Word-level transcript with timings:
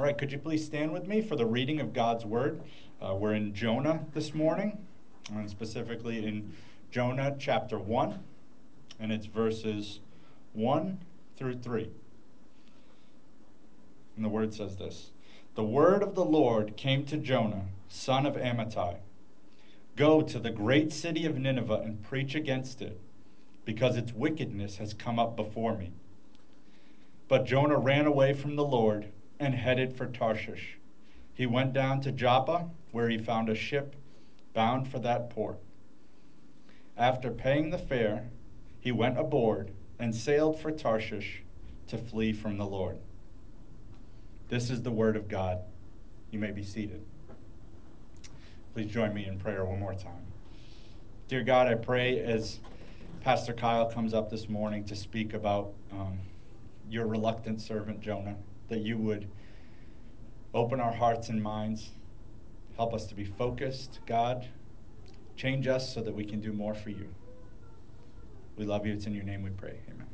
All 0.00 0.06
right, 0.06 0.16
could 0.16 0.32
you 0.32 0.38
please 0.38 0.64
stand 0.64 0.94
with 0.94 1.06
me 1.06 1.20
for 1.20 1.36
the 1.36 1.44
reading 1.44 1.78
of 1.78 1.92
God's 1.92 2.24
word? 2.24 2.62
Uh, 3.02 3.14
we're 3.14 3.34
in 3.34 3.52
Jonah 3.52 4.00
this 4.14 4.32
morning, 4.32 4.78
and 5.30 5.50
specifically 5.50 6.26
in 6.26 6.54
Jonah 6.90 7.36
chapter 7.38 7.78
1, 7.78 8.18
and 8.98 9.12
it's 9.12 9.26
verses 9.26 10.00
1 10.54 10.98
through 11.36 11.58
3. 11.58 11.90
And 14.16 14.24
the 14.24 14.30
word 14.30 14.54
says 14.54 14.74
this 14.78 15.10
The 15.54 15.64
word 15.64 16.02
of 16.02 16.14
the 16.14 16.24
Lord 16.24 16.78
came 16.78 17.04
to 17.04 17.18
Jonah, 17.18 17.66
son 17.90 18.24
of 18.24 18.36
Amittai 18.36 18.96
Go 19.96 20.22
to 20.22 20.38
the 20.38 20.48
great 20.48 20.94
city 20.94 21.26
of 21.26 21.36
Nineveh 21.36 21.82
and 21.84 22.02
preach 22.02 22.34
against 22.34 22.80
it, 22.80 22.98
because 23.66 23.98
its 23.98 24.14
wickedness 24.14 24.78
has 24.78 24.94
come 24.94 25.18
up 25.18 25.36
before 25.36 25.76
me. 25.76 25.92
But 27.28 27.44
Jonah 27.44 27.78
ran 27.78 28.06
away 28.06 28.32
from 28.32 28.56
the 28.56 28.64
Lord 28.64 29.04
and 29.40 29.54
headed 29.54 29.96
for 29.96 30.06
Tarshish. 30.06 30.78
He 31.32 31.46
went 31.46 31.72
down 31.72 32.02
to 32.02 32.12
Joppa, 32.12 32.68
where 32.92 33.08
he 33.08 33.16
found 33.16 33.48
a 33.48 33.54
ship 33.54 33.96
bound 34.52 34.86
for 34.86 34.98
that 34.98 35.30
port. 35.30 35.58
After 36.96 37.30
paying 37.30 37.70
the 37.70 37.78
fare, 37.78 38.28
he 38.78 38.92
went 38.92 39.18
aboard 39.18 39.72
and 39.98 40.14
sailed 40.14 40.60
for 40.60 40.70
Tarshish 40.70 41.42
to 41.88 41.96
flee 41.96 42.34
from 42.34 42.58
the 42.58 42.66
Lord. 42.66 42.98
This 44.48 44.68
is 44.68 44.82
the 44.82 44.90
word 44.90 45.16
of 45.16 45.28
God. 45.28 45.60
You 46.30 46.38
may 46.38 46.50
be 46.50 46.62
seated. 46.62 47.02
Please 48.74 48.92
join 48.92 49.14
me 49.14 49.26
in 49.26 49.38
prayer 49.38 49.64
one 49.64 49.80
more 49.80 49.94
time. 49.94 50.26
Dear 51.28 51.42
God, 51.42 51.66
I 51.66 51.74
pray 51.74 52.20
as 52.20 52.60
Pastor 53.20 53.52
Kyle 53.52 53.86
comes 53.86 54.12
up 54.12 54.30
this 54.30 54.48
morning 54.48 54.84
to 54.84 54.96
speak 54.96 55.32
about 55.32 55.72
um, 55.92 56.18
your 56.88 57.06
reluctant 57.06 57.60
servant 57.60 58.00
Jonah, 58.00 58.36
that 58.70 58.80
you 58.80 58.96
would 58.96 59.28
open 60.54 60.80
our 60.80 60.92
hearts 60.92 61.28
and 61.28 61.42
minds, 61.42 61.90
help 62.76 62.94
us 62.94 63.04
to 63.06 63.14
be 63.14 63.24
focused, 63.24 64.00
God. 64.06 64.48
Change 65.36 65.66
us 65.66 65.92
so 65.92 66.00
that 66.00 66.14
we 66.14 66.24
can 66.24 66.40
do 66.40 66.52
more 66.52 66.74
for 66.74 66.90
you. 66.90 67.08
We 68.56 68.64
love 68.64 68.86
you. 68.86 68.92
It's 68.92 69.06
in 69.06 69.14
your 69.14 69.24
name 69.24 69.42
we 69.42 69.50
pray. 69.50 69.80
Amen. 69.88 70.06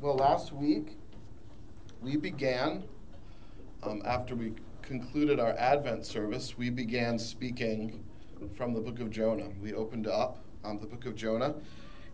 Well, 0.00 0.16
last 0.16 0.52
week 0.52 0.96
we 2.00 2.16
began, 2.16 2.84
um, 3.82 4.02
after 4.04 4.34
we 4.34 4.54
concluded 4.82 5.38
our 5.38 5.52
Advent 5.58 6.06
service, 6.06 6.56
we 6.56 6.70
began 6.70 7.18
speaking 7.18 8.02
from 8.56 8.72
the 8.72 8.80
book 8.80 8.98
of 9.00 9.10
Jonah. 9.10 9.50
We 9.60 9.74
opened 9.74 10.06
up 10.06 10.42
um, 10.64 10.80
the 10.80 10.86
book 10.86 11.06
of 11.06 11.14
Jonah. 11.14 11.54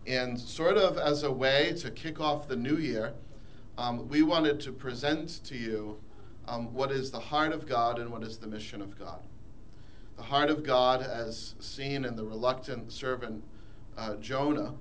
And 0.07 0.39
sort 0.39 0.77
of 0.77 0.97
as 0.97 1.23
a 1.23 1.31
way 1.31 1.73
to 1.79 1.91
kick 1.91 2.21
off 2.21 2.47
the 2.47 2.55
new 2.55 2.77
year, 2.77 3.13
um, 3.77 4.07
we 4.07 4.23
wanted 4.23 4.59
to 4.61 4.71
present 4.71 5.43
to 5.43 5.57
you 5.57 5.99
um, 6.47 6.73
what 6.73 6.91
is 6.91 7.11
the 7.11 7.19
heart 7.19 7.51
of 7.51 7.67
God 7.67 7.99
and 7.99 8.09
what 8.09 8.23
is 8.23 8.37
the 8.37 8.47
mission 8.47 8.81
of 8.81 8.97
God. 8.97 9.19
The 10.15 10.23
heart 10.23 10.49
of 10.49 10.63
God, 10.63 11.01
as 11.01 11.55
seen 11.59 12.05
in 12.05 12.15
the 12.15 12.23
reluctant 12.23 12.91
servant 12.91 13.43
uh, 13.97 14.15
Jonah, 14.15 14.73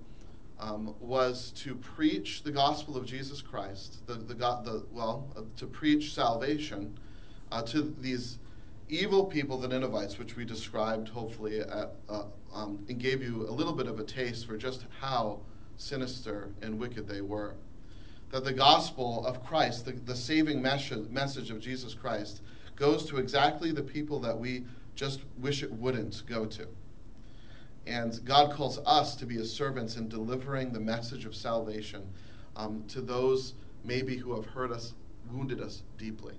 um, 0.60 0.94
was 1.00 1.50
to 1.56 1.74
preach 1.74 2.42
the 2.44 2.52
gospel 2.52 2.97
of 2.97 3.04
Jesus 3.04 3.42
Christ, 3.42 4.06
the, 4.06 4.14
the, 4.14 4.34
the 4.34 4.86
well, 4.92 5.27
uh, 5.36 5.42
to 5.56 5.66
preach 5.66 6.14
salvation 6.14 6.97
uh, 7.52 7.62
to 7.62 7.94
these 8.00 8.38
evil 8.89 9.25
people, 9.25 9.59
the 9.59 9.69
Ninevites, 9.69 10.19
which 10.19 10.37
we 10.37 10.45
described 10.45 11.09
hopefully 11.09 11.61
at, 11.61 11.92
uh, 12.09 12.25
um, 12.53 12.84
and 12.89 12.98
gave 12.98 13.23
you 13.23 13.48
a 13.48 13.53
little 13.53 13.73
bit 13.73 13.87
of 13.87 13.98
a 13.98 14.05
taste 14.05 14.47
for 14.47 14.56
just 14.56 14.84
how 15.01 15.41
sinister 15.77 16.51
and 16.62 16.78
wicked 16.78 17.09
they 17.09 17.20
were. 17.20 17.55
That 18.31 18.45
the 18.45 18.53
gospel 18.53 19.27
of 19.27 19.45
Christ, 19.45 19.84
the, 19.84 19.93
the 19.93 20.15
saving 20.15 20.62
message, 20.62 21.51
of 21.51 21.61
Jesus 21.61 21.95
Christ, 21.95 22.43
goes 22.75 23.06
to 23.06 23.19
exactly 23.19 23.73
the 23.73 23.83
people 23.83 24.20
that 24.20 24.39
we 24.39 24.65
just 24.95 25.21
wish 25.39 25.62
it 25.62 25.72
wouldn't 25.72 26.22
go 26.27 26.47
to. 26.47 26.66
And 27.87 28.21
God 28.25 28.53
calls 28.53 28.78
us 28.84 29.15
to 29.16 29.27
be 29.27 29.37
his 29.37 29.53
servants 29.53 29.97
in 29.97 30.09
delivering 30.09 30.72
the 30.72 30.81
message 30.81 31.25
of 31.25 31.37
salvation 31.37 32.03
um, 32.56 32.84
to 32.89 33.00
those 33.00 33.55
maybe 33.84 34.16
who 34.16 34.34
have 34.34 34.47
hurt 34.47 34.72
us, 34.72 34.94
wounded 35.31 35.60
us 35.60 35.83
deeply. 35.99 36.34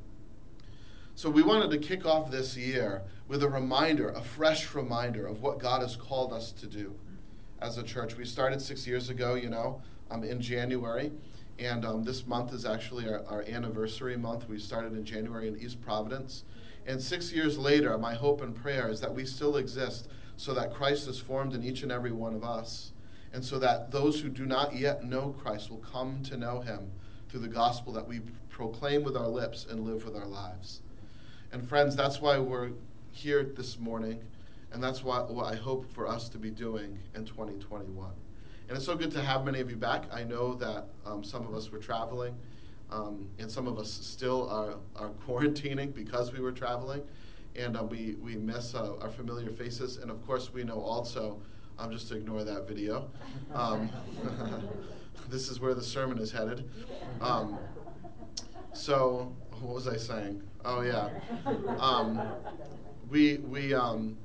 So 1.18 1.32
we 1.32 1.42
wanted 1.42 1.72
to 1.72 1.80
kick 1.80 2.06
off 2.06 2.30
this 2.30 2.56
year 2.56 3.02
with 3.28 3.42
a 3.42 3.50
reminder, 3.50 4.10
a 4.10 4.22
fresh 4.22 4.76
reminder 4.76 5.26
of 5.26 5.42
what 5.42 5.58
God 5.58 5.82
has 5.82 5.96
called 5.96 6.32
us 6.32 6.52
to 6.52 6.68
do 6.68 6.94
as 7.60 7.80
a 7.80 7.84
church. 7.84 8.16
We 8.16 8.24
started 8.24 8.62
six 8.62 8.86
years 8.86 9.10
ago, 9.10 9.34
you 9.34 9.50
know, 9.50 9.82
um, 10.12 10.24
in 10.24 10.40
January. 10.40 11.12
And 11.58 11.86
um, 11.86 12.04
this 12.04 12.28
month 12.28 12.54
is 12.54 12.68
actually 12.68 13.10
our, 13.10 13.26
our 13.26 13.42
anniversary 13.48 14.16
month. 14.16 14.48
We 14.48 14.60
started 14.60 14.94
in 14.94 15.04
January 15.04 15.48
in 15.48 15.58
East 15.58 15.82
Providence. 15.82 16.44
And 16.86 17.02
six 17.02 17.32
years 17.34 17.58
later, 17.58 17.98
my 17.98 18.14
hope 18.14 18.42
and 18.42 18.56
prayer 18.56 18.88
is 18.88 19.02
that 19.02 19.12
we 19.12 19.26
still 19.26 19.58
exist 19.58 20.10
so 20.36 20.54
that 20.54 20.72
Christ 20.72 21.08
is 21.08 21.20
formed 21.20 21.56
in 21.56 21.64
each 21.64 21.82
and 21.82 21.92
every 21.92 22.12
one 22.12 22.36
of 22.36 22.44
us, 22.44 22.92
and 23.34 23.44
so 23.44 23.58
that 23.58 23.90
those 23.90 24.22
who 24.22 24.30
do 24.30 24.46
not 24.46 24.76
yet 24.76 25.04
know 25.04 25.36
Christ 25.42 25.72
will 25.72 25.78
come 25.78 26.22
to 26.26 26.38
know 26.38 26.60
him 26.60 26.92
through 27.28 27.40
the 27.40 27.48
gospel 27.48 27.92
that 27.94 28.08
we 28.08 28.22
proclaim 28.50 29.04
with 29.04 29.18
our 29.18 29.28
lips 29.28 29.66
and 29.68 29.84
live 29.84 30.06
with 30.06 30.16
our 30.16 30.28
lives. 30.28 30.82
And 31.58 31.68
friends, 31.68 31.96
that's 31.96 32.22
why 32.22 32.38
we're 32.38 32.70
here 33.10 33.44
this 33.44 33.80
morning, 33.80 34.22
and 34.72 34.84
that's 34.84 35.04
what, 35.04 35.34
what 35.34 35.52
I 35.52 35.56
hope 35.56 35.92
for 35.92 36.08
us 36.08 36.30
to 36.30 36.38
be 36.38 36.52
doing 36.52 37.00
in 37.16 37.26
2021. 37.26 38.12
And 38.68 38.78
it's 38.78 38.86
so 38.86 38.96
good 38.96 39.10
to 39.14 39.24
have 39.24 39.44
many 39.44 39.60
of 39.60 39.72
you 39.72 39.76
back. 39.76 40.04
I 40.14 40.24
know 40.24 40.54
that 40.54 40.86
um, 41.04 41.24
some 41.24 41.48
of 41.48 41.56
us 41.56 41.72
were 41.72 41.80
traveling, 41.80 42.36
um, 42.92 43.28
and 43.40 43.50
some 43.50 43.66
of 43.66 43.80
us 43.80 43.92
still 43.92 44.48
are, 44.52 44.76
are 44.98 45.10
quarantining 45.28 45.96
because 45.96 46.32
we 46.32 46.42
were 46.42 46.52
traveling 46.52 47.02
and 47.56 47.76
uh, 47.76 47.84
we, 47.84 48.18
we 48.22 48.36
miss 48.36 48.76
uh, 48.76 48.96
our 49.02 49.10
familiar 49.10 49.50
faces. 49.50 49.98
And 49.98 50.12
of 50.12 50.24
course, 50.28 50.54
we 50.54 50.64
know 50.64 50.80
also, 50.80 51.42
um, 51.80 51.92
just 51.92 52.08
to 52.10 52.18
ignore 52.18 52.44
that 52.44 52.68
video, 52.68 53.10
um, 53.56 53.90
this 55.28 55.50
is 55.50 55.60
where 55.60 55.74
the 55.74 55.82
sermon 55.82 56.20
is 56.20 56.32
headed. 56.32 56.70
Um, 57.20 57.58
so, 58.74 59.36
what 59.62 59.76
was 59.76 59.88
I 59.88 59.98
saying? 59.98 60.42
Oh, 60.66 60.82
yeah. 60.82 61.10
Um, 61.80 62.22
we, 63.10 63.38
we, 63.38 63.74
um, 63.74 64.18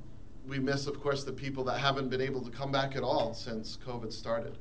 we 0.47 0.59
miss, 0.59 0.87
of 0.87 0.99
course, 0.99 1.23
the 1.23 1.31
people 1.31 1.63
that 1.65 1.79
haven't 1.79 2.09
been 2.09 2.21
able 2.21 2.41
to 2.41 2.51
come 2.51 2.71
back 2.71 2.95
at 2.95 3.03
all 3.03 3.33
since 3.33 3.77
COVID 3.85 4.11
started. 4.11 4.57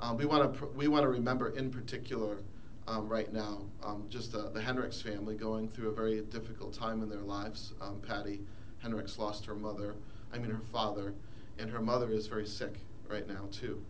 Um, 0.00 0.16
we 0.16 0.26
want 0.26 0.54
to 0.58 0.66
we 0.76 0.88
want 0.88 1.04
to 1.04 1.08
remember 1.08 1.50
in 1.50 1.70
particular 1.70 2.38
um, 2.86 3.08
right 3.08 3.32
now. 3.32 3.62
Um, 3.82 4.04
just 4.10 4.34
uh, 4.34 4.50
the 4.50 4.60
Henricks 4.60 5.02
family 5.02 5.36
going 5.36 5.68
through 5.68 5.88
a 5.88 5.94
very 5.94 6.20
difficult 6.20 6.74
time 6.74 7.02
in 7.02 7.08
their 7.08 7.20
lives. 7.20 7.72
Um, 7.80 8.00
Patty 8.06 8.40
Henricks 8.84 9.18
lost 9.18 9.46
her 9.46 9.54
mother, 9.54 9.94
I 10.32 10.38
mean 10.38 10.50
her 10.50 10.60
father, 10.70 11.14
and 11.58 11.70
her 11.70 11.80
mother 11.80 12.10
is 12.10 12.26
very 12.26 12.46
sick 12.46 12.74
right 13.08 13.26
now 13.26 13.48
too. 13.50 13.82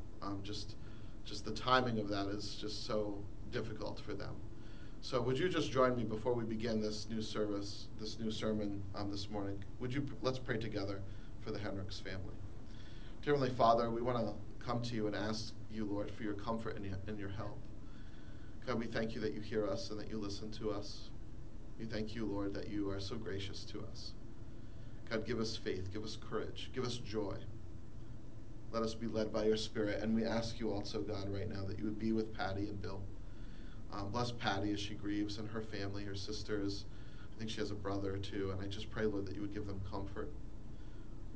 Just, 0.43 0.75
just 1.25 1.45
the 1.45 1.53
timing 1.53 2.01
of 2.01 2.09
that 2.09 2.27
is 2.27 2.57
just 2.61 2.85
so 2.85 3.17
difficult 3.53 4.01
for 4.01 4.13
them. 4.13 4.35
So 5.07 5.23
would 5.23 5.39
you 5.39 5.49
just 5.49 5.71
join 5.71 5.95
me 5.95 6.03
before 6.03 6.33
we 6.33 6.43
begin 6.43 6.81
this 6.81 7.07
new 7.09 7.23
service, 7.23 7.87
this 8.01 8.19
new 8.19 8.33
sermon 8.33 8.83
um, 8.97 9.09
this 9.09 9.31
morning? 9.31 9.63
Would 9.79 9.95
you 9.95 10.05
let's 10.21 10.41
pray 10.41 10.59
together 10.59 11.01
for 11.45 11.53
the 11.53 11.61
Henricks 11.61 12.03
family. 12.03 12.35
Dear 13.23 13.35
Heavenly 13.35 13.55
Father, 13.55 13.89
we 13.89 14.03
want 14.03 14.19
to 14.19 14.35
come 14.59 14.83
to 14.83 14.97
you 14.97 15.07
and 15.07 15.15
ask 15.15 15.55
you, 15.71 15.85
Lord, 15.85 16.11
for 16.11 16.25
your 16.25 16.33
comfort 16.33 16.75
and 16.75 16.85
your, 16.85 16.97
and 17.07 17.21
your 17.21 17.29
help. 17.29 17.57
God, 18.67 18.81
we 18.81 18.87
thank 18.87 19.15
you 19.15 19.21
that 19.21 19.33
you 19.33 19.41
hear 19.41 19.65
us 19.69 19.91
and 19.91 20.01
that 20.01 20.11
you 20.11 20.19
listen 20.19 20.51
to 20.51 20.73
us. 20.73 21.11
We 21.79 21.85
thank 21.85 22.17
you, 22.17 22.27
Lord, 22.27 22.53
that 22.55 22.69
you 22.69 22.91
are 22.91 22.99
so 22.99 23.15
gracious 23.15 23.65
to 23.67 23.85
us. 23.89 24.13
God, 25.09 25.25
give 25.25 25.39
us 25.39 25.57
faith, 25.57 25.93
give 25.93 26.03
us 26.03 26.19
courage, 26.29 26.73
give 26.75 26.85
us 26.85 26.97
joy. 26.97 27.37
Let 28.73 28.83
us 28.83 28.95
be 28.95 29.07
led 29.07 29.33
by 29.33 29.45
your 29.45 29.57
Spirit. 29.57 30.03
And 30.03 30.17
we 30.17 30.25
ask 30.25 30.59
you 30.59 30.73
also, 30.73 31.01
God, 31.01 31.29
right 31.29 31.49
now, 31.49 31.65
that 31.65 31.79
you 31.79 31.85
would 31.85 32.01
be 32.01 32.11
with 32.11 32.35
Patty 32.35 32.67
and 32.67 32.83
Bill. 32.83 33.01
Um, 33.97 34.11
bless 34.11 34.31
Patty 34.31 34.73
as 34.73 34.81
she 34.81 34.95
grieves 34.95 35.39
and 35.39 35.49
her 35.49 35.63
family, 35.63 36.05
her 36.05 36.15
sisters. 36.15 36.85
I 37.35 37.39
think 37.39 37.51
she 37.51 37.61
has 37.61 37.71
a 37.71 37.75
brother 37.75 38.19
too. 38.19 38.51
And 38.51 38.61
I 38.63 38.67
just 38.67 38.91
pray, 38.91 39.05
Lord, 39.05 39.27
that 39.27 39.35
you 39.35 39.41
would 39.41 39.55
give 39.55 39.67
them 39.67 39.81
comfort, 39.91 40.31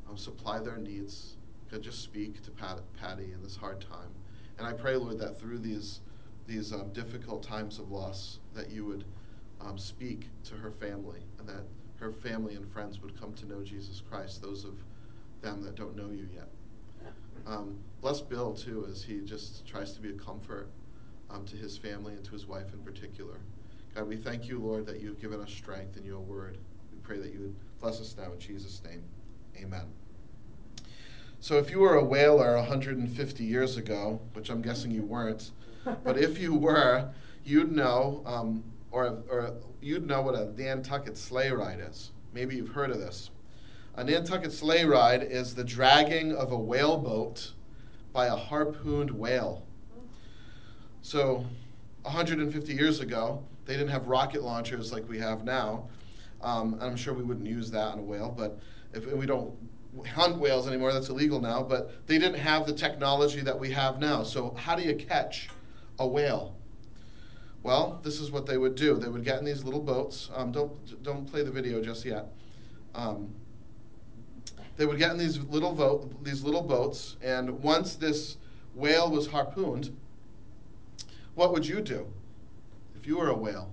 um, 0.08 0.16
supply 0.16 0.58
their 0.58 0.76
needs. 0.76 1.36
God, 1.70 1.82
just 1.82 2.02
speak 2.02 2.42
to 2.42 2.50
Pat, 2.50 2.80
Patty 3.00 3.32
in 3.32 3.42
this 3.42 3.56
hard 3.56 3.80
time. 3.80 4.10
And 4.58 4.66
I 4.66 4.74
pray, 4.74 4.96
Lord, 4.96 5.18
that 5.18 5.40
through 5.40 5.58
these 5.58 6.00
these 6.46 6.72
um, 6.72 6.92
difficult 6.92 7.42
times 7.42 7.78
of 7.78 7.90
loss, 7.90 8.40
that 8.54 8.70
you 8.70 8.84
would 8.84 9.04
um, 9.60 9.78
speak 9.78 10.26
to 10.44 10.54
her 10.54 10.72
family 10.72 11.20
and 11.38 11.48
that 11.48 11.62
her 11.96 12.10
family 12.10 12.56
and 12.56 12.70
friends 12.72 13.00
would 13.00 13.18
come 13.18 13.32
to 13.34 13.46
know 13.46 13.62
Jesus 13.62 14.02
Christ, 14.10 14.42
those 14.42 14.64
of 14.64 14.74
them 15.42 15.62
that 15.62 15.76
don't 15.76 15.96
know 15.96 16.10
you 16.10 16.28
yet. 16.34 16.48
Um, 17.46 17.78
bless 18.00 18.20
Bill, 18.20 18.52
too, 18.52 18.86
as 18.90 19.02
he 19.02 19.20
just 19.20 19.64
tries 19.66 19.92
to 19.92 20.00
be 20.00 20.10
a 20.10 20.14
comfort 20.14 20.70
um, 21.32 21.44
to 21.46 21.56
his 21.56 21.76
family 21.76 22.14
and 22.14 22.24
to 22.24 22.32
his 22.32 22.46
wife 22.46 22.72
in 22.72 22.80
particular. 22.80 23.38
God, 23.94 24.06
we 24.06 24.16
thank 24.16 24.48
you, 24.48 24.58
Lord, 24.58 24.86
that 24.86 25.00
you've 25.00 25.20
given 25.20 25.40
us 25.40 25.50
strength 25.50 25.96
in 25.96 26.04
your 26.04 26.20
word. 26.20 26.58
We 26.92 26.98
pray 27.02 27.18
that 27.18 27.32
you 27.32 27.40
would 27.40 27.56
bless 27.80 28.00
us 28.00 28.14
now 28.16 28.32
in 28.32 28.38
Jesus' 28.38 28.80
name. 28.84 29.02
Amen. 29.56 29.86
So 31.40 31.56
if 31.56 31.70
you 31.70 31.80
were 31.80 31.94
a 31.94 32.04
whaler 32.04 32.56
150 32.56 33.44
years 33.44 33.76
ago, 33.76 34.20
which 34.34 34.50
I'm 34.50 34.62
guessing 34.62 34.90
you 34.90 35.02
weren't, 35.02 35.50
but 36.04 36.18
if 36.18 36.38
you 36.38 36.54
were, 36.54 37.10
you'd 37.44 37.72
know, 37.72 38.22
um, 38.26 38.62
or, 38.92 39.22
or 39.30 39.54
you'd 39.80 40.06
know 40.06 40.20
what 40.20 40.34
a 40.34 40.52
Nantucket 40.60 41.16
sleigh 41.16 41.50
ride 41.50 41.80
is. 41.80 42.10
Maybe 42.32 42.56
you've 42.56 42.68
heard 42.68 42.90
of 42.90 42.98
this. 42.98 43.30
A 43.96 44.04
Nantucket 44.04 44.52
sleigh 44.52 44.84
ride 44.84 45.22
is 45.22 45.54
the 45.54 45.64
dragging 45.64 46.34
of 46.34 46.52
a 46.52 46.58
whaleboat 46.58 47.52
by 48.12 48.26
a 48.26 48.36
harpooned 48.36 49.10
whale. 49.10 49.66
So, 51.02 51.44
150 52.02 52.72
years 52.72 53.00
ago, 53.00 53.42
they 53.64 53.74
didn't 53.74 53.90
have 53.90 54.06
rocket 54.06 54.42
launchers 54.42 54.92
like 54.92 55.08
we 55.08 55.18
have 55.18 55.44
now. 55.44 55.88
Um, 56.42 56.78
I'm 56.80 56.96
sure 56.96 57.14
we 57.14 57.22
wouldn't 57.22 57.46
use 57.46 57.70
that 57.70 57.92
on 57.92 57.98
a 57.98 58.02
whale, 58.02 58.34
but 58.36 58.58
if 58.92 59.06
we 59.06 59.26
don't 59.26 59.54
hunt 60.06 60.38
whales 60.38 60.66
anymore, 60.66 60.92
that's 60.92 61.08
illegal 61.08 61.40
now. 61.40 61.62
But 61.62 62.06
they 62.06 62.18
didn't 62.18 62.38
have 62.38 62.66
the 62.66 62.72
technology 62.72 63.40
that 63.40 63.58
we 63.58 63.70
have 63.72 63.98
now. 63.98 64.22
So, 64.22 64.54
how 64.54 64.74
do 64.76 64.82
you 64.82 64.94
catch 64.94 65.48
a 65.98 66.06
whale? 66.06 66.56
Well, 67.62 68.00
this 68.02 68.20
is 68.20 68.30
what 68.30 68.46
they 68.46 68.56
would 68.56 68.74
do. 68.74 68.96
They 68.96 69.08
would 69.08 69.24
get 69.24 69.38
in 69.38 69.44
these 69.44 69.64
little 69.64 69.80
boats. 69.80 70.30
Um, 70.34 70.52
don't 70.52 71.02
don't 71.02 71.26
play 71.26 71.42
the 71.42 71.50
video 71.50 71.82
just 71.82 72.04
yet. 72.04 72.26
Um, 72.94 73.34
they 74.76 74.86
would 74.86 74.98
get 74.98 75.10
in 75.10 75.18
these 75.18 75.38
little 75.38 75.74
vo- 75.74 76.10
these 76.22 76.42
little 76.42 76.62
boats, 76.62 77.16
and 77.22 77.62
once 77.62 77.96
this 77.96 78.38
whale 78.74 79.10
was 79.10 79.26
harpooned, 79.26 79.94
what 81.40 81.54
would 81.54 81.66
you 81.66 81.80
do 81.80 82.06
if 82.94 83.06
you 83.06 83.16
were 83.16 83.30
a 83.30 83.34
whale 83.34 83.72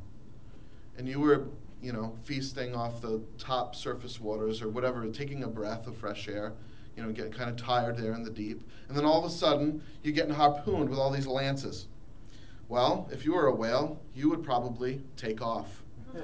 and 0.97 1.05
you 1.05 1.19
were, 1.19 1.49
you 1.81 1.91
know, 1.91 2.15
feasting 2.23 2.73
off 2.73 3.01
the 3.01 3.21
top 3.37 3.75
surface 3.75 4.21
waters 4.21 4.61
or 4.61 4.69
whatever, 4.69 5.05
taking 5.09 5.43
a 5.43 5.47
breath 5.49 5.85
of 5.85 5.97
fresh 5.97 6.29
air, 6.29 6.53
you 6.95 7.03
know, 7.03 7.11
getting 7.11 7.33
kind 7.33 7.49
of 7.49 7.57
tired 7.57 7.97
there 7.97 8.13
in 8.13 8.23
the 8.23 8.29
deep, 8.29 8.61
and 8.87 8.97
then 8.97 9.03
all 9.03 9.19
of 9.19 9.29
a 9.29 9.29
sudden 9.29 9.83
you're 10.01 10.13
getting 10.13 10.33
harpooned 10.33 10.89
with 10.89 10.97
all 10.97 11.11
these 11.11 11.27
lances. 11.27 11.87
Well, 12.69 13.09
if 13.11 13.25
you 13.25 13.33
were 13.33 13.47
a 13.47 13.53
whale, 13.53 13.99
you 14.15 14.29
would 14.29 14.43
probably 14.45 15.01
take 15.17 15.41
off. 15.41 15.67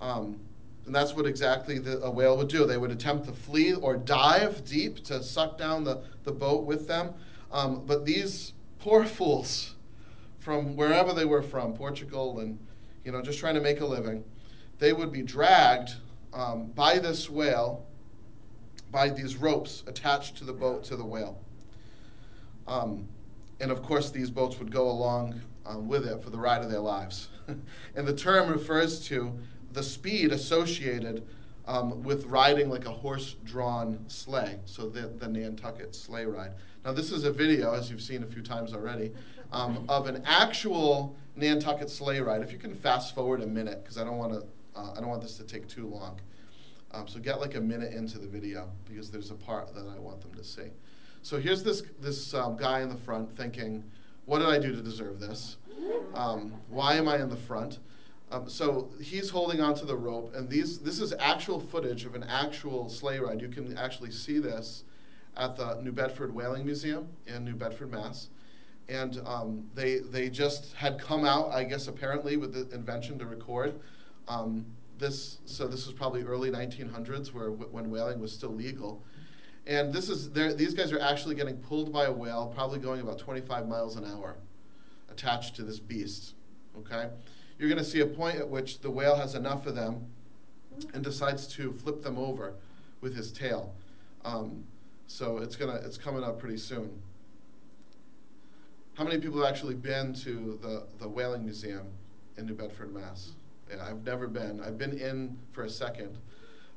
Um, 0.00 0.38
and 0.86 0.94
that's 0.94 1.12
what 1.16 1.26
exactly 1.26 1.80
the, 1.80 2.00
a 2.02 2.10
whale 2.10 2.36
would 2.36 2.46
do. 2.46 2.64
They 2.64 2.78
would 2.78 2.92
attempt 2.92 3.26
to 3.26 3.32
flee 3.32 3.74
or 3.74 3.96
dive 3.96 4.64
deep 4.64 5.02
to 5.06 5.24
suck 5.24 5.58
down 5.58 5.82
the, 5.82 6.04
the 6.22 6.30
boat 6.30 6.66
with 6.66 6.86
them. 6.86 7.14
Um, 7.50 7.82
but 7.84 8.06
these 8.06 8.52
poor 8.78 9.04
fools, 9.04 9.74
from 10.48 10.76
wherever 10.76 11.12
they 11.12 11.26
were 11.26 11.42
from, 11.42 11.74
Portugal 11.74 12.40
and, 12.40 12.58
you 13.04 13.12
know, 13.12 13.20
just 13.20 13.38
trying 13.38 13.52
to 13.52 13.60
make 13.60 13.82
a 13.82 13.84
living, 13.84 14.24
they 14.78 14.94
would 14.94 15.12
be 15.12 15.20
dragged 15.20 15.90
um, 16.32 16.68
by 16.68 16.98
this 16.98 17.28
whale, 17.28 17.84
by 18.90 19.10
these 19.10 19.36
ropes 19.36 19.84
attached 19.86 20.38
to 20.38 20.44
the 20.44 20.52
boat 20.54 20.82
to 20.84 20.96
the 20.96 21.04
whale. 21.04 21.38
Um, 22.66 23.06
and 23.60 23.70
of 23.70 23.82
course, 23.82 24.10
these 24.10 24.30
boats 24.30 24.58
would 24.58 24.72
go 24.72 24.88
along 24.88 25.38
um, 25.66 25.86
with 25.86 26.06
it 26.06 26.22
for 26.22 26.30
the 26.30 26.38
ride 26.38 26.62
of 26.62 26.70
their 26.70 26.80
lives. 26.80 27.28
and 27.94 28.08
the 28.08 28.16
term 28.16 28.50
refers 28.50 29.06
to 29.08 29.30
the 29.74 29.82
speed 29.82 30.32
associated 30.32 31.26
um, 31.66 32.02
with 32.02 32.24
riding 32.24 32.70
like 32.70 32.86
a 32.86 32.90
horse 32.90 33.36
drawn 33.44 34.02
sleigh, 34.08 34.58
so 34.64 34.88
the, 34.88 35.08
the 35.08 35.28
Nantucket 35.28 35.94
sleigh 35.94 36.24
ride. 36.24 36.52
Now, 36.88 36.94
this 36.94 37.12
is 37.12 37.24
a 37.24 37.30
video, 37.30 37.74
as 37.74 37.90
you've 37.90 38.00
seen 38.00 38.22
a 38.22 38.26
few 38.26 38.40
times 38.40 38.72
already, 38.72 39.12
um, 39.52 39.84
of 39.90 40.06
an 40.06 40.22
actual 40.24 41.14
Nantucket 41.36 41.90
sleigh 41.90 42.18
ride. 42.20 42.40
If 42.40 42.50
you 42.50 42.56
can 42.56 42.74
fast 42.74 43.14
forward 43.14 43.42
a 43.42 43.46
minute, 43.46 43.82
because 43.84 43.98
I 43.98 44.04
don't 44.04 44.16
want 44.16 44.32
to, 44.32 44.46
uh, 44.74 44.94
I 44.96 45.00
don't 45.00 45.10
want 45.10 45.20
this 45.20 45.36
to 45.36 45.44
take 45.44 45.68
too 45.68 45.86
long. 45.86 46.18
Um, 46.92 47.06
so 47.06 47.20
get 47.20 47.40
like 47.40 47.56
a 47.56 47.60
minute 47.60 47.92
into 47.92 48.16
the 48.16 48.26
video 48.26 48.70
because 48.88 49.10
there's 49.10 49.30
a 49.30 49.34
part 49.34 49.74
that 49.74 49.86
I 49.86 49.98
want 49.98 50.22
them 50.22 50.32
to 50.32 50.42
see. 50.42 50.68
So 51.20 51.38
here's 51.38 51.62
this 51.62 51.82
this 52.00 52.32
um, 52.32 52.56
guy 52.56 52.80
in 52.80 52.88
the 52.88 52.96
front 52.96 53.36
thinking, 53.36 53.84
what 54.24 54.38
did 54.38 54.48
I 54.48 54.58
do 54.58 54.74
to 54.74 54.80
deserve 54.80 55.20
this? 55.20 55.58
Um, 56.14 56.54
why 56.70 56.94
am 56.94 57.06
I 57.06 57.20
in 57.20 57.28
the 57.28 57.36
front? 57.36 57.80
Um, 58.30 58.48
so 58.48 58.88
he's 58.98 59.28
holding 59.28 59.60
onto 59.60 59.84
the 59.84 59.94
rope, 59.94 60.34
and 60.34 60.48
these 60.48 60.78
this 60.78 61.00
is 61.00 61.12
actual 61.18 61.60
footage 61.60 62.06
of 62.06 62.14
an 62.14 62.24
actual 62.24 62.88
sleigh 62.88 63.18
ride. 63.18 63.42
You 63.42 63.48
can 63.48 63.76
actually 63.76 64.10
see 64.10 64.38
this 64.38 64.84
at 65.38 65.56
the 65.56 65.80
New 65.82 65.92
Bedford 65.92 66.34
Whaling 66.34 66.64
Museum 66.64 67.08
in 67.26 67.44
New 67.44 67.54
Bedford, 67.54 67.90
Mass. 67.92 68.28
And 68.88 69.20
um, 69.26 69.68
they 69.74 69.98
they 69.98 70.28
just 70.28 70.74
had 70.74 70.98
come 70.98 71.24
out, 71.24 71.50
I 71.50 71.64
guess, 71.64 71.88
apparently 71.88 72.36
with 72.36 72.54
the 72.54 72.74
invention 72.74 73.18
to 73.18 73.26
record. 73.26 73.74
Um, 74.26 74.64
this 74.98 75.38
so 75.44 75.68
this 75.68 75.86
was 75.86 75.94
probably 75.94 76.22
early 76.22 76.50
1900s, 76.50 77.32
where 77.32 77.50
when 77.50 77.90
whaling 77.90 78.20
was 78.20 78.32
still 78.32 78.52
legal. 78.52 79.02
And 79.66 79.92
this 79.92 80.08
is 80.08 80.32
these 80.32 80.72
guys 80.72 80.92
are 80.92 81.00
actually 81.00 81.34
getting 81.34 81.56
pulled 81.58 81.92
by 81.92 82.06
a 82.06 82.12
whale, 82.12 82.50
probably 82.54 82.78
going 82.78 83.02
about 83.02 83.18
25 83.18 83.68
miles 83.68 83.96
an 83.96 84.04
hour, 84.06 84.36
attached 85.10 85.54
to 85.56 85.62
this 85.62 85.78
beast. 85.78 86.34
Okay, 86.78 87.10
you're 87.58 87.68
going 87.68 87.82
to 87.82 87.88
see 87.88 88.00
a 88.00 88.06
point 88.06 88.38
at 88.38 88.48
which 88.48 88.80
the 88.80 88.90
whale 88.90 89.16
has 89.16 89.34
enough 89.34 89.66
of 89.66 89.74
them 89.74 90.06
and 90.94 91.04
decides 91.04 91.46
to 91.48 91.72
flip 91.72 92.02
them 92.02 92.16
over 92.16 92.54
with 93.02 93.14
his 93.14 93.30
tail. 93.32 93.74
Um, 94.24 94.64
so 95.08 95.38
it's 95.38 95.56
gonna 95.56 95.80
it's 95.84 95.98
coming 95.98 96.22
up 96.22 96.38
pretty 96.38 96.58
soon. 96.58 97.02
How 98.94 99.04
many 99.04 99.18
people 99.18 99.40
have 99.42 99.48
actually 99.48 99.74
been 99.74 100.12
to 100.14 100.58
the, 100.60 100.84
the 100.98 101.08
Whaling 101.08 101.44
Museum 101.44 101.86
in 102.36 102.46
New 102.46 102.54
Bedford, 102.54 102.92
Mass? 102.92 103.32
Yeah, 103.70 103.84
I've 103.84 104.04
never 104.04 104.28
been. 104.28 104.60
I've 104.60 104.76
been 104.76 104.98
in 104.98 105.38
for 105.52 105.64
a 105.64 105.70
second. 105.70 106.18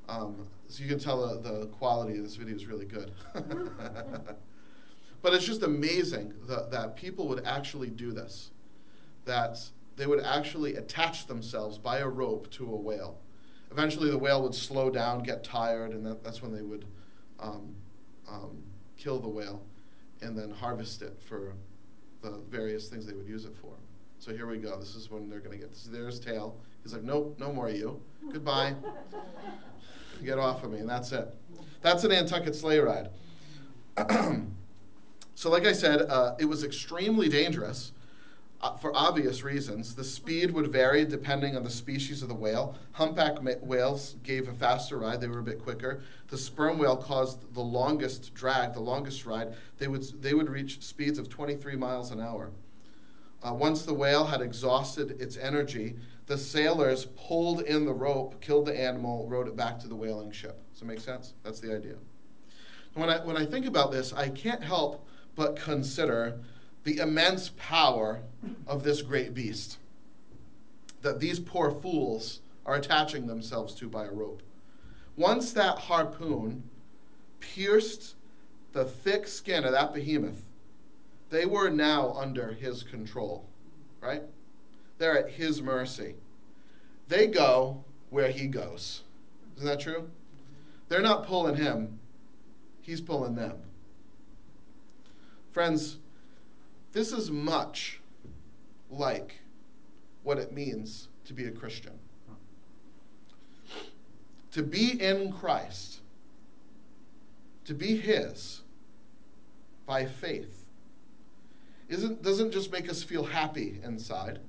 Um, 0.08 0.48
so 0.68 0.84
you 0.84 0.90
can 0.90 1.00
tell 1.00 1.28
the, 1.28 1.42
the 1.42 1.66
quality 1.68 2.18
of 2.18 2.24
this 2.24 2.36
video 2.36 2.56
is 2.56 2.68
really 2.68 2.86
good. 2.86 3.12
but 5.22 5.34
it's 5.34 5.46
just 5.46 5.64
amazing 5.64 6.34
that, 6.48 6.70
that 6.72 6.96
people 6.96 7.28
would 7.28 7.44
actually 7.46 7.90
do 7.90 8.12
this. 8.12 8.52
That 9.26 9.58
they 9.98 10.06
would 10.06 10.24
actually 10.24 10.76
attach 10.76 11.28
themselves 11.28 11.78
by 11.78 12.00
a 12.00 12.08
rope 12.08 12.50
to 12.52 12.66
a 12.66 12.76
whale. 12.76 13.18
Eventually, 13.72 14.12
the 14.12 14.18
whale 14.18 14.44
would 14.44 14.56
slow 14.56 14.90
down, 14.90 15.24
get 15.24 15.44
tired, 15.44 15.92
and 15.92 16.06
that, 16.06 16.24
that's 16.24 16.42
when 16.42 16.54
they 16.54 16.62
would 16.62 16.86
um, 17.40 17.74
um, 18.30 18.64
kill 18.98 19.20
the 19.20 19.28
whale 19.28 19.62
and 20.22 20.38
then 20.38 20.52
harvest 20.52 21.02
it 21.02 21.20
for 21.28 21.54
the 22.22 22.42
various 22.50 22.88
things 22.88 23.06
they 23.06 23.14
would 23.14 23.28
use 23.28 23.46
it 23.46 23.56
for. 23.60 23.74
So 24.20 24.32
here 24.32 24.46
we 24.46 24.58
go. 24.58 24.80
This 24.80 24.96
is 24.96 25.10
when 25.10 25.30
they're 25.30 25.40
going 25.40 25.54
to 25.54 25.58
get 25.58 25.72
this. 25.72 25.90
There's 25.92 26.20
tail. 26.20 26.56
He's 26.84 26.94
like, 26.94 27.04
nope, 27.04 27.36
no 27.40 27.52
more 27.52 27.70
of 27.70 27.76
you. 27.76 28.00
Goodbye. 28.32 28.76
Get 30.24 30.38
off 30.38 30.64
of 30.64 30.72
me, 30.72 30.78
and 30.78 30.90
that's 30.90 31.12
it. 31.12 31.34
That's 31.82 32.04
a 32.04 32.08
Nantucket 32.08 32.56
sleigh 32.56 32.78
ride. 32.78 33.10
so, 35.36 35.50
like 35.50 35.66
I 35.66 35.74
said, 35.74 36.04
uh, 36.04 36.36
it 36.40 36.46
was 36.46 36.64
extremely 36.64 37.28
dangerous 37.28 37.94
for 38.80 38.96
obvious 38.96 39.44
reasons. 39.44 39.96
The 39.96 40.04
speed 40.04 40.52
would 40.52 40.72
vary 40.72 41.04
depending 41.06 41.56
on 41.56 41.64
the 41.64 41.70
species 41.70 42.22
of 42.22 42.30
the 42.30 42.36
whale. 42.36 42.76
Humpback 42.92 43.40
whales 43.62 44.16
gave 44.24 44.48
a 44.48 44.54
faster 44.54 45.00
ride, 45.00 45.20
they 45.20 45.28
were 45.28 45.40
a 45.40 45.44
bit 45.44 45.62
quicker. 45.64 46.02
The 46.28 46.38
sperm 46.38 46.78
whale 46.78 46.98
caused 46.98 47.54
the 47.54 47.62
longest 47.62 48.34
drag, 48.34 48.74
the 48.74 48.80
longest 48.80 49.26
ride. 49.26 49.56
They 49.78 49.88
would, 49.88 50.04
they 50.22 50.34
would 50.34 50.50
reach 50.50 50.82
speeds 50.84 51.18
of 51.18 51.30
23 51.30 51.76
miles 51.76 52.12
an 52.12 52.20
hour. 52.20 52.52
Uh, 53.44 53.54
once 53.54 53.84
the 53.84 53.94
whale 53.94 54.26
had 54.26 54.42
exhausted 54.42 55.20
its 55.20 55.38
energy, 55.38 55.96
the 56.28 56.38
sailors 56.38 57.06
pulled 57.18 57.62
in 57.62 57.86
the 57.86 57.94
rope, 57.94 58.40
killed 58.42 58.68
the 58.68 58.80
animal, 58.80 59.28
rowed 59.28 59.48
it 59.48 59.56
back 59.56 59.80
to 59.80 59.88
the 59.88 59.96
whaling 59.96 60.32
ship. 60.32 60.62
Does 60.72 60.82
that 60.82 60.86
make 60.86 61.00
sense? 61.00 61.34
That's 61.44 61.60
the 61.60 61.76
idea. 61.76 61.96
When 62.94 63.10
I, 63.10 63.26
when 63.26 63.38
I 63.38 63.46
think 63.46 63.66
about 63.66 63.92
this, 63.92 64.14
I 64.14 64.30
can't 64.30 64.64
help 64.64 65.08
but 65.36 65.56
consider 65.56 66.40
the 66.84 66.98
immense 66.98 67.52
power 67.58 68.22
of 68.68 68.84
this 68.84 69.02
great 69.02 69.34
beast 69.34 69.78
that 71.02 71.20
these 71.20 71.40
poor 71.40 71.72
fools 71.72 72.40
are 72.66 72.76
attaching 72.76 73.26
themselves 73.26 73.74
to 73.76 73.88
by 73.88 74.06
a 74.06 74.12
rope. 74.12 74.42
Once 75.18 75.52
that 75.54 75.78
harpoon 75.78 76.64
pierced 77.40 78.16
the 78.74 78.86
thick 78.86 79.28
skin 79.28 79.64
of 79.66 79.72
that 79.72 79.94
behemoth, 79.94 80.42
they 81.30 81.46
were 81.46 81.70
now 81.70 82.14
under 82.14 82.52
his 82.52 82.84
control, 82.84 83.46
right? 84.00 84.22
They're 84.98 85.26
at 85.26 85.32
his 85.32 85.62
mercy. 85.62 86.16
They 87.08 87.28
go 87.28 87.84
where 88.10 88.30
he 88.30 88.48
goes. 88.48 89.04
Isn't 89.56 89.68
that 89.68 89.80
true? 89.80 90.10
They're 90.88 91.02
not 91.02 91.26
pulling 91.26 91.56
him, 91.56 92.00
he's 92.82 93.02
pulling 93.02 93.36
them. 93.36 93.58
Friends, 95.52 95.98
this 96.94 97.12
is 97.12 97.32
much 97.32 98.00
like 98.90 99.40
what 100.24 100.38
it 100.38 100.52
means 100.52 101.08
to 101.26 101.34
be 101.34 101.46
a 101.46 101.52
Christian. 101.52 101.98
To 104.52 104.64
be 104.64 105.02
in 105.02 105.32
Christ, 105.32 106.02
to 107.66 107.74
be 107.74 107.96
His 107.96 108.62
by 109.86 110.06
faith, 110.06 110.66
isn't, 111.88 112.22
doesn't 112.22 112.52
just 112.52 112.72
make 112.72 112.90
us 112.90 113.02
feel 113.02 113.24
happy 113.24 113.80
inside. 113.84 114.40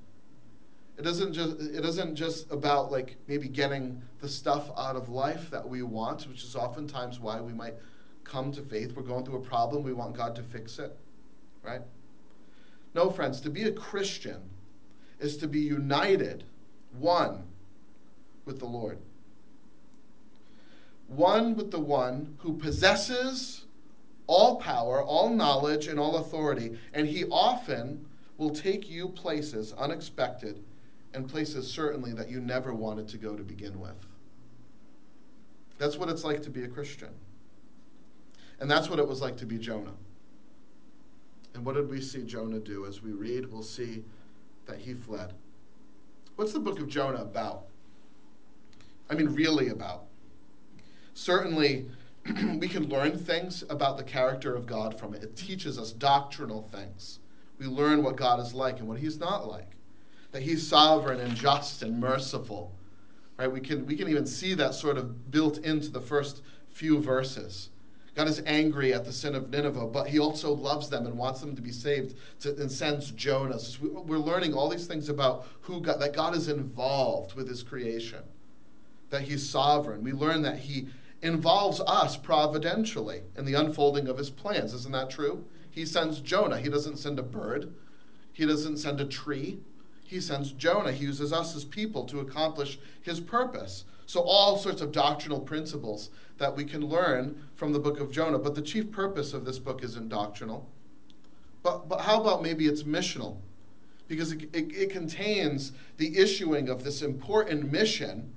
It 0.99 1.03
doesn't 1.03 1.33
just 1.33 1.59
it 1.61 1.85
isn't 1.85 2.17
just 2.17 2.51
about 2.53 2.93
like 2.93 3.17
maybe 3.27 3.49
getting 3.49 4.03
the 4.21 4.29
stuff 4.29 4.71
out 4.77 4.95
of 4.95 5.09
life 5.09 5.51
that 5.51 5.67
we 5.67 5.83
want, 5.83 6.29
which 6.29 6.45
is 6.45 6.55
oftentimes 6.55 7.19
why 7.19 7.41
we 7.41 7.53
might 7.53 7.75
come 8.25 8.53
to 8.53 8.63
faith. 8.63 8.93
We're 8.95 9.03
going 9.03 9.25
through 9.25 9.39
a 9.39 9.41
problem. 9.41 9.83
We 9.83 9.95
want 9.95 10.17
God 10.17 10.37
to 10.37 10.43
fix 10.43 10.79
it, 10.79 10.97
right? 11.63 11.81
No, 12.95 13.11
friends, 13.11 13.41
to 13.43 13.51
be 13.51 13.65
a 13.65 13.73
Christian 13.73 14.51
is 15.19 15.37
to 15.39 15.49
be 15.49 15.61
united, 15.61 16.45
one 16.99 17.45
with 18.45 18.59
the 18.59 18.67
Lord. 18.67 18.99
One 21.09 21.57
with 21.57 21.71
the 21.71 21.81
one 21.81 22.37
who 22.39 22.57
possesses 22.57 23.65
all 24.27 24.57
power, 24.57 25.03
all 25.03 25.31
knowledge, 25.31 25.87
and 25.87 25.99
all 25.99 26.17
authority. 26.17 26.79
And 26.95 27.07
he 27.07 27.25
often 27.27 28.07
will 28.39 28.51
take 28.51 28.91
you 28.91 29.09
places 29.09 29.73
unexpected 29.75 30.63
and 31.15 31.29
places 31.29 31.71
certainly 31.71 32.13
that 32.15 32.31
you 32.31 32.41
never 32.41 32.73
wanted 32.73 33.09
to 33.09 33.19
go 33.19 33.37
to 33.37 33.43
begin 33.43 33.79
with. 33.79 34.07
That's 35.79 35.97
what 35.97 36.09
it's 36.09 36.25
like 36.25 36.43
to 36.43 36.51
be 36.51 36.65
a 36.65 36.69
Christian. 36.69 37.11
And 38.61 38.71
that's 38.71 38.89
what 38.89 38.99
it 38.99 39.07
was 39.07 39.21
like 39.21 39.37
to 39.39 39.47
be 39.47 39.59
Jonah. 39.59 39.95
And 41.55 41.65
what 41.65 41.75
did 41.75 41.91
we 41.91 42.01
see 42.01 42.23
Jonah 42.23 42.59
do? 42.59 42.87
As 42.87 43.03
we 43.03 43.13
read, 43.13 43.51
we'll 43.51 43.63
see 43.63 44.05
that 44.67 44.79
he 44.79 44.95
fled. 44.95 45.35
What's 46.37 46.53
the 46.53 46.61
book 46.61 46.81
of 46.81 46.89
Jonah 46.89 47.23
about? 47.23 47.65
I 49.11 49.15
mean, 49.15 49.35
really 49.35 49.69
about? 49.69 50.05
Certainly, 51.15 51.91
we 52.59 52.69
can 52.69 52.89
learn 52.89 53.19
things 53.19 53.65
about 53.69 53.97
the 53.97 54.05
character 54.05 54.55
of 54.55 54.67
God 54.67 54.99
from 54.99 55.15
it. 55.15 55.23
It 55.23 55.37
teaches 55.37 55.79
us 55.79 55.93
doctrinal 55.93 56.63
things. 56.73 57.19
We 57.59 57.67
learn 57.67 58.03
what 58.03 58.17
God 58.17 58.41
is 58.41 58.55
like 58.55 58.79
and 58.79 58.89
what 58.89 58.99
He's 58.99 59.19
not 59.19 59.47
like. 59.47 59.73
That 60.31 60.43
He's 60.43 60.67
sovereign 60.67 61.21
and 61.21 61.35
just 61.35 61.83
and 61.83 62.01
merciful. 62.01 62.73
Right? 63.39 63.51
We 63.51 63.61
can, 63.61 63.85
we 63.87 63.97
can 63.97 64.09
even 64.09 64.27
see 64.27 64.55
that 64.55 64.75
sort 64.75 64.97
of 64.97 65.31
built 65.31 65.59
into 65.59 65.91
the 65.91 66.01
first 66.01 66.43
few 66.71 67.01
verses. 67.01 67.69
God 68.15 68.29
is 68.29 68.43
angry 68.45 68.93
at 68.93 69.05
the 69.05 69.13
sin 69.13 69.35
of 69.35 69.49
Nineveh, 69.49 69.87
but 69.87 70.07
he 70.07 70.19
also 70.19 70.53
loves 70.53 70.91
them 70.91 71.07
and 71.07 71.17
wants 71.17 71.41
them 71.41 71.57
to 71.57 71.63
be 71.63 71.73
saved 71.73 72.15
to, 72.41 72.51
and 72.61 72.71
sends 72.71 73.11
Jonah. 73.13 73.59
So 73.59 74.03
we're 74.07 74.19
learning 74.19 74.53
all 74.53 74.69
these 74.69 74.87
things 74.87 75.09
about 75.09 75.47
who 75.63 75.81
God, 75.81 75.99
that 76.01 76.13
God 76.13 76.37
is 76.37 76.49
involved 76.49 77.35
with 77.35 77.49
his 77.49 77.63
creation, 77.63 78.23
that 79.09 79.23
he's 79.23 79.49
sovereign. 79.49 80.05
We 80.05 80.13
learn 80.13 80.43
that 80.43 80.59
he 80.59 80.89
involves 81.23 81.81
us 81.87 82.17
providentially 82.17 83.23
in 83.37 83.47
the 83.47 83.55
unfolding 83.55 84.09
of 84.09 84.19
his 84.19 84.29
plans. 84.29 84.75
Isn't 84.75 84.93
that 84.93 85.09
true? 85.09 85.45
He 85.71 85.87
sends 85.87 86.21
Jonah. 86.21 86.59
He 86.59 86.69
doesn't 86.69 86.99
send 86.99 87.19
a 87.19 87.23
bird, 87.23 87.73
he 88.33 88.45
doesn't 88.45 88.79
send 88.79 89.01
a 89.01 89.07
tree. 89.07 89.59
He 90.05 90.21
sends 90.21 90.53
Jonah. 90.53 90.93
He 90.93 91.07
uses 91.07 91.33
us 91.33 91.57
as 91.57 91.65
people 91.65 92.05
to 92.05 92.21
accomplish 92.21 92.79
his 93.01 93.19
purpose. 93.19 93.87
So, 94.05 94.21
all 94.21 94.59
sorts 94.59 94.83
of 94.83 94.93
doctrinal 94.93 95.41
principles 95.41 96.11
that 96.43 96.57
we 96.57 96.65
can 96.65 96.85
learn 96.85 97.41
from 97.55 97.73
the 97.73 97.79
book 97.79 98.01
of 98.01 98.11
Jonah. 98.11 98.39
But 98.39 98.57
the 98.57 98.63
chief 98.63 98.91
purpose 98.91 99.33
of 99.33 99.45
this 99.45 99.61
book 99.61 99.85
isn't 99.85 100.09
doctrinal. 100.09 100.69
But, 101.63 101.89
but 101.89 102.01
how 102.01 102.21
about 102.21 102.43
maybe 102.43 102.67
it's 102.67 102.83
missional? 102.83 103.37
Because 104.09 104.33
it, 104.33 104.43
it, 104.53 104.75
it 104.75 104.91
contains 104.91 105.71
the 105.99 106.19
issuing 106.19 106.69
of 106.69 106.83
this 106.83 107.03
important 107.03 107.71
mission 107.71 108.35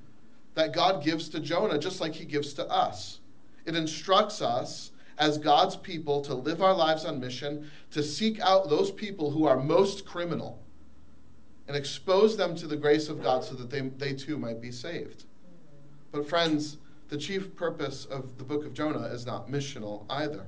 that 0.53 0.71
God 0.71 1.03
gives 1.03 1.29
to 1.29 1.39
Jonah, 1.39 1.79
just 1.79 1.99
like 1.99 2.13
he 2.13 2.25
gives 2.25 2.53
to 2.53 2.67
us. 2.69 3.21
It 3.65 3.75
instructs 3.75 4.39
us 4.39 4.91
as 5.17 5.39
God's 5.39 5.75
people 5.75 6.21
to 6.25 6.35
live 6.35 6.61
our 6.61 6.75
lives 6.75 7.05
on 7.05 7.19
mission, 7.19 7.71
to 7.89 8.03
seek 8.03 8.39
out 8.39 8.69
those 8.69 8.91
people 8.91 9.31
who 9.31 9.45
are 9.45 9.57
most 9.57 10.05
criminal 10.05 10.61
and 11.67 11.75
expose 11.75 12.37
them 12.37 12.55
to 12.57 12.67
the 12.67 12.77
grace 12.77 13.09
of 13.09 13.23
God 13.23 13.43
so 13.43 13.55
that 13.55 13.71
they, 13.71 13.81
they 13.81 14.13
too 14.13 14.37
might 14.37 14.61
be 14.61 14.71
saved. 14.71 15.23
But, 16.11 16.29
friends, 16.29 16.77
the 17.09 17.17
chief 17.17 17.55
purpose 17.55 18.05
of 18.05 18.37
the 18.37 18.43
book 18.43 18.65
of 18.65 18.73
Jonah 18.73 19.05
is 19.07 19.25
not 19.25 19.49
missional 19.49 20.05
either. 20.09 20.45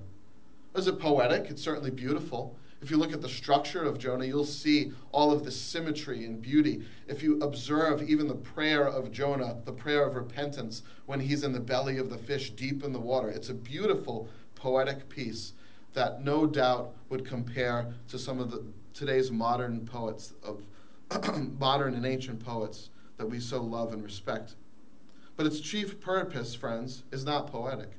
Is 0.76 0.88
it 0.88 1.00
poetic? 1.00 1.50
It's 1.50 1.62
certainly 1.62 1.92
beautiful. 1.92 2.56
If 2.82 2.92
you 2.92 2.98
look 2.98 3.14
at 3.14 3.22
the 3.22 3.30
structure 3.30 3.84
of 3.84 3.98
Jonah, 3.98 4.26
you'll 4.26 4.46
see 4.46 4.92
all 5.12 5.32
of 5.32 5.44
the 5.44 5.52
symmetry 5.52 6.26
and 6.26 6.42
beauty. 6.42 6.84
If 7.08 7.24
you 7.24 7.40
observe 7.42 8.08
even 8.08 8.28
the 8.28 8.36
prayer 8.36 8.88
of 8.88 9.12
Jonah, 9.12 9.58
the 9.66 9.72
prayer 9.72 10.06
of 10.06 10.16
repentance, 10.16 10.84
when 11.08 11.20
he's 11.20 11.44
in 11.44 11.52
the 11.52 11.60
belly 11.60 11.98
of 11.98 12.10
the 12.10 12.18
fish 12.18 12.52
deep 12.52 12.84
in 12.84 12.92
the 12.92 13.00
water, 13.00 13.30
it's 13.30 13.50
a 13.50 13.56
beautiful 13.56 14.30
poetic 14.54 15.10
piece 15.10 15.54
that 15.94 16.24
no 16.24 16.46
doubt 16.46 16.94
would 17.10 17.26
compare 17.26 17.92
to 18.10 18.20
some 18.20 18.40
of 18.40 18.52
the 18.52 18.64
today's 18.94 19.32
modern 19.32 19.86
poets 19.86 20.34
of 20.44 20.62
modern 21.60 21.96
and 21.96 22.06
ancient 22.06 22.44
poets 22.44 22.90
that 23.18 23.26
we 23.26 23.40
so 23.40 23.62
love 23.62 23.94
and 23.94 24.04
respect. 24.04 24.56
But 25.38 25.46
its 25.46 25.60
chief 25.60 26.02
purpose, 26.02 26.56
friends, 26.56 27.04
is 27.12 27.24
not 27.24 27.52
poetic. 27.52 27.92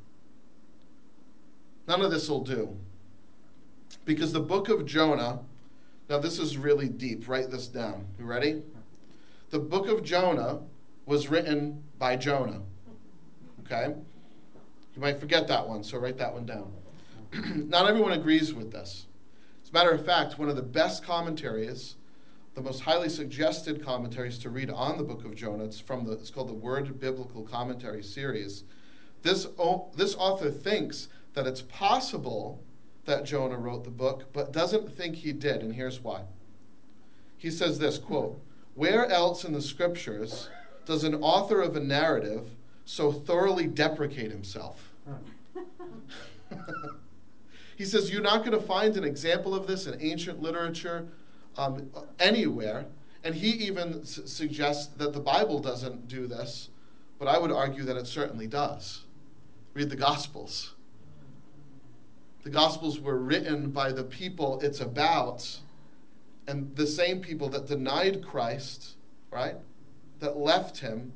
None 1.86 2.02
of 2.02 2.10
this 2.10 2.28
will 2.28 2.42
do. 2.42 2.76
Because 4.04 4.32
the 4.32 4.40
book 4.40 4.68
of 4.68 4.84
Jonah, 4.84 5.38
now 6.10 6.18
this 6.18 6.38
is 6.38 6.58
really 6.58 6.88
deep. 6.88 7.28
Write 7.28 7.50
this 7.50 7.68
down. 7.68 8.06
You 8.18 8.26
ready? 8.26 8.62
The 9.50 9.60
book 9.60 9.88
of 9.88 10.02
Jonah 10.02 10.60
was 11.06 11.28
written 11.28 11.82
by 11.98 12.16
Jonah. 12.16 12.60
Okay? 13.64 13.94
You 14.94 15.00
might 15.00 15.20
forget 15.20 15.46
that 15.46 15.66
one, 15.66 15.84
so 15.84 15.96
write 15.98 16.18
that 16.18 16.34
one 16.34 16.44
down. 16.44 16.72
Not 17.68 17.88
everyone 17.88 18.12
agrees 18.12 18.52
with 18.52 18.72
this. 18.72 19.06
As 19.62 19.70
a 19.70 19.72
matter 19.72 19.90
of 19.90 20.04
fact, 20.04 20.38
one 20.38 20.48
of 20.48 20.56
the 20.56 20.62
best 20.62 21.04
commentaries, 21.04 21.94
the 22.58 22.64
most 22.64 22.80
highly 22.80 23.08
suggested 23.08 23.84
commentaries 23.84 24.36
to 24.36 24.50
read 24.50 24.68
on 24.68 24.98
the 24.98 25.04
book 25.04 25.24
of 25.24 25.36
Jonah, 25.36 25.62
it's 25.62 25.78
from 25.78 26.04
the 26.04 26.14
it's 26.14 26.28
called 26.28 26.48
the 26.48 26.54
Word 26.54 26.98
Biblical 26.98 27.44
Commentary 27.44 28.02
series. 28.02 28.64
This, 29.22 29.46
this 29.94 30.16
author 30.16 30.50
thinks 30.50 31.06
that 31.34 31.46
it's 31.46 31.62
possible 31.62 32.60
that 33.04 33.24
Jonah 33.24 33.56
wrote 33.56 33.84
the 33.84 33.90
book, 33.90 34.24
but 34.32 34.52
doesn't 34.52 34.90
think 34.96 35.14
he 35.14 35.30
did, 35.30 35.62
and 35.62 35.72
here's 35.72 36.00
why. 36.00 36.22
He 37.36 37.48
says 37.48 37.78
this 37.78 37.96
quote, 37.96 38.40
Where 38.74 39.06
else 39.06 39.44
in 39.44 39.52
the 39.52 39.62
scriptures 39.62 40.48
does 40.84 41.04
an 41.04 41.14
author 41.14 41.60
of 41.60 41.76
a 41.76 41.80
narrative 41.80 42.50
so 42.86 43.12
thoroughly 43.12 43.68
deprecate 43.68 44.32
himself? 44.32 44.80
he 47.76 47.84
says, 47.84 48.10
You're 48.10 48.20
not 48.20 48.44
going 48.44 48.58
to 48.58 48.66
find 48.66 48.96
an 48.96 49.04
example 49.04 49.54
of 49.54 49.68
this 49.68 49.86
in 49.86 49.96
ancient 50.02 50.42
literature 50.42 51.06
um, 51.58 51.90
anywhere. 52.18 52.86
And 53.24 53.34
he 53.34 53.50
even 53.66 54.04
suggests 54.04 54.86
that 54.96 55.12
the 55.12 55.20
Bible 55.20 55.58
doesn't 55.58 56.08
do 56.08 56.26
this, 56.26 56.70
but 57.18 57.26
I 57.28 57.36
would 57.36 57.50
argue 57.50 57.82
that 57.84 57.96
it 57.96 58.06
certainly 58.06 58.46
does. 58.46 59.02
Read 59.74 59.90
the 59.90 59.96
Gospels. 59.96 60.74
The 62.44 62.50
Gospels 62.50 63.00
were 63.00 63.18
written 63.18 63.70
by 63.70 63.92
the 63.92 64.04
people 64.04 64.60
it's 64.62 64.80
about, 64.80 65.60
and 66.46 66.74
the 66.76 66.86
same 66.86 67.20
people 67.20 67.48
that 67.50 67.66
denied 67.66 68.24
Christ, 68.24 68.94
right? 69.30 69.56
That 70.20 70.38
left 70.38 70.78
him. 70.78 71.12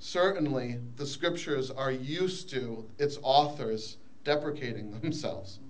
Certainly, 0.00 0.80
the 0.96 1.06
scriptures 1.06 1.70
are 1.70 1.92
used 1.92 2.48
to 2.50 2.86
its 2.98 3.18
authors 3.22 3.98
deprecating 4.24 4.90
themselves. 5.00 5.60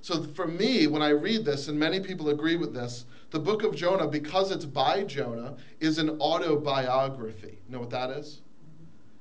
So, 0.00 0.22
for 0.22 0.46
me, 0.46 0.86
when 0.86 1.02
I 1.02 1.08
read 1.08 1.44
this, 1.44 1.68
and 1.68 1.78
many 1.78 2.00
people 2.00 2.30
agree 2.30 2.56
with 2.56 2.72
this, 2.72 3.04
the 3.30 3.38
book 3.38 3.62
of 3.62 3.74
Jonah, 3.74 4.06
because 4.06 4.50
it's 4.50 4.64
by 4.64 5.04
Jonah, 5.04 5.56
is 5.80 5.98
an 5.98 6.20
autobiography. 6.20 7.58
You 7.66 7.72
know 7.72 7.80
what 7.80 7.90
that 7.90 8.10
is? 8.10 8.40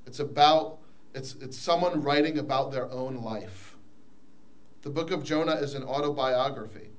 It's 0.06 0.20
about 0.20 0.78
it's, 1.18 1.36
it's 1.42 1.58
someone 1.58 2.04
writing 2.04 2.38
about 2.38 2.72
their 2.72 2.92
own 2.92 3.24
life. 3.24 3.76
The 4.84 4.90
book 4.92 5.10
of 5.12 5.24
Jonah 5.24 5.56
is 5.56 5.74
an 5.74 5.84
autobiography. 5.84 6.90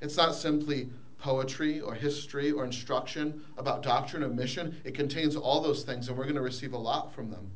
It's 0.00 0.16
not 0.16 0.34
simply 0.36 0.88
poetry 1.18 1.80
or 1.80 1.92
history 1.92 2.52
or 2.52 2.64
instruction 2.64 3.42
about 3.56 3.82
doctrine 3.82 4.22
or 4.22 4.28
mission. 4.28 4.80
It 4.84 4.94
contains 4.94 5.34
all 5.34 5.60
those 5.60 5.82
things, 5.82 6.08
and 6.08 6.16
we're 6.16 6.24
going 6.24 6.36
to 6.36 6.40
receive 6.40 6.72
a 6.72 6.78
lot 6.78 7.12
from 7.12 7.30
them. 7.30 7.50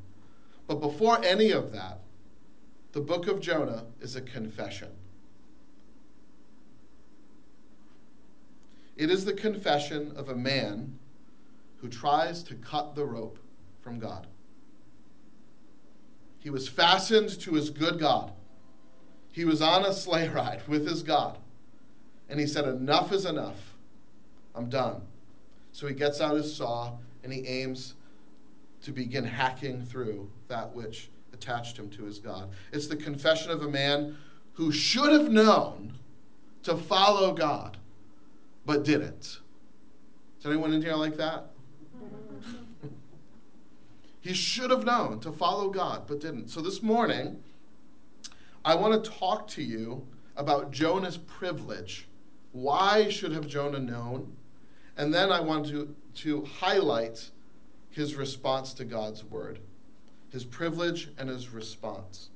But 0.66 0.80
before 0.80 1.24
any 1.24 1.52
of 1.52 1.70
that, 1.72 2.00
the 2.90 3.00
book 3.00 3.28
of 3.28 3.40
Jonah 3.40 3.84
is 4.00 4.16
a 4.16 4.22
confession. 4.22 4.88
It 9.02 9.10
is 9.10 9.24
the 9.24 9.32
confession 9.32 10.12
of 10.14 10.28
a 10.28 10.36
man 10.36 10.96
who 11.78 11.88
tries 11.88 12.44
to 12.44 12.54
cut 12.54 12.94
the 12.94 13.04
rope 13.04 13.36
from 13.80 13.98
God. 13.98 14.28
He 16.38 16.50
was 16.50 16.68
fastened 16.68 17.40
to 17.40 17.54
his 17.54 17.68
good 17.68 17.98
God. 17.98 18.30
He 19.32 19.44
was 19.44 19.60
on 19.60 19.84
a 19.84 19.92
sleigh 19.92 20.28
ride 20.28 20.62
with 20.68 20.86
his 20.86 21.02
God. 21.02 21.38
And 22.28 22.38
he 22.38 22.46
said, 22.46 22.64
Enough 22.64 23.10
is 23.10 23.24
enough. 23.24 23.74
I'm 24.54 24.68
done. 24.68 25.02
So 25.72 25.88
he 25.88 25.94
gets 25.94 26.20
out 26.20 26.36
his 26.36 26.54
saw 26.54 26.92
and 27.24 27.32
he 27.32 27.44
aims 27.44 27.94
to 28.82 28.92
begin 28.92 29.24
hacking 29.24 29.84
through 29.84 30.30
that 30.46 30.72
which 30.72 31.10
attached 31.32 31.76
him 31.76 31.90
to 31.90 32.04
his 32.04 32.20
God. 32.20 32.50
It's 32.72 32.86
the 32.86 32.94
confession 32.94 33.50
of 33.50 33.62
a 33.62 33.68
man 33.68 34.16
who 34.52 34.70
should 34.70 35.10
have 35.10 35.32
known 35.32 35.92
to 36.62 36.76
follow 36.76 37.34
God, 37.34 37.78
but 38.64 38.84
didn't. 38.84 39.40
Is 40.38 40.46
anyone 40.46 40.72
in 40.72 40.82
here 40.82 40.94
like 40.94 41.16
that? 41.16 41.46
He 44.20 44.34
should 44.34 44.70
have 44.70 44.84
known 44.84 45.18
to 45.20 45.32
follow 45.32 45.68
God, 45.68 46.04
but 46.06 46.20
didn't. 46.20 46.48
So 46.48 46.60
this 46.60 46.80
morning, 46.80 47.42
I 48.64 48.76
want 48.76 49.02
to 49.02 49.10
talk 49.10 49.48
to 49.48 49.62
you 49.62 50.06
about 50.36 50.70
Jonah's 50.70 51.16
privilege. 51.16 52.06
Why 52.52 53.08
should 53.08 53.32
have 53.32 53.48
Jonah 53.48 53.80
known? 53.80 54.32
And 54.96 55.12
then 55.12 55.32
I 55.32 55.40
want 55.40 55.66
to, 55.70 55.92
to 56.16 56.44
highlight 56.44 57.28
his 57.90 58.14
response 58.14 58.72
to 58.74 58.84
God's 58.84 59.24
word, 59.24 59.58
his 60.30 60.44
privilege 60.44 61.10
and 61.18 61.28
his 61.28 61.48
response. 61.48 62.30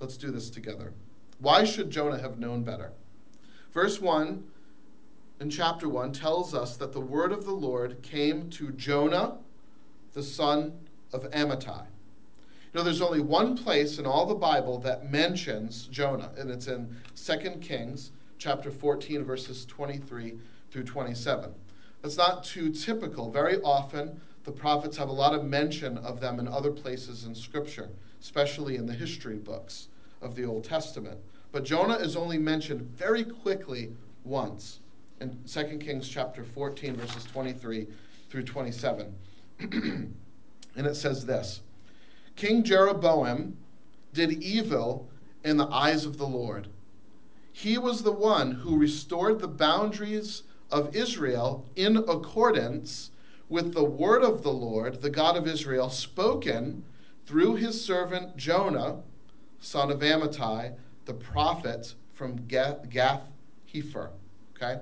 Let's 0.00 0.18
do 0.18 0.30
this 0.30 0.50
together. 0.50 0.92
Why 1.38 1.64
should 1.64 1.90
Jonah 1.90 2.18
have 2.18 2.38
known 2.38 2.62
better? 2.64 2.92
Verse 3.72 4.00
1 4.00 4.44
in 5.44 5.50
chapter 5.50 5.90
1 5.90 6.10
tells 6.10 6.54
us 6.54 6.78
that 6.78 6.90
the 6.90 7.00
word 7.00 7.30
of 7.30 7.44
the 7.44 7.52
Lord 7.52 8.00
came 8.00 8.48
to 8.48 8.72
Jonah, 8.72 9.36
the 10.14 10.22
son 10.22 10.72
of 11.12 11.30
Amittai. 11.32 11.84
You 11.84 12.78
know, 12.78 12.82
there's 12.82 13.02
only 13.02 13.20
one 13.20 13.54
place 13.54 13.98
in 13.98 14.06
all 14.06 14.24
the 14.24 14.34
Bible 14.34 14.78
that 14.78 15.12
mentions 15.12 15.86
Jonah, 15.88 16.30
and 16.38 16.50
it's 16.50 16.66
in 16.66 16.96
2 17.14 17.36
Kings 17.60 18.12
chapter 18.38 18.70
14, 18.70 19.22
verses 19.22 19.66
23 19.66 20.38
through 20.70 20.84
27. 20.84 21.52
That's 22.00 22.16
not 22.16 22.42
too 22.42 22.70
typical. 22.70 23.30
Very 23.30 23.60
often, 23.60 24.18
the 24.44 24.52
prophets 24.52 24.96
have 24.96 25.10
a 25.10 25.12
lot 25.12 25.34
of 25.34 25.44
mention 25.44 25.98
of 25.98 26.20
them 26.20 26.40
in 26.40 26.48
other 26.48 26.70
places 26.70 27.24
in 27.26 27.34
Scripture, 27.34 27.90
especially 28.18 28.76
in 28.76 28.86
the 28.86 28.94
history 28.94 29.36
books 29.36 29.88
of 30.22 30.36
the 30.36 30.46
Old 30.46 30.64
Testament. 30.64 31.18
But 31.52 31.64
Jonah 31.64 31.96
is 31.96 32.16
only 32.16 32.38
mentioned 32.38 32.80
very 32.80 33.24
quickly 33.24 33.92
once 34.24 34.80
in 35.20 35.38
2 35.46 35.78
Kings 35.78 36.08
chapter 36.08 36.44
14, 36.44 36.96
verses 36.96 37.24
23 37.24 37.86
through 38.30 38.42
27. 38.42 39.14
and 39.60 40.16
it 40.76 40.94
says 40.94 41.24
this 41.24 41.60
King 42.36 42.62
Jeroboam 42.62 43.56
did 44.12 44.42
evil 44.42 45.08
in 45.44 45.56
the 45.56 45.68
eyes 45.68 46.04
of 46.04 46.18
the 46.18 46.26
Lord. 46.26 46.68
He 47.52 47.78
was 47.78 48.02
the 48.02 48.12
one 48.12 48.50
who 48.50 48.78
restored 48.78 49.38
the 49.38 49.48
boundaries 49.48 50.42
of 50.70 50.94
Israel 50.96 51.64
in 51.76 51.96
accordance 51.96 53.10
with 53.48 53.74
the 53.74 53.84
word 53.84 54.24
of 54.24 54.42
the 54.42 54.52
Lord, 54.52 55.02
the 55.02 55.10
God 55.10 55.36
of 55.36 55.46
Israel, 55.46 55.90
spoken 55.90 56.84
through 57.26 57.56
his 57.56 57.82
servant 57.82 58.36
Jonah, 58.36 59.02
son 59.60 59.90
of 59.90 60.00
Amittai, 60.00 60.74
the 61.04 61.14
prophet 61.14 61.94
from 62.14 62.46
Gath 62.46 63.22
Hepher. 63.72 64.10
Okay? 64.56 64.80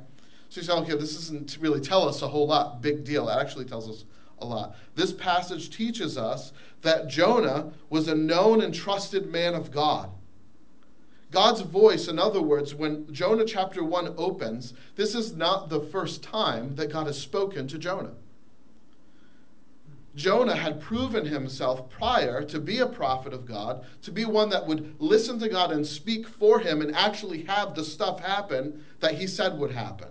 So 0.53 0.61
you 0.61 0.67
say, 0.67 0.73
okay, 0.75 0.97
this 0.97 1.15
doesn't 1.15 1.57
really 1.63 1.81
tell 1.81 2.07
us 2.07 2.21
a 2.21 2.29
whole 2.29 2.47
lot. 2.47 2.83
Big 2.83 3.05
deal. 3.05 3.27
It 3.31 3.41
actually 3.41 3.65
tells 3.65 3.89
us 3.89 4.05
a 4.39 4.45
lot. 4.45 4.77
This 4.95 5.11
passage 5.11 5.75
teaches 5.75 6.19
us 6.19 6.53
that 6.83 7.09
Jonah 7.09 7.73
was 7.89 8.09
a 8.09 8.15
known 8.15 8.61
and 8.61 8.75
trusted 8.75 9.33
man 9.33 9.55
of 9.55 9.71
God. 9.71 10.11
God's 11.31 11.63
voice, 11.63 12.09
in 12.09 12.19
other 12.19 12.43
words, 12.43 12.75
when 12.75 13.11
Jonah 13.15 13.47
chapter 13.47 13.83
1 13.83 14.13
opens, 14.19 14.75
this 14.95 15.15
is 15.15 15.35
not 15.35 15.71
the 15.71 15.81
first 15.81 16.23
time 16.23 16.75
that 16.75 16.93
God 16.93 17.07
has 17.07 17.19
spoken 17.19 17.67
to 17.69 17.79
Jonah. 17.79 18.13
Jonah 20.15 20.55
had 20.55 20.83
proven 20.83 21.25
himself 21.25 21.89
prior 21.89 22.45
to 22.45 22.61
be 22.61 22.81
a 22.81 22.87
prophet 22.87 23.33
of 23.33 23.47
God, 23.47 23.87
to 24.03 24.13
be 24.13 24.27
one 24.27 24.51
that 24.51 24.67
would 24.67 24.97
listen 24.99 25.39
to 25.39 25.49
God 25.49 25.73
and 25.73 25.87
speak 25.87 26.29
for 26.29 26.59
him 26.59 26.83
and 26.83 26.95
actually 26.95 27.45
have 27.45 27.75
the 27.75 27.83
stuff 27.83 28.21
happen 28.21 28.85
that 29.01 29.15
he 29.15 29.27
said 29.27 29.59
would 29.59 29.71
happen. 29.71 30.09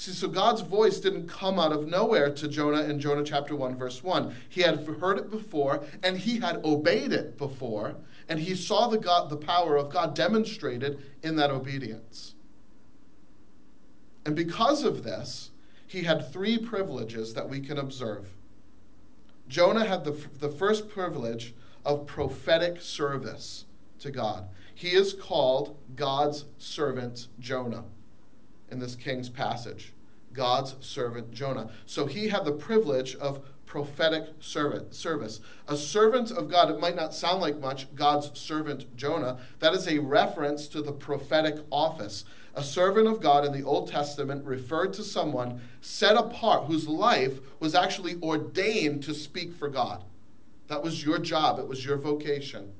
See, 0.00 0.12
so 0.12 0.28
God's 0.28 0.62
voice 0.62 0.98
didn't 0.98 1.28
come 1.28 1.58
out 1.58 1.72
of 1.72 1.86
nowhere 1.86 2.32
to 2.32 2.48
Jonah 2.48 2.84
in 2.84 2.98
Jonah 2.98 3.22
chapter 3.22 3.54
1, 3.54 3.76
verse 3.76 4.02
1. 4.02 4.34
He 4.48 4.62
had 4.62 4.86
heard 4.86 5.18
it 5.18 5.30
before 5.30 5.84
and 6.02 6.16
he 6.16 6.38
had 6.40 6.64
obeyed 6.64 7.12
it 7.12 7.36
before, 7.36 7.96
and 8.30 8.40
he 8.40 8.54
saw 8.54 8.88
the, 8.88 8.96
God, 8.96 9.28
the 9.28 9.36
power 9.36 9.76
of 9.76 9.92
God 9.92 10.14
demonstrated 10.14 11.02
in 11.22 11.36
that 11.36 11.50
obedience. 11.50 12.34
And 14.24 14.34
because 14.34 14.84
of 14.84 15.04
this, 15.04 15.50
he 15.86 16.02
had 16.02 16.32
three 16.32 16.56
privileges 16.56 17.34
that 17.34 17.46
we 17.46 17.60
can 17.60 17.76
observe. 17.76 18.26
Jonah 19.48 19.84
had 19.84 20.02
the, 20.02 20.12
the 20.38 20.48
first 20.48 20.88
privilege 20.88 21.52
of 21.84 22.06
prophetic 22.06 22.80
service 22.80 23.66
to 23.98 24.10
God. 24.10 24.48
He 24.74 24.92
is 24.92 25.12
called 25.12 25.76
God's 25.94 26.46
servant 26.56 27.28
Jonah 27.38 27.84
in 28.70 28.78
this 28.78 28.94
king's 28.94 29.28
passage. 29.28 29.92
God's 30.32 30.76
servant 30.80 31.32
Jonah. 31.32 31.70
So 31.86 32.06
he 32.06 32.28
had 32.28 32.44
the 32.44 32.52
privilege 32.52 33.16
of 33.16 33.42
prophetic 33.66 34.24
servant 34.40 34.94
service. 34.94 35.40
A 35.68 35.76
servant 35.76 36.32
of 36.32 36.50
God, 36.50 36.70
it 36.70 36.80
might 36.80 36.96
not 36.96 37.14
sound 37.14 37.40
like 37.40 37.58
much, 37.60 37.92
God's 37.94 38.36
servant 38.38 38.96
Jonah. 38.96 39.38
That 39.60 39.74
is 39.74 39.86
a 39.86 39.98
reference 39.98 40.66
to 40.68 40.82
the 40.82 40.92
prophetic 40.92 41.56
office. 41.70 42.24
A 42.54 42.64
servant 42.64 43.06
of 43.06 43.20
God 43.20 43.44
in 43.44 43.52
the 43.52 43.62
Old 43.62 43.88
Testament 43.88 44.44
referred 44.44 44.92
to 44.94 45.04
someone 45.04 45.60
set 45.80 46.16
apart 46.16 46.64
whose 46.64 46.88
life 46.88 47.38
was 47.60 47.76
actually 47.76 48.16
ordained 48.22 49.04
to 49.04 49.14
speak 49.14 49.54
for 49.54 49.68
God. 49.68 50.02
That 50.66 50.82
was 50.82 51.04
your 51.04 51.18
job, 51.18 51.58
it 51.58 51.68
was 51.68 51.84
your 51.84 51.96
vocation. 51.96 52.72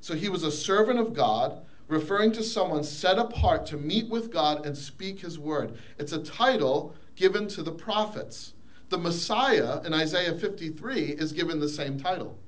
So 0.00 0.14
he 0.14 0.28
was 0.28 0.42
a 0.42 0.50
servant 0.50 0.98
of 0.98 1.14
God 1.14 1.64
referring 1.92 2.32
to 2.32 2.42
someone 2.42 2.82
set 2.82 3.18
apart 3.18 3.66
to 3.66 3.76
meet 3.76 4.08
with 4.08 4.32
God 4.32 4.64
and 4.64 4.76
speak 4.76 5.20
his 5.20 5.38
word. 5.38 5.76
It's 5.98 6.12
a 6.12 6.22
title 6.22 6.94
given 7.14 7.46
to 7.48 7.62
the 7.62 7.72
prophets. 7.72 8.54
The 8.88 8.98
Messiah 8.98 9.80
in 9.84 9.92
Isaiah 9.92 10.34
53 10.34 11.02
is 11.02 11.32
given 11.32 11.60
the 11.60 11.68
same 11.68 12.00
title. 12.00 12.38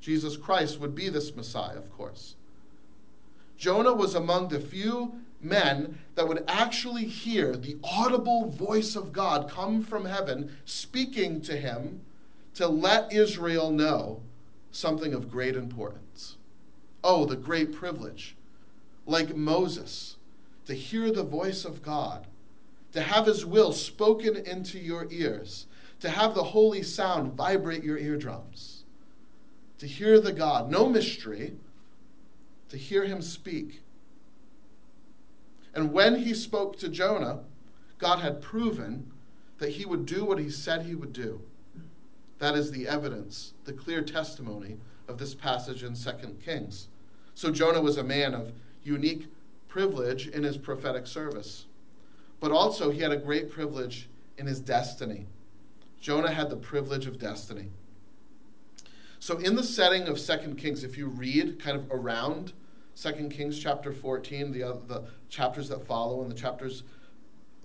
Jesus 0.00 0.36
Christ 0.36 0.80
would 0.80 0.94
be 0.94 1.08
this 1.08 1.34
Messiah, 1.34 1.78
of 1.78 1.90
course. 1.90 2.36
Jonah 3.56 3.94
was 3.94 4.14
among 4.14 4.48
the 4.48 4.60
few 4.60 5.14
men 5.40 5.98
that 6.14 6.28
would 6.28 6.44
actually 6.46 7.04
hear 7.04 7.56
the 7.56 7.76
audible 7.82 8.50
voice 8.50 8.96
of 8.96 9.12
God 9.12 9.48
come 9.50 9.82
from 9.82 10.04
heaven 10.04 10.54
speaking 10.64 11.40
to 11.42 11.56
him 11.56 12.00
to 12.54 12.68
let 12.68 13.12
Israel 13.12 13.70
know 13.70 14.20
something 14.72 15.14
of 15.14 15.30
great 15.30 15.56
importance. 15.56 16.36
Oh, 17.02 17.24
the 17.24 17.36
great 17.36 17.72
privilege 17.72 18.36
like 19.06 19.36
Moses, 19.36 20.16
to 20.66 20.74
hear 20.74 21.10
the 21.10 21.22
voice 21.22 21.64
of 21.64 21.82
God, 21.82 22.26
to 22.92 23.00
have 23.00 23.26
his 23.26 23.44
will 23.44 23.72
spoken 23.72 24.36
into 24.36 24.78
your 24.78 25.06
ears, 25.10 25.66
to 26.00 26.08
have 26.08 26.34
the 26.34 26.44
holy 26.44 26.82
sound 26.82 27.32
vibrate 27.34 27.82
your 27.84 27.98
eardrums, 27.98 28.84
to 29.78 29.86
hear 29.86 30.20
the 30.20 30.32
God, 30.32 30.70
no 30.70 30.88
mystery, 30.88 31.54
to 32.68 32.76
hear 32.76 33.04
him 33.04 33.20
speak. 33.20 33.82
And 35.74 35.92
when 35.92 36.16
he 36.16 36.34
spoke 36.34 36.78
to 36.78 36.88
Jonah, 36.88 37.40
God 37.98 38.20
had 38.20 38.40
proven 38.40 39.10
that 39.58 39.70
he 39.70 39.84
would 39.84 40.06
do 40.06 40.24
what 40.24 40.38
he 40.38 40.50
said 40.50 40.82
he 40.82 40.94
would 40.94 41.12
do. 41.12 41.40
That 42.38 42.56
is 42.56 42.70
the 42.70 42.88
evidence, 42.88 43.54
the 43.64 43.72
clear 43.72 44.02
testimony 44.02 44.76
of 45.08 45.18
this 45.18 45.34
passage 45.34 45.82
in 45.82 45.94
2 45.94 46.10
Kings. 46.44 46.88
So 47.34 47.50
Jonah 47.50 47.80
was 47.80 47.96
a 47.96 48.04
man 48.04 48.34
of 48.34 48.52
unique 48.84 49.26
privilege 49.68 50.28
in 50.28 50.42
his 50.42 50.56
prophetic 50.56 51.06
service. 51.06 51.66
But 52.40 52.52
also, 52.52 52.90
he 52.90 53.00
had 53.00 53.12
a 53.12 53.16
great 53.16 53.50
privilege 53.50 54.08
in 54.38 54.46
his 54.46 54.60
destiny. 54.60 55.26
Jonah 56.00 56.30
had 56.30 56.50
the 56.50 56.56
privilege 56.56 57.06
of 57.06 57.18
destiny. 57.18 57.70
So, 59.18 59.38
in 59.38 59.56
the 59.56 59.62
setting 59.62 60.06
of 60.06 60.20
Second 60.20 60.56
Kings, 60.56 60.84
if 60.84 60.98
you 60.98 61.06
read 61.06 61.58
kind 61.58 61.78
of 61.78 61.90
around 61.90 62.52
Second 62.94 63.30
Kings 63.30 63.58
chapter 63.58 63.92
14, 63.92 64.52
the, 64.52 64.62
uh, 64.62 64.76
the 64.86 65.04
chapters 65.28 65.68
that 65.70 65.86
follow 65.86 66.22
and 66.22 66.30
the 66.30 66.34
chapters 66.34 66.82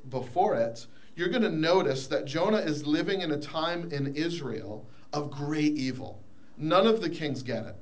before 0.09 0.55
it, 0.55 0.87
you're 1.15 1.27
going 1.27 1.43
to 1.43 1.49
notice 1.49 2.07
that 2.07 2.25
Jonah 2.25 2.57
is 2.57 2.87
living 2.87 3.21
in 3.21 3.31
a 3.31 3.37
time 3.37 3.91
in 3.91 4.15
Israel 4.15 4.85
of 5.11 5.29
great 5.29 5.73
evil. 5.73 6.21
None 6.57 6.87
of 6.87 7.01
the 7.01 7.09
kings 7.09 7.43
get 7.43 7.65
it. 7.65 7.75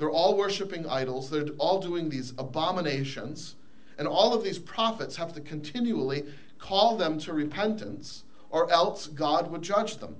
They're 0.00 0.10
all 0.10 0.34
worshiping 0.34 0.88
idols. 0.88 1.28
They're 1.28 1.48
all 1.58 1.78
doing 1.78 2.08
these 2.08 2.32
abominations. 2.38 3.56
And 3.98 4.08
all 4.08 4.32
of 4.32 4.42
these 4.42 4.58
prophets 4.58 5.14
have 5.16 5.34
to 5.34 5.42
continually 5.42 6.24
call 6.58 6.96
them 6.96 7.18
to 7.18 7.34
repentance, 7.34 8.24
or 8.48 8.72
else 8.72 9.08
God 9.08 9.50
would 9.50 9.60
judge 9.60 9.98
them. 9.98 10.16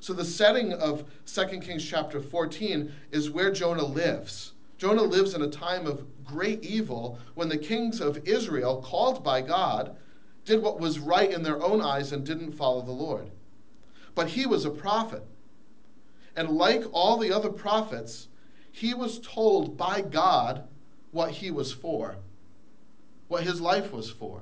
So 0.00 0.14
the 0.14 0.24
setting 0.24 0.72
of 0.72 1.04
2 1.26 1.60
Kings 1.60 1.84
chapter 1.84 2.18
14 2.18 2.90
is 3.10 3.28
where 3.28 3.52
Jonah 3.52 3.84
lives. 3.84 4.52
Jonah 4.78 5.02
lives 5.02 5.34
in 5.34 5.42
a 5.42 5.50
time 5.50 5.86
of 5.86 6.06
great 6.24 6.64
evil 6.64 7.18
when 7.34 7.50
the 7.50 7.58
kings 7.58 8.00
of 8.00 8.26
Israel, 8.26 8.80
called 8.80 9.22
by 9.22 9.42
God, 9.42 9.96
did 10.46 10.62
what 10.62 10.80
was 10.80 10.98
right 10.98 11.30
in 11.30 11.42
their 11.42 11.62
own 11.62 11.82
eyes 11.82 12.12
and 12.12 12.24
didn't 12.24 12.52
follow 12.52 12.80
the 12.80 12.90
Lord. 12.90 13.30
But 14.14 14.28
he 14.28 14.46
was 14.46 14.64
a 14.64 14.70
prophet. 14.70 15.22
And 16.36 16.48
like 16.48 16.84
all 16.92 17.18
the 17.18 17.32
other 17.32 17.50
prophets, 17.50 18.28
he 18.80 18.94
was 18.94 19.18
told 19.18 19.76
by 19.76 20.00
God 20.00 20.66
what 21.10 21.32
he 21.32 21.50
was 21.50 21.70
for, 21.70 22.16
what 23.28 23.42
his 23.42 23.60
life 23.60 23.92
was 23.92 24.10
for. 24.10 24.40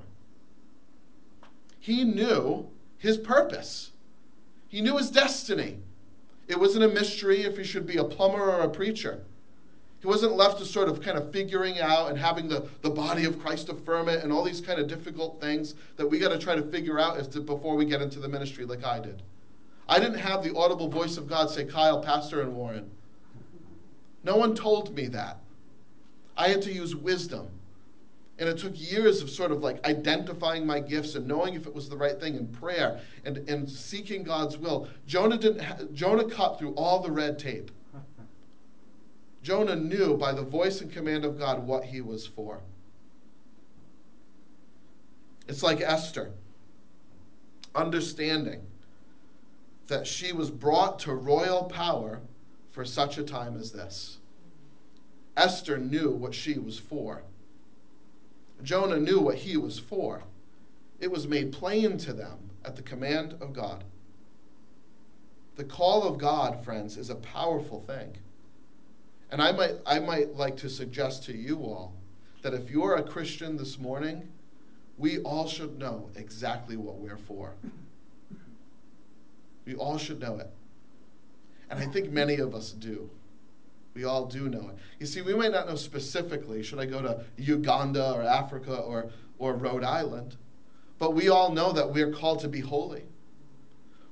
He 1.81 2.05
knew 2.05 2.69
his 2.99 3.19
purpose. 3.19 3.91
He 4.69 4.81
knew 4.81 4.97
his 4.97 5.11
destiny. 5.11 5.79
It 6.47 6.57
wasn't 6.57 6.85
a 6.85 6.89
mystery 6.89 7.43
if 7.43 7.57
he 7.57 7.65
should 7.65 7.85
be 7.85 7.97
a 7.97 8.05
plumber 8.05 8.41
or 8.41 8.61
a 8.61 8.69
preacher. 8.69 9.25
He 9.99 10.07
wasn't 10.07 10.37
left 10.37 10.59
to 10.61 10.65
sort 10.65 10.89
of 10.89 11.03
kind 11.03 11.19
of 11.19 11.33
figuring 11.33 11.81
out 11.81 12.09
and 12.09 12.17
having 12.17 12.49
the, 12.49 12.69
the 12.83 12.91
body 12.91 13.25
of 13.25 13.41
Christ 13.41 13.69
affirm 13.71 14.09
it 14.09 14.23
and 14.23 14.33
all 14.33 14.45
these 14.45 14.61
kind 14.61 14.79
of 14.79 14.87
difficult 14.87 15.41
things 15.41 15.75
that 15.97 16.07
we 16.07 16.21
got 16.21 16.29
to 16.29 16.39
try 16.39 16.55
to 16.55 16.63
figure 16.63 17.01
out 17.01 17.17
as 17.17 17.27
to, 17.29 17.41
before 17.41 17.75
we 17.75 17.85
get 17.85 18.01
into 18.01 18.21
the 18.21 18.29
ministry 18.29 18.65
like 18.65 18.85
I 18.85 19.01
did. 19.01 19.21
I 19.89 19.99
didn't 19.99 20.21
have 20.21 20.45
the 20.45 20.55
audible 20.55 20.87
voice 20.87 21.17
of 21.17 21.29
God 21.29 21.51
say, 21.51 21.65
Kyle, 21.65 22.01
Pastor, 22.01 22.41
and 22.41 22.55
Warren. 22.55 22.89
No 24.25 24.37
one 24.37 24.55
told 24.55 24.95
me 24.95 25.07
that. 25.09 25.39
I 26.37 26.49
had 26.49 26.63
to 26.63 26.73
use 26.73 26.95
wisdom. 26.95 27.49
And 28.39 28.49
it 28.49 28.59
took 28.59 28.73
years 28.75 29.21
of 29.21 29.31
sort 29.31 29.51
of 29.51 29.63
like 29.63 29.85
identifying 29.85 30.65
my 30.65 30.79
gifts 30.79 31.17
and 31.17 31.27
knowing 31.27 31.55
if 31.55 31.67
it 31.67 31.75
was 31.75 31.89
the 31.89 31.97
right 31.97 32.19
thing 32.21 32.37
in 32.37 32.47
prayer 32.47 33.01
and, 33.25 33.39
and 33.49 33.69
seeking 33.69 34.23
God's 34.23 34.57
will. 34.57 34.89
Jonah 35.07 35.37
didn't 35.37 35.95
Jonah 35.95 36.29
cut 36.29 36.59
through 36.59 36.75
all 36.75 37.01
the 37.01 37.11
red 37.11 37.39
tape. 37.39 37.73
Jonah 39.43 39.77
knew 39.77 40.17
by 40.17 40.33
the 40.33 40.43
voice 40.43 40.81
and 40.81 40.93
command 40.93 41.25
of 41.25 41.39
God 41.39 41.67
what 41.67 41.85
he 41.85 42.01
was 42.01 42.27
for. 42.27 42.61
It's 45.49 45.63
like 45.63 45.81
Esther, 45.81 46.31
understanding 47.75 48.61
that 49.87 50.07
she 50.07 50.33
was 50.33 50.51
brought 50.51 50.99
to 51.01 51.15
royal 51.15 51.65
power 51.65 52.21
for 52.71 52.85
such 52.85 53.19
a 53.19 53.23
time 53.23 53.57
as 53.57 53.73
this. 53.73 54.19
Esther 55.37 55.79
knew 55.79 56.11
what 56.11 56.35
she 56.35 56.59
was 56.59 56.79
for. 56.79 57.23
Jonah 58.63 58.99
knew 58.99 59.21
what 59.21 59.37
he 59.37 59.57
was 59.57 59.79
for. 59.79 60.23
It 61.01 61.11
was 61.11 61.29
made 61.29 61.53
plain 61.53 61.97
to 61.99 62.13
them 62.13 62.51
at 62.65 62.77
the 62.77 62.83
command 62.83 63.37
of 63.41 63.53
God. 63.53 63.85
The 65.57 65.65
call 65.65 66.05
of 66.05 66.19
God, 66.19 66.65
friends, 66.65 66.97
is 66.97 67.11
a 67.11 67.17
powerful 67.17 67.81
thing. 67.81 68.17
And 69.31 69.43
I 69.43 69.53
might, 69.53 69.75
I 69.87 69.99
might 69.99 70.35
like 70.35 70.57
to 70.59 70.71
suggest 70.71 71.25
to 71.25 71.37
you 71.37 71.59
all 71.59 71.93
that 72.43 72.55
if 72.55 72.71
you're 72.71 72.97
a 72.97 73.03
Christian 73.03 73.57
this 73.57 73.79
morning, 73.79 74.29
we 74.97 75.19
all 75.21 75.47
should 75.47 75.79
know 75.79 76.11
exactly 76.17 76.77
what 76.77 76.97
we're 76.97 77.17
for. 77.17 77.53
We 79.67 79.75
all 79.75 79.99
should 79.99 80.21
know 80.21 80.39
it. 80.39 80.51
And 81.71 81.79
I 81.81 81.87
think 81.87 82.11
many 82.11 82.37
of 82.37 82.55
us 82.55 82.73
do. 82.73 83.11
We 83.95 84.05
all 84.05 84.27
do 84.27 84.49
know 84.49 84.69
it. 84.69 84.77
You 85.01 85.07
see, 85.07 85.23
we 85.23 85.35
might 85.35 85.51
not 85.51 85.67
know 85.67 85.75
specifically, 85.75 86.63
should 86.63 86.79
I 86.79 86.87
go 86.87 87.03
to 87.03 87.25
Uganda 87.37 88.13
or 88.13 88.23
Africa 88.23 88.77
or, 88.77 89.11
or 89.39 89.55
Rhode 89.55 89.85
Island? 89.85 90.37
But 90.99 91.15
we 91.15 91.29
all 91.29 91.53
know 91.53 91.73
that 91.73 91.93
we're 91.93 92.13
called 92.13 92.41
to 92.41 92.49
be 92.49 92.61
holy. 92.61 93.05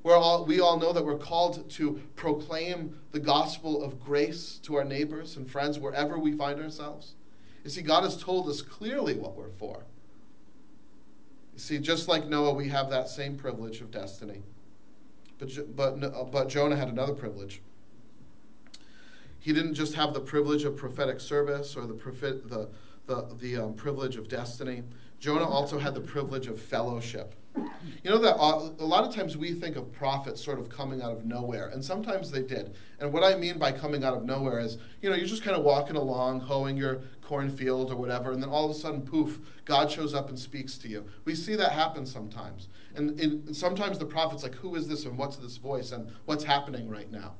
We're 0.02 0.16
all, 0.16 0.44
we 0.44 0.60
all 0.60 0.78
know 0.78 0.92
that 0.92 1.04
we're 1.04 1.18
called 1.18 1.68
to 1.70 2.00
proclaim 2.14 2.96
the 3.10 3.18
gospel 3.18 3.82
of 3.82 4.00
grace 4.00 4.60
to 4.62 4.76
our 4.76 4.84
neighbors 4.84 5.36
and 5.36 5.50
friends 5.50 5.78
wherever 5.78 6.18
we 6.18 6.32
find 6.36 6.60
ourselves. 6.60 7.14
You 7.64 7.70
see, 7.70 7.82
God 7.82 8.04
has 8.04 8.16
told 8.16 8.48
us 8.48 8.62
clearly 8.62 9.14
what 9.14 9.34
we're 9.34 9.50
for. 9.58 9.84
You 11.54 11.58
see, 11.58 11.78
just 11.78 12.06
like 12.06 12.26
Noah, 12.26 12.54
we 12.54 12.68
have 12.68 12.90
that 12.90 13.08
same 13.08 13.36
privilege 13.36 13.80
of 13.80 13.90
destiny. 13.90 14.42
But, 15.38 15.76
but, 15.76 16.30
but 16.30 16.48
Jonah 16.48 16.76
had 16.76 16.88
another 16.88 17.14
privilege. 17.14 17.60
He 19.38 19.52
didn't 19.52 19.74
just 19.74 19.94
have 19.94 20.12
the 20.14 20.20
privilege 20.20 20.64
of 20.64 20.76
prophetic 20.76 21.20
service 21.20 21.76
or 21.76 21.86
the, 21.86 21.94
prophet, 21.94 22.48
the, 22.48 22.68
the, 23.06 23.28
the 23.38 23.56
um, 23.56 23.74
privilege 23.74 24.16
of 24.16 24.28
destiny. 24.28 24.82
Jonah 25.20 25.48
also 25.48 25.78
had 25.78 25.94
the 25.94 26.00
privilege 26.00 26.46
of 26.46 26.60
fellowship. 26.60 27.34
You 27.56 28.10
know 28.10 28.18
that 28.18 28.36
uh, 28.36 28.70
a 28.78 28.84
lot 28.84 29.04
of 29.04 29.14
times 29.14 29.36
we 29.36 29.52
think 29.52 29.76
of 29.76 29.92
prophets 29.92 30.44
sort 30.44 30.58
of 30.58 30.68
coming 30.68 31.02
out 31.02 31.12
of 31.12 31.24
nowhere, 31.24 31.68
and 31.68 31.84
sometimes 31.84 32.30
they 32.30 32.42
did. 32.42 32.74
And 33.00 33.12
what 33.12 33.24
I 33.24 33.34
mean 33.36 33.58
by 33.58 33.72
coming 33.72 34.04
out 34.04 34.14
of 34.14 34.24
nowhere 34.24 34.60
is, 34.60 34.78
you 35.02 35.10
know, 35.10 35.16
you're 35.16 35.26
just 35.26 35.42
kind 35.42 35.56
of 35.56 35.64
walking 35.64 35.96
along, 35.96 36.40
hoeing 36.40 36.76
your 36.76 37.00
cornfield 37.22 37.90
or 37.90 37.96
whatever, 37.96 38.32
and 38.32 38.42
then 38.42 38.50
all 38.50 38.64
of 38.64 38.70
a 38.70 38.74
sudden, 38.78 39.02
poof, 39.02 39.40
God 39.64 39.90
shows 39.90 40.14
up 40.14 40.28
and 40.28 40.38
speaks 40.38 40.78
to 40.78 40.88
you. 40.88 41.04
We 41.24 41.34
see 41.34 41.56
that 41.56 41.72
happen 41.72 42.06
sometimes. 42.06 42.68
And, 42.94 43.18
and 43.20 43.56
sometimes 43.56 43.98
the 43.98 44.06
prophet's 44.06 44.42
like, 44.42 44.54
who 44.54 44.76
is 44.76 44.86
this 44.86 45.04
and 45.04 45.18
what's 45.18 45.36
this 45.36 45.56
voice 45.56 45.92
and 45.92 46.08
what's 46.26 46.44
happening 46.44 46.88
right 46.88 47.10
now? 47.10 47.34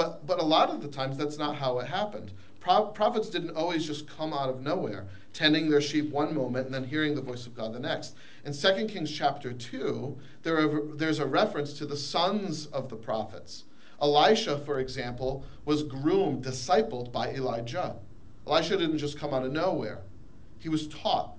But, 0.00 0.26
but 0.26 0.40
a 0.40 0.42
lot 0.42 0.70
of 0.70 0.80
the 0.80 0.88
times, 0.88 1.18
that's 1.18 1.36
not 1.36 1.56
how 1.56 1.78
it 1.78 1.86
happened. 1.86 2.32
Pro- 2.58 2.86
prophets 2.86 3.28
didn't 3.28 3.54
always 3.54 3.86
just 3.86 4.08
come 4.08 4.32
out 4.32 4.48
of 4.48 4.62
nowhere, 4.62 5.06
tending 5.34 5.68
their 5.68 5.82
sheep 5.82 6.10
one 6.10 6.34
moment 6.34 6.64
and 6.64 6.74
then 6.74 6.84
hearing 6.84 7.14
the 7.14 7.20
voice 7.20 7.46
of 7.46 7.54
God 7.54 7.74
the 7.74 7.80
next. 7.80 8.14
In 8.46 8.54
2 8.54 8.86
Kings 8.86 9.12
chapter 9.12 9.52
2, 9.52 10.16
there 10.42 10.56
are, 10.56 10.96
there's 10.96 11.18
a 11.18 11.26
reference 11.26 11.74
to 11.74 11.84
the 11.84 11.98
sons 11.98 12.64
of 12.68 12.88
the 12.88 12.96
prophets. 12.96 13.64
Elisha, 14.00 14.60
for 14.60 14.80
example, 14.80 15.44
was 15.66 15.82
groomed, 15.82 16.42
discipled 16.42 17.12
by 17.12 17.34
Elijah. 17.34 17.94
Elisha 18.46 18.78
didn't 18.78 18.96
just 18.96 19.18
come 19.18 19.34
out 19.34 19.44
of 19.44 19.52
nowhere, 19.52 20.00
he 20.60 20.70
was 20.70 20.88
taught 20.88 21.34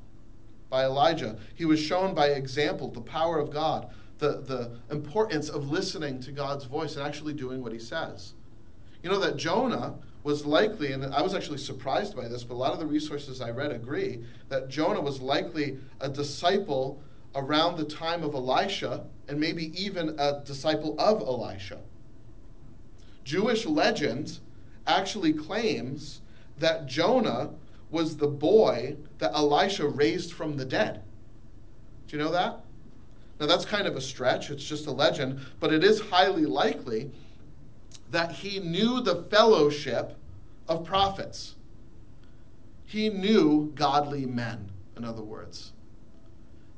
by 0.69 0.86
Elijah. 0.86 1.36
He 1.56 1.65
was 1.65 1.80
shown 1.80 2.13
by 2.13 2.28
example 2.28 2.91
the 2.91 3.02
power 3.02 3.39
of 3.39 3.50
God, 3.50 3.89
the, 4.19 4.43
the 4.45 4.78
importance 4.91 5.50
of 5.50 5.71
listening 5.71 6.21
to 6.21 6.32
God's 6.32 6.65
voice 6.65 6.95
and 6.95 7.04
actually 7.04 7.34
doing 7.34 7.63
what 7.63 7.74
he 7.74 7.80
says. 7.80 8.34
You 9.04 9.10
know 9.10 9.20
that 9.20 9.38
Jonah 9.38 9.96
was 10.24 10.46
likely, 10.46 10.92
and 10.92 11.04
I 11.06 11.22
was 11.22 11.34
actually 11.34 11.58
surprised 11.58 12.16
by 12.16 12.28
this, 12.28 12.44
but 12.44 12.54
a 12.54 12.56
lot 12.56 12.74
of 12.74 12.80
the 12.80 12.86
resources 12.86 13.42
I 13.42 13.50
read 13.50 13.72
agree 13.72 14.24
that 14.50 14.70
Jonah 14.70 15.02
was 15.02 15.20
likely 15.20 15.80
a 16.00 16.10
disciple 16.10 17.02
around 17.34 17.78
the 17.78 17.86
time 17.86 18.24
of 18.24 18.36
Elisha 18.36 19.06
and 19.28 19.40
maybe 19.40 19.72
even 19.82 20.16
a 20.20 20.42
disciple 20.46 20.96
of 21.00 21.22
Elisha. 21.22 21.80
Jewish 23.24 23.66
legend 23.66 24.40
actually 24.86 25.34
claims 25.34 26.22
that 26.58 26.86
Jonah 26.86 27.52
was 27.90 28.18
the 28.18 28.28
boy 28.28 28.98
that 29.18 29.34
Elisha 29.34 29.88
raised 29.88 30.34
from 30.34 30.58
the 30.58 30.66
dead. 30.66 31.04
Do 32.08 32.18
you 32.18 32.24
know 32.24 32.32
that? 32.32 32.60
Now, 33.40 33.48
that's 33.48 33.66
kind 33.66 33.88
of 33.88 33.96
a 33.96 34.02
stretch, 34.02 34.52
it's 34.52 34.64
just 34.64 34.86
a 34.86 34.92
legend, 34.92 35.40
but 35.60 35.74
it 35.74 35.84
is 35.84 36.00
highly 36.00 36.46
likely 36.46 37.10
that 38.12 38.32
he 38.32 38.60
knew 38.60 39.02
the 39.02 39.24
fellowship 39.24 40.17
of 40.67 40.86
prophets. 40.86 41.56
He 42.86 43.10
knew 43.10 43.71
godly 43.74 44.26
men, 44.26 44.69
in 44.97 45.06
other 45.06 45.24
words. 45.24 45.71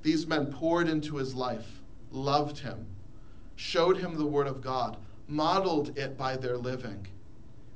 These 0.04 0.28
men 0.28 0.48
poured 0.48 0.88
into 0.88 1.16
his 1.16 1.34
life, 1.34 1.82
loved 2.12 2.60
him, 2.60 2.86
showed 3.56 3.98
him 3.98 4.16
the 4.16 4.26
word 4.26 4.48
of 4.48 4.62
God, 4.62 4.98
modeled 5.28 5.98
it 5.98 6.18
by 6.18 6.38
their 6.38 6.58
living, 6.58 7.08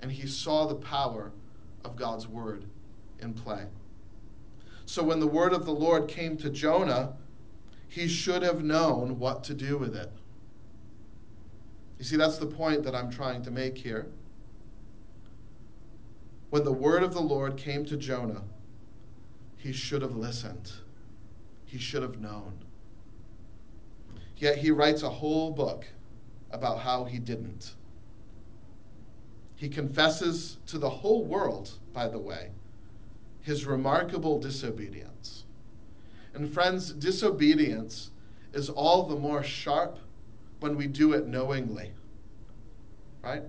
and 0.02 0.12
he 0.12 0.28
saw 0.28 0.68
the 0.68 0.76
power 0.76 1.32
of 1.84 1.96
God's 1.96 2.28
word 2.28 2.66
in 3.20 3.34
play. 3.34 3.66
So 4.86 5.04
when 5.04 5.20
the 5.20 5.28
word 5.28 5.54
of 5.54 5.66
the 5.66 5.74
Lord 5.74 6.08
came 6.08 6.38
to 6.38 6.50
Jonah, 6.50 7.14
he 7.88 8.08
should 8.08 8.44
have 8.44 8.64
known 8.64 9.18
what 9.18 9.44
to 9.46 9.54
do 9.54 9.78
with 9.78 9.96
it. 9.96 10.12
You 11.98 12.06
see, 12.06 12.18
that's 12.18 12.38
the 12.38 12.46
point 12.46 12.84
that 12.84 12.96
I'm 12.96 13.10
trying 13.10 13.42
to 13.44 13.52
make 13.52 13.78
here. 13.78 14.08
When 16.50 16.64
the 16.64 16.72
word 16.72 17.04
of 17.04 17.14
the 17.14 17.22
Lord 17.22 17.58
came 17.58 17.86
to 17.86 17.98
Jonah, 17.98 18.44
he 19.58 19.74
should 19.74 20.02
have 20.02 20.16
listened. 20.16 20.72
He 21.66 21.78
should 21.78 22.04
have 22.04 22.22
known. 22.22 22.54
Yet 24.38 24.58
he 24.58 24.72
writes 24.72 25.02
a 25.02 25.10
whole 25.10 25.52
book 25.52 25.86
about 26.52 26.80
how 26.80 27.04
he 27.04 27.20
didn't. 27.20 27.74
He 29.56 29.68
confesses 29.68 30.58
to 30.68 30.78
the 30.78 30.90
whole 30.90 31.26
world, 31.26 31.72
by 31.92 32.08
the 32.08 32.20
way, 32.20 32.52
his 33.42 33.66
remarkable 33.66 34.40
disobedience. 34.40 35.46
And 36.36 36.54
friends, 36.54 36.94
disobedience 36.94 38.12
is 38.54 38.70
all 38.70 39.04
the 39.04 39.16
more 39.16 39.42
sharp 39.42 39.98
when 40.60 40.76
we 40.76 40.88
do 40.88 41.14
it 41.14 41.28
knowingly. 41.28 41.92
Right? 43.22 43.44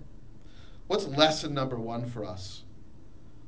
What's 0.86 1.06
lesson 1.06 1.54
number 1.54 1.78
one 1.78 2.08
for 2.08 2.24
us? 2.24 2.62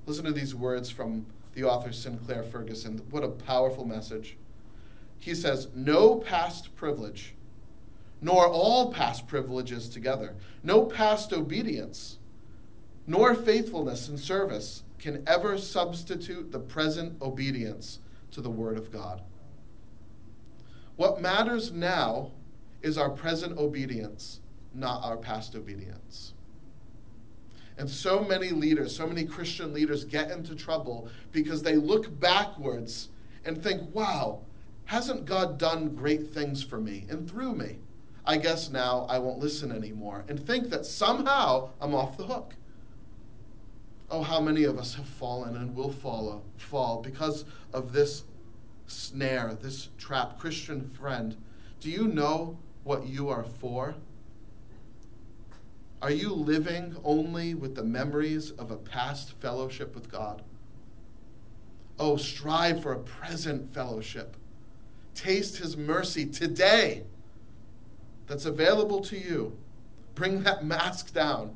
Listen 0.07 0.25
to 0.25 0.33
these 0.33 0.55
words 0.55 0.91
from 0.91 1.27
the 1.55 1.65
author 1.65 1.93
Sinclair 1.93 2.43
Ferguson. 2.43 3.01
What 3.11 3.25
a 3.25 3.29
powerful 3.29 3.85
message. 3.85 4.37
He 5.19 5.35
says, 5.35 5.69
No 5.75 6.17
past 6.17 6.75
privilege, 6.77 7.35
nor 8.21 8.47
all 8.47 8.93
past 8.93 9.27
privileges 9.27 9.89
together, 9.89 10.35
no 10.63 10.85
past 10.85 11.33
obedience, 11.33 12.19
nor 13.07 13.35
faithfulness 13.35 14.09
in 14.09 14.17
service 14.17 14.83
can 14.99 15.23
ever 15.27 15.57
substitute 15.59 16.53
the 16.53 16.59
present 16.59 17.21
obedience 17.23 17.99
to 18.31 18.41
the 18.41 18.51
Word 18.51 18.77
of 18.77 18.93
God. 18.93 19.23
What 20.97 21.23
matters 21.23 21.73
now 21.73 22.31
is 22.83 22.99
our 22.99 23.11
present 23.11 23.59
obedience, 23.59 24.41
not 24.75 25.03
our 25.05 25.17
past 25.17 25.55
obedience. 25.55 26.35
And 27.79 27.89
so 27.89 28.23
many 28.23 28.51
leaders, 28.51 28.95
so 28.95 29.07
many 29.07 29.25
Christian 29.25 29.73
leaders 29.73 30.05
get 30.05 30.31
into 30.31 30.55
trouble 30.55 31.09
because 31.33 31.63
they 31.63 31.77
look 31.77 32.19
backwards 32.21 33.09
and 33.45 33.63
think, 33.63 33.95
wow, 33.95 34.41
hasn't 34.85 35.25
God 35.25 35.59
done 35.59 35.95
great 35.95 36.29
things 36.29 36.63
for 36.63 36.79
me 36.79 37.07
and 37.09 37.29
through 37.29 37.55
me? 37.55 37.79
I 38.27 38.37
guess 38.37 38.71
now 38.71 39.07
I 39.09 39.19
won't 39.19 39.39
listen 39.39 39.73
anymore, 39.73 40.25
and 40.29 40.39
think 40.39 40.69
that 40.71 40.85
somehow 40.85 41.71
I'm 41.81 41.95
off 41.95 42.19
the 42.19 42.27
hook. 42.27 42.55
Oh, 44.11 44.23
how 44.23 44.41
many 44.41 44.65
of 44.65 44.79
us 44.79 44.95
have 44.95 45.07
fallen 45.07 45.57
and 45.57 45.75
will 45.75 45.93
follow, 45.93 46.43
fall 46.59 47.01
because 47.01 47.45
of 47.73 47.93
this 47.93 48.25
snare, 48.89 49.57
this 49.61 49.89
trap. 49.99 50.39
Christian 50.39 50.91
friend, 50.91 51.37
do 51.81 51.91
you 51.91 52.09
know 52.09 52.59
what 52.85 53.07
you 53.07 53.29
are 53.29 53.45
for? 53.45 53.95
Are 56.03 56.11
you 56.11 56.33
living 56.33 56.97
only 57.05 57.55
with 57.55 57.75
the 57.75 57.85
memories 57.85 58.53
of 58.53 58.71
a 58.71 58.77
past 58.77 59.33
fellowship 59.41 59.95
with 59.95 60.11
God? 60.11 60.43
Oh, 61.99 62.17
strive 62.17 62.83
for 62.83 62.93
a 62.93 62.99
present 62.99 63.73
fellowship. 63.75 64.37
Taste 65.15 65.59
his 65.59 65.77
mercy 65.77 66.25
today 66.25 67.05
that's 68.27 68.47
available 68.47 69.01
to 69.03 69.19
you. 69.19 69.57
Bring 70.15 70.43
that 70.45 70.65
mask 70.65 71.13
down 71.13 71.55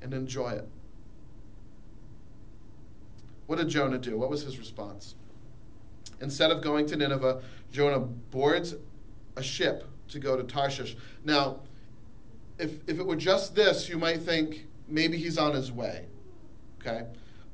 and 0.00 0.14
enjoy 0.14 0.50
it. 0.50 0.68
What 3.46 3.58
did 3.58 3.68
Jonah 3.68 3.98
do? 3.98 4.16
What 4.16 4.30
was 4.30 4.42
his 4.42 4.58
response? 4.58 5.14
Instead 6.22 6.50
of 6.50 6.62
going 6.62 6.86
to 6.86 6.96
Nineveh, 6.96 7.42
Jonah 7.70 8.00
boards 8.00 8.74
a 9.36 9.42
ship 9.42 9.86
to 10.12 10.18
go 10.18 10.36
to 10.36 10.42
Tarshish. 10.42 10.96
Now, 11.24 11.60
if, 12.58 12.72
if 12.86 12.98
it 12.98 13.06
were 13.06 13.16
just 13.16 13.54
this, 13.54 13.88
you 13.88 13.98
might 13.98 14.22
think 14.22 14.66
maybe 14.88 15.16
he's 15.16 15.38
on 15.38 15.54
his 15.54 15.72
way. 15.72 16.06
Okay? 16.80 17.06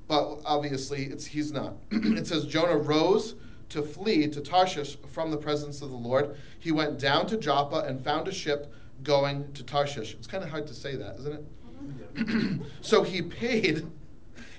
But 0.06 0.38
obviously, 0.44 1.04
it's, 1.04 1.26
he's 1.26 1.52
not. 1.52 1.74
it 1.90 2.26
says 2.26 2.46
Jonah 2.46 2.78
rose 2.78 3.34
to 3.70 3.82
flee 3.82 4.28
to 4.28 4.40
Tarshish 4.40 4.96
from 5.12 5.30
the 5.30 5.36
presence 5.36 5.82
of 5.82 5.90
the 5.90 5.96
Lord. 5.96 6.36
He 6.58 6.72
went 6.72 6.98
down 6.98 7.26
to 7.26 7.36
Joppa 7.36 7.80
and 7.86 8.02
found 8.02 8.26
a 8.28 8.32
ship 8.32 8.72
going 9.02 9.52
to 9.52 9.62
Tarshish. 9.62 10.14
It's 10.14 10.26
kind 10.26 10.42
of 10.42 10.50
hard 10.50 10.66
to 10.66 10.74
say 10.74 10.96
that, 10.96 11.16
isn't 11.20 11.34
it? 11.34 12.60
so 12.80 13.02
he 13.02 13.22
paid 13.22 13.86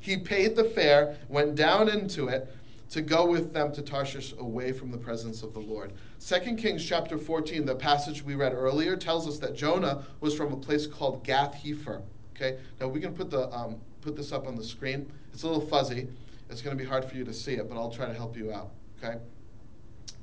he 0.01 0.17
paid 0.17 0.55
the 0.55 0.63
fare, 0.63 1.17
went 1.27 1.55
down 1.55 1.89
into 1.89 2.29
it 2.29 2.47
to 2.91 3.01
go 3.01 3.25
with 3.25 3.53
them 3.53 3.71
to 3.73 3.81
Tarshish 3.81 4.33
away 4.39 4.71
from 4.71 4.91
the 4.91 4.97
presence 4.97 5.43
of 5.43 5.53
the 5.53 5.59
Lord. 5.59 5.93
2 6.19 6.55
Kings 6.55 6.85
chapter 6.85 7.17
14, 7.17 7.65
the 7.65 7.75
passage 7.75 8.23
we 8.23 8.35
read 8.35 8.53
earlier, 8.53 8.97
tells 8.97 9.27
us 9.27 9.37
that 9.39 9.55
Jonah 9.55 10.03
was 10.19 10.35
from 10.35 10.51
a 10.51 10.57
place 10.57 10.85
called 10.85 11.23
Gath 11.23 11.55
Hepher. 11.55 12.01
Okay, 12.35 12.59
now 12.79 12.87
we 12.87 12.99
can 12.99 13.13
put 13.13 13.29
the 13.29 13.49
um, 13.55 13.77
put 14.01 14.15
this 14.15 14.31
up 14.31 14.47
on 14.47 14.55
the 14.55 14.63
screen. 14.63 15.11
It's 15.33 15.43
a 15.43 15.47
little 15.47 15.65
fuzzy. 15.65 16.07
It's 16.49 16.61
going 16.61 16.77
to 16.77 16.81
be 16.81 16.87
hard 16.87 17.05
for 17.05 17.15
you 17.15 17.23
to 17.23 17.33
see 17.33 17.53
it, 17.53 17.69
but 17.69 17.77
I'll 17.77 17.91
try 17.91 18.05
to 18.05 18.13
help 18.13 18.35
you 18.35 18.51
out. 18.51 18.71
Okay. 19.01 19.17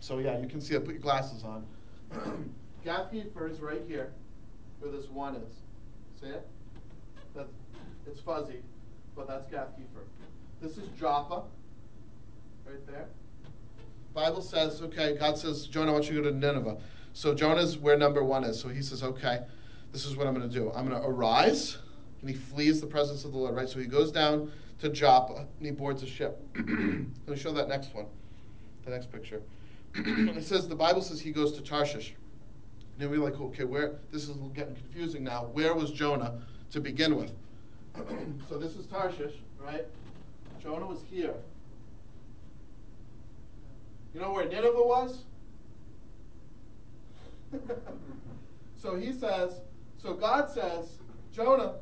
So 0.00 0.18
yeah, 0.18 0.38
you 0.38 0.48
can 0.48 0.60
see 0.60 0.74
it. 0.74 0.84
Put 0.84 0.94
your 0.94 1.02
glasses 1.02 1.44
on. 1.44 1.64
Gath 2.84 3.12
Hepher 3.12 3.50
is 3.50 3.60
right 3.60 3.82
here, 3.88 4.12
where 4.80 4.92
this 4.92 5.08
one 5.08 5.36
is. 5.36 5.54
See 6.20 6.28
it? 6.28 6.46
That's, 7.34 7.50
it's 8.06 8.20
fuzzy, 8.20 8.62
but 9.14 9.26
that's 9.26 9.46
Gath 9.50 9.68
Hepher. 9.78 10.04
This 10.60 10.76
is 10.78 10.88
Joppa, 10.98 11.42
right 12.66 12.86
there. 12.86 13.08
Bible 14.16 14.40
says, 14.40 14.80
okay, 14.80 15.14
God 15.14 15.36
says, 15.36 15.66
Jonah, 15.66 15.90
I 15.90 15.92
want 15.92 16.08
you 16.08 16.16
to 16.16 16.22
go 16.22 16.30
to 16.30 16.34
Nineveh. 16.34 16.78
So 17.12 17.34
Jonah's 17.34 17.76
where 17.76 17.98
number 17.98 18.24
one 18.24 18.44
is. 18.44 18.58
So 18.58 18.68
he 18.68 18.80
says, 18.80 19.02
okay, 19.02 19.40
this 19.92 20.06
is 20.06 20.16
what 20.16 20.26
I'm 20.26 20.34
going 20.34 20.48
to 20.48 20.54
do. 20.54 20.72
I'm 20.74 20.88
going 20.88 20.98
to 20.98 21.06
arise, 21.06 21.76
and 22.22 22.30
he 22.30 22.34
flees 22.34 22.80
the 22.80 22.86
presence 22.86 23.26
of 23.26 23.32
the 23.32 23.38
Lord, 23.38 23.54
right? 23.54 23.68
So 23.68 23.78
he 23.78 23.84
goes 23.84 24.10
down 24.10 24.50
to 24.80 24.88
Joppa, 24.88 25.46
and 25.58 25.66
he 25.66 25.70
boards 25.70 26.02
a 26.02 26.06
ship. 26.06 26.42
Let 26.56 26.66
me 26.66 27.36
show 27.36 27.52
that 27.52 27.68
next 27.68 27.94
one, 27.94 28.06
the 28.86 28.90
next 28.90 29.12
picture. 29.12 29.42
it 29.94 30.44
says, 30.44 30.66
the 30.66 30.74
Bible 30.74 31.02
says 31.02 31.20
he 31.20 31.30
goes 31.30 31.52
to 31.52 31.62
Tarshish. 31.62 32.14
And 32.98 33.10
we're 33.10 33.20
like, 33.20 33.38
okay, 33.38 33.64
where, 33.64 33.96
this 34.12 34.30
is 34.30 34.36
getting 34.54 34.76
confusing 34.76 35.24
now. 35.24 35.50
Where 35.52 35.74
was 35.74 35.90
Jonah 35.90 36.40
to 36.70 36.80
begin 36.80 37.16
with? 37.16 37.32
so 38.48 38.56
this 38.56 38.76
is 38.76 38.86
Tarshish, 38.86 39.34
right? 39.60 39.84
Jonah 40.62 40.86
was 40.86 41.02
here. 41.10 41.34
You 44.16 44.22
know 44.22 44.32
where 44.32 44.48
Nineveh 44.48 44.72
was? 44.82 45.24
so 48.82 48.96
he 48.96 49.12
says, 49.12 49.60
so 49.98 50.14
God 50.14 50.50
says, 50.50 50.88
Jonah, 51.34 51.74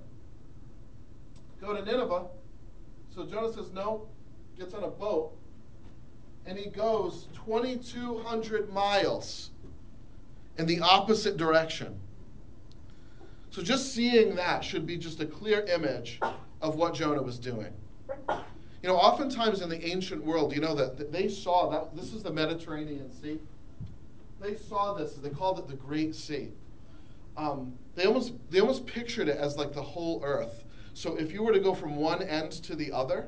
go 1.61 1.77
to 1.77 1.85
Nineveh. 1.85 2.27
So 3.15 3.25
Jonah 3.25 3.53
says, 3.53 3.71
no, 3.73 4.09
gets 4.59 4.75
on 4.75 4.83
a 4.83 4.89
boat, 4.89 5.31
and 6.45 6.59
he 6.59 6.71
goes 6.71 7.29
2,200 7.47 8.69
miles 8.73 9.51
in 10.59 10.67
the 10.67 10.81
opposite 10.81 11.37
direction. 11.37 12.01
So 13.51 13.63
just 13.63 13.95
seeing 13.95 14.35
that 14.35 14.65
should 14.65 14.87
be 14.87 14.97
just 14.97 15.21
a 15.21 15.27
clear 15.27 15.61
image 15.67 16.19
of 16.61 16.75
what 16.75 16.95
Jonah 16.95 17.23
was 17.23 17.39
doing. 17.39 17.73
You 18.85 18.91
know, 18.91 18.97
oftentimes 18.97 19.63
in 19.63 19.71
the 19.71 19.83
ancient 19.83 20.23
world, 20.23 20.55
you 20.55 20.61
know, 20.61 20.75
that 20.75 21.11
they 21.11 21.27
saw 21.27 21.71
that 21.71 21.97
this 21.97 22.13
is 22.13 22.23
the 22.23 22.31
Mediterranean 22.31 23.11
Sea. 23.11 23.39
They 24.43 24.57
saw 24.57 24.93
this, 24.93 25.15
they 25.15 25.31
called 25.31 25.59
it 25.59 25.69
the 25.69 25.77
Great 25.77 26.15
Sea. 26.15 26.51
Um, 27.39 27.73
they 27.95 28.05
almost 28.05 28.35
they 28.51 28.61
almost 28.61 28.85
pictured 28.85 29.29
it 29.29 29.39
as 29.39 29.57
like 29.57 29.73
the 29.73 29.81
whole 29.81 30.21
earth. 30.23 30.65
So 30.93 31.17
if 31.17 31.33
you 31.33 31.43
were 31.43 31.55
to 31.55 31.61
go 31.61 31.75
from 31.75 31.97
one 31.97 32.21
end 32.21 32.53
to 32.65 32.77
the 32.77 32.93
other, 32.93 33.27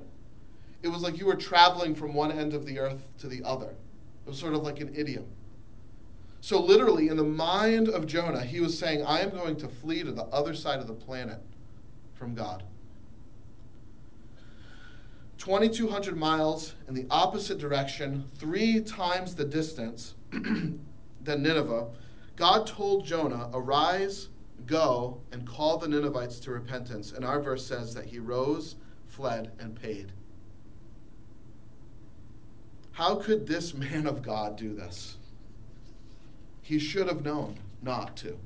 it 0.83 0.89
was 0.89 1.01
like 1.01 1.19
you 1.19 1.25
were 1.25 1.37
traveling 1.37 1.95
from 1.95 2.13
one 2.13 2.33
end 2.33 2.53
of 2.53 2.67
the 2.67 2.79
earth 2.79 3.03
to 3.21 3.27
the 3.27 3.43
other. 3.43 3.71
It 3.71 4.29
was 4.29 4.39
sort 4.39 4.53
of 4.53 4.63
like 4.63 4.81
an 4.81 4.95
idiom. 4.95 5.25
So 6.43 6.61
literally, 6.61 7.09
in 7.09 7.17
the 7.17 7.25
mind 7.25 7.89
of 7.89 8.07
Jonah, 8.07 8.45
he 8.45 8.61
was 8.61 8.79
saying, 8.79 9.07
I 9.07 9.21
am 9.21 9.31
going 9.31 9.57
to 9.57 9.69
flee 9.69 10.03
to 10.03 10.13
the 10.13 10.25
other 10.25 10.53
side 10.53 10.81
of 10.81 10.87
the 10.87 10.93
planet 10.93 11.41
from 12.13 12.35
God. 12.35 12.63
2,200 15.39 16.17
miles 16.17 16.75
in 16.89 16.95
the 16.95 17.07
opposite 17.11 17.59
direction, 17.59 18.25
three 18.37 18.81
times 18.81 19.35
the 19.35 19.45
distance 19.45 20.15
than 20.33 20.81
Nineveh, 21.27 21.89
God 22.37 22.67
told 22.67 23.05
Jonah, 23.05 23.51
Arise, 23.53 24.29
go, 24.67 25.21
and 25.33 25.47
call 25.47 25.79
the 25.79 25.89
Ninevites 25.89 26.41
to 26.41 26.51
repentance. 26.51 27.13
And 27.13 27.25
our 27.25 27.41
verse 27.41 27.67
says 27.67 27.95
that 27.95 28.07
he 28.07 28.19
rose, 28.19 28.77
fled, 29.09 29.53
and 29.59 29.75
paid. 29.75 30.13
How 32.93 33.17
could 33.17 33.47
this 33.47 33.75
man 33.75 34.07
of 34.07 34.23
God 34.23 34.57
do 34.57 34.75
this? 34.75 35.17
He 36.63 36.79
should 36.79 37.09
have 37.09 37.25
known 37.25 37.59
not 37.83 38.17
to. 38.19 38.39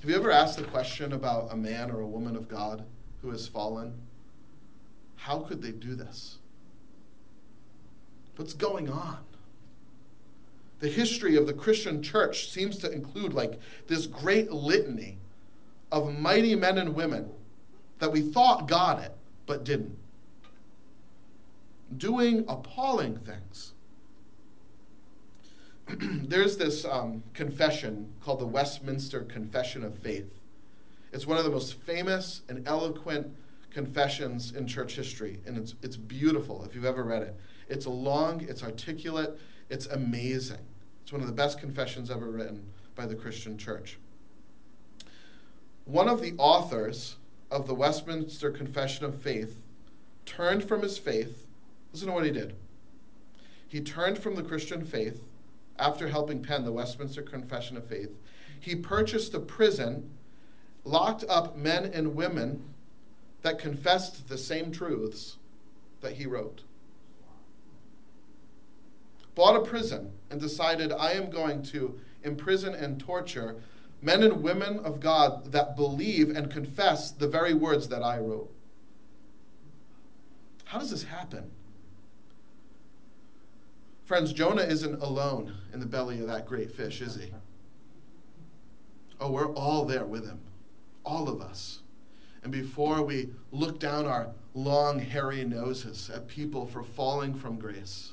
Have 0.00 0.10
you 0.10 0.16
ever 0.16 0.30
asked 0.30 0.58
the 0.58 0.64
question 0.64 1.12
about 1.12 1.52
a 1.52 1.56
man 1.56 1.90
or 1.90 2.00
a 2.00 2.06
woman 2.06 2.36
of 2.36 2.48
God 2.48 2.84
who 3.20 3.30
has 3.30 3.46
fallen? 3.46 3.92
How 5.22 5.38
could 5.38 5.62
they 5.62 5.70
do 5.70 5.94
this? 5.94 6.38
What's 8.34 8.54
going 8.54 8.90
on? 8.90 9.18
The 10.80 10.88
history 10.88 11.36
of 11.36 11.46
the 11.46 11.52
Christian 11.52 12.02
church 12.02 12.50
seems 12.50 12.76
to 12.78 12.90
include 12.90 13.32
like 13.32 13.60
this 13.86 14.08
great 14.08 14.50
litany 14.50 15.18
of 15.92 16.12
mighty 16.18 16.56
men 16.56 16.76
and 16.76 16.96
women 16.96 17.30
that 18.00 18.10
we 18.10 18.20
thought 18.20 18.66
got 18.66 19.00
it 19.00 19.16
but 19.46 19.62
didn't. 19.62 19.96
Doing 21.98 22.44
appalling 22.48 23.16
things. 23.18 23.74
There's 26.28 26.56
this 26.56 26.84
um, 26.84 27.22
confession 27.32 28.12
called 28.24 28.40
the 28.40 28.46
Westminster 28.46 29.20
Confession 29.20 29.84
of 29.84 29.96
Faith. 29.98 30.40
It's 31.12 31.28
one 31.28 31.38
of 31.38 31.44
the 31.44 31.50
most 31.50 31.74
famous 31.82 32.40
and 32.48 32.66
eloquent 32.66 33.32
confessions 33.72 34.52
in 34.52 34.66
church 34.66 34.94
history, 34.94 35.40
and 35.46 35.56
it's, 35.56 35.74
it's 35.82 35.96
beautiful 35.96 36.64
if 36.64 36.74
you've 36.74 36.84
ever 36.84 37.04
read 37.04 37.22
it. 37.22 37.36
It's 37.68 37.86
long, 37.86 38.46
it's 38.48 38.62
articulate, 38.62 39.38
it's 39.70 39.86
amazing. 39.86 40.58
It's 41.02 41.12
one 41.12 41.22
of 41.22 41.26
the 41.26 41.32
best 41.32 41.58
confessions 41.58 42.10
ever 42.10 42.30
written 42.30 42.64
by 42.94 43.06
the 43.06 43.14
Christian 43.14 43.56
church. 43.56 43.98
One 45.84 46.08
of 46.08 46.20
the 46.20 46.34
authors 46.38 47.16
of 47.50 47.66
the 47.66 47.74
Westminster 47.74 48.50
Confession 48.50 49.04
of 49.04 49.20
Faith 49.20 49.56
turned 50.26 50.64
from 50.64 50.82
his 50.82 50.98
faith. 50.98 51.46
Listen 51.92 52.08
to 52.08 52.14
what 52.14 52.24
he 52.24 52.30
did. 52.30 52.54
He 53.68 53.80
turned 53.80 54.18
from 54.18 54.34
the 54.34 54.42
Christian 54.42 54.84
faith 54.84 55.22
after 55.78 56.06
helping 56.06 56.42
pen 56.42 56.64
the 56.64 56.72
Westminster 56.72 57.22
Confession 57.22 57.76
of 57.76 57.86
Faith. 57.86 58.10
He 58.60 58.76
purchased 58.76 59.34
a 59.34 59.40
prison, 59.40 60.10
locked 60.84 61.24
up 61.28 61.56
men 61.56 61.86
and 61.86 62.14
women 62.14 62.62
that 63.42 63.58
confessed 63.58 64.28
the 64.28 64.38
same 64.38 64.72
truths 64.72 65.36
that 66.00 66.14
he 66.14 66.26
wrote. 66.26 66.62
Bought 69.34 69.56
a 69.56 69.64
prison 69.64 70.12
and 70.30 70.40
decided, 70.40 70.92
I 70.92 71.12
am 71.12 71.30
going 71.30 71.62
to 71.64 71.98
imprison 72.22 72.74
and 72.74 73.00
torture 73.00 73.56
men 74.00 74.22
and 74.22 74.42
women 74.42 74.80
of 74.80 75.00
God 75.00 75.52
that 75.52 75.76
believe 75.76 76.30
and 76.30 76.50
confess 76.50 77.12
the 77.12 77.28
very 77.28 77.54
words 77.54 77.88
that 77.88 78.02
I 78.02 78.18
wrote. 78.18 78.50
How 80.64 80.78
does 80.78 80.90
this 80.90 81.04
happen? 81.04 81.50
Friends, 84.06 84.32
Jonah 84.32 84.62
isn't 84.62 85.00
alone 85.00 85.54
in 85.72 85.80
the 85.80 85.86
belly 85.86 86.20
of 86.20 86.26
that 86.26 86.46
great 86.46 86.72
fish, 86.72 87.00
is 87.00 87.14
he? 87.14 87.32
Oh, 89.20 89.30
we're 89.30 89.52
all 89.54 89.84
there 89.84 90.04
with 90.04 90.26
him, 90.26 90.40
all 91.04 91.28
of 91.28 91.40
us. 91.40 91.81
And 92.42 92.50
before 92.50 93.02
we 93.02 93.30
look 93.52 93.78
down 93.78 94.06
our 94.06 94.28
long, 94.54 94.98
hairy 94.98 95.44
noses 95.44 96.10
at 96.10 96.26
people 96.26 96.66
for 96.66 96.82
falling 96.82 97.34
from 97.34 97.58
grace, 97.58 98.12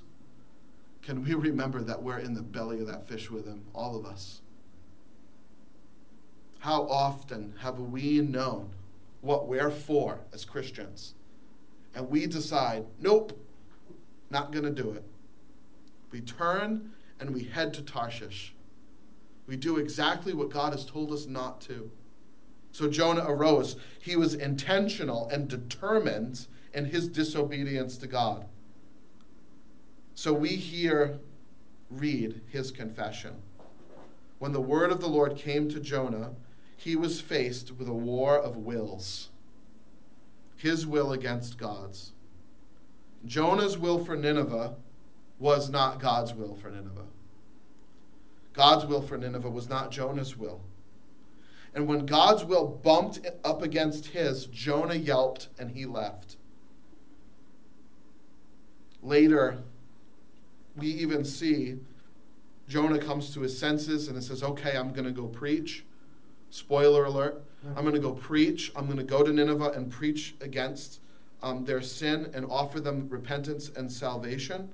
can 1.01 1.23
we 1.23 1.33
remember 1.33 1.81
that 1.81 2.01
we're 2.01 2.19
in 2.19 2.33
the 2.33 2.41
belly 2.41 2.79
of 2.81 2.87
that 2.87 3.07
fish 3.07 3.31
with 3.31 3.45
him, 3.45 3.63
all 3.73 3.97
of 3.97 4.05
us? 4.05 4.41
How 6.59 6.83
often 6.83 7.53
have 7.59 7.79
we 7.79 8.19
known 8.19 8.69
what 9.21 9.47
we're 9.47 9.71
for 9.71 10.19
as 10.33 10.45
Christians? 10.45 11.15
And 11.95 12.07
we 12.09 12.27
decide, 12.27 12.85
nope, 12.99 13.39
not 14.29 14.51
going 14.51 14.65
to 14.65 14.83
do 14.83 14.91
it. 14.91 15.03
We 16.11 16.21
turn 16.21 16.91
and 17.19 17.33
we 17.33 17.43
head 17.43 17.73
to 17.75 17.81
Tarshish. 17.81 18.53
We 19.47 19.55
do 19.55 19.77
exactly 19.77 20.33
what 20.33 20.51
God 20.51 20.73
has 20.73 20.85
told 20.85 21.11
us 21.11 21.25
not 21.25 21.61
to. 21.61 21.89
So 22.71 22.89
Jonah 22.89 23.25
arose. 23.27 23.75
He 23.99 24.15
was 24.15 24.35
intentional 24.35 25.27
and 25.29 25.47
determined 25.47 26.47
in 26.73 26.85
his 26.85 27.07
disobedience 27.07 27.97
to 27.97 28.07
God. 28.07 28.45
So 30.15 30.33
we 30.33 30.49
here 30.49 31.19
read 31.89 32.41
his 32.49 32.71
confession. 32.71 33.35
When 34.37 34.51
the 34.51 34.61
word 34.61 34.91
of 34.91 35.01
the 35.01 35.07
Lord 35.07 35.35
came 35.35 35.69
to 35.69 35.79
Jonah, 35.79 36.31
he 36.77 36.95
was 36.95 37.19
faced 37.19 37.71
with 37.71 37.87
a 37.87 37.93
war 37.93 38.37
of 38.37 38.57
wills 38.57 39.29
his 40.59 40.85
will 40.85 41.13
against 41.13 41.57
God's. 41.57 42.11
Jonah's 43.25 43.77
will 43.77 44.03
for 44.03 44.15
Nineveh 44.15 44.75
was 45.39 45.69
not 45.69 46.01
God's 46.01 46.33
will 46.33 46.55
for 46.55 46.69
Nineveh. 46.69 47.05
God's 48.53 48.85
will 48.85 49.01
for 49.01 49.17
Nineveh 49.17 49.49
was 49.49 49.69
not 49.69 49.89
Jonah's 49.89 50.37
will. 50.37 50.59
And 51.73 51.87
when 51.87 52.05
God's 52.05 52.43
will 52.43 52.65
bumped 52.67 53.19
up 53.43 53.61
against 53.61 54.07
his, 54.07 54.47
Jonah 54.47 54.95
yelped 54.95 55.49
and 55.59 55.69
he 55.69 55.85
left. 55.85 56.37
Later, 59.01 59.59
we 60.75 60.87
even 60.87 61.23
see 61.23 61.77
Jonah 62.67 62.99
comes 62.99 63.33
to 63.33 63.41
his 63.41 63.57
senses 63.57 64.07
and 64.07 64.17
he 64.17 64.23
says, 64.23 64.43
Okay, 64.43 64.77
I'm 64.77 64.91
going 64.91 65.05
to 65.05 65.11
go 65.11 65.27
preach. 65.27 65.85
Spoiler 66.49 67.05
alert. 67.05 67.43
I'm 67.75 67.83
going 67.83 67.95
to 67.95 67.99
go 67.99 68.13
preach. 68.13 68.71
I'm 68.75 68.85
going 68.85 68.97
to 68.97 69.03
go 69.03 69.23
to 69.23 69.31
Nineveh 69.31 69.71
and 69.71 69.91
preach 69.91 70.35
against 70.41 71.01
um, 71.43 71.65
their 71.65 71.81
sin 71.81 72.31
and 72.33 72.45
offer 72.49 72.79
them 72.79 73.07
repentance 73.09 73.71
and 73.75 73.91
salvation. 73.91 74.69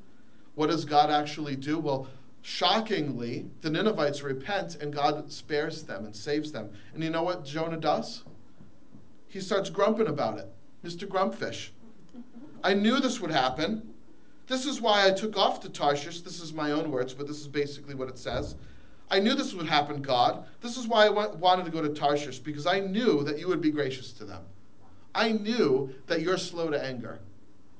What 0.55 0.69
does 0.69 0.85
God 0.85 1.09
actually 1.09 1.55
do? 1.55 1.79
Well, 1.79 2.07
shockingly, 2.45 3.43
the 3.61 3.71
Ninevites 3.71 4.21
repent 4.21 4.75
and 4.75 4.93
God 4.93 5.31
spares 5.31 5.81
them 5.81 6.05
and 6.05 6.15
saves 6.15 6.51
them. 6.51 6.69
And 6.93 7.03
you 7.03 7.09
know 7.09 7.23
what 7.23 7.43
Jonah 7.43 7.77
does? 7.77 8.23
He 9.27 9.41
starts 9.41 9.71
grumping 9.71 10.07
about 10.07 10.37
it. 10.37 10.47
Mr. 10.83 11.07
Grumpfish. 11.07 11.69
I 12.63 12.75
knew 12.75 12.99
this 12.99 13.19
would 13.19 13.31
happen. 13.31 13.91
This 14.45 14.67
is 14.67 14.79
why 14.79 15.07
I 15.07 15.11
took 15.11 15.35
off 15.35 15.59
to 15.61 15.69
Tarshish. 15.69 16.21
This 16.21 16.39
is 16.39 16.53
my 16.53 16.71
own 16.71 16.91
words, 16.91 17.15
but 17.15 17.27
this 17.27 17.39
is 17.39 17.47
basically 17.47 17.95
what 17.95 18.09
it 18.09 18.17
says. 18.19 18.53
I 19.09 19.19
knew 19.19 19.33
this 19.33 19.55
would 19.55 19.65
happen, 19.65 20.03
God. 20.03 20.45
This 20.61 20.77
is 20.77 20.87
why 20.87 21.07
I 21.07 21.09
wanted 21.09 21.65
to 21.65 21.71
go 21.71 21.81
to 21.81 21.89
Tarshish, 21.89 22.37
because 22.37 22.67
I 22.67 22.79
knew 22.79 23.23
that 23.23 23.39
you 23.39 23.47
would 23.47 23.61
be 23.61 23.71
gracious 23.71 24.11
to 24.13 24.23
them. 24.23 24.43
I 25.15 25.31
knew 25.31 25.95
that 26.05 26.21
you're 26.21 26.37
slow 26.37 26.69
to 26.69 26.83
anger 26.83 27.19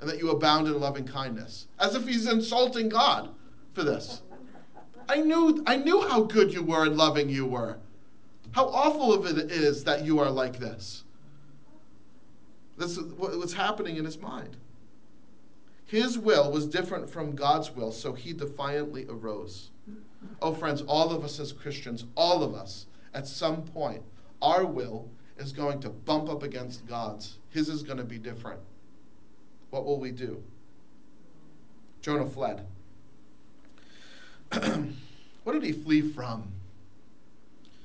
and 0.01 0.09
that 0.09 0.17
you 0.17 0.31
abound 0.31 0.67
in 0.67 0.79
loving 0.79 1.05
kindness. 1.05 1.67
As 1.79 1.93
if 1.93 2.07
he's 2.07 2.25
insulting 2.25 2.89
God 2.89 3.29
for 3.75 3.83
this. 3.83 4.23
I 5.07 5.17
knew, 5.17 5.63
I 5.65 5.77
knew 5.77 6.01
how 6.01 6.23
good 6.23 6.53
you 6.53 6.63
were 6.63 6.85
and 6.85 6.97
loving 6.97 7.29
you 7.29 7.45
were. 7.45 7.77
How 8.51 8.67
awful 8.67 9.13
of 9.13 9.25
it 9.25 9.51
is 9.51 9.83
that 9.83 10.05
you 10.05 10.19
are 10.19 10.29
like 10.31 10.59
this. 10.59 11.03
This 12.77 12.97
is 12.97 13.13
what 13.13 13.37
what's 13.37 13.53
happening 13.53 13.97
in 13.97 14.05
his 14.05 14.19
mind. 14.19 14.57
His 15.85 16.17
will 16.17 16.51
was 16.51 16.65
different 16.65 17.09
from 17.09 17.35
God's 17.35 17.71
will, 17.71 17.91
so 17.91 18.13
he 18.13 18.33
defiantly 18.33 19.05
arose. 19.07 19.69
Oh, 20.41 20.53
friends, 20.53 20.81
all 20.81 21.11
of 21.11 21.23
us 21.23 21.39
as 21.39 21.51
Christians, 21.51 22.05
all 22.15 22.43
of 22.43 22.55
us, 22.55 22.87
at 23.13 23.27
some 23.27 23.61
point, 23.61 24.01
our 24.41 24.65
will 24.65 25.07
is 25.37 25.51
going 25.51 25.79
to 25.81 25.89
bump 25.89 26.29
up 26.29 26.43
against 26.43 26.87
God's. 26.87 27.37
His 27.49 27.69
is 27.69 27.83
going 27.83 27.97
to 27.97 28.03
be 28.03 28.17
different. 28.17 28.59
What 29.69 29.85
will 29.85 29.99
we 29.99 30.11
do? 30.11 30.41
Jonah 32.01 32.25
fled. 32.25 32.65
what 35.43 35.53
did 35.53 35.63
he 35.63 35.71
flee 35.71 36.01
from? 36.01 36.51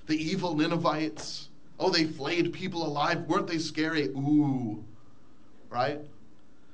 The 0.07 0.17
evil 0.17 0.55
Ninevites. 0.55 1.49
Oh, 1.79 1.91
they 1.91 2.05
flayed 2.05 2.53
people 2.53 2.87
alive. 2.87 3.27
Weren't 3.27 3.47
they 3.47 3.59
scary? 3.59 4.09
Ooh. 4.09 4.85
Right? 5.69 6.01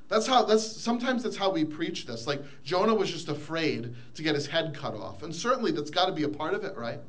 That's 0.08 0.26
how 0.26 0.44
that's 0.44 0.64
sometimes 0.64 1.22
that's 1.22 1.36
how 1.36 1.50
we 1.50 1.64
preach 1.64 2.06
this. 2.06 2.26
Like 2.26 2.42
Jonah 2.64 2.94
was 2.94 3.10
just 3.10 3.28
afraid 3.28 3.94
to 4.14 4.22
get 4.22 4.34
his 4.34 4.46
head 4.46 4.74
cut 4.74 4.94
off. 4.94 5.22
And 5.22 5.34
certainly 5.34 5.72
that's 5.72 5.90
got 5.90 6.06
to 6.06 6.12
be 6.12 6.22
a 6.22 6.28
part 6.28 6.54
of 6.54 6.64
it, 6.64 6.76
right? 6.76 7.00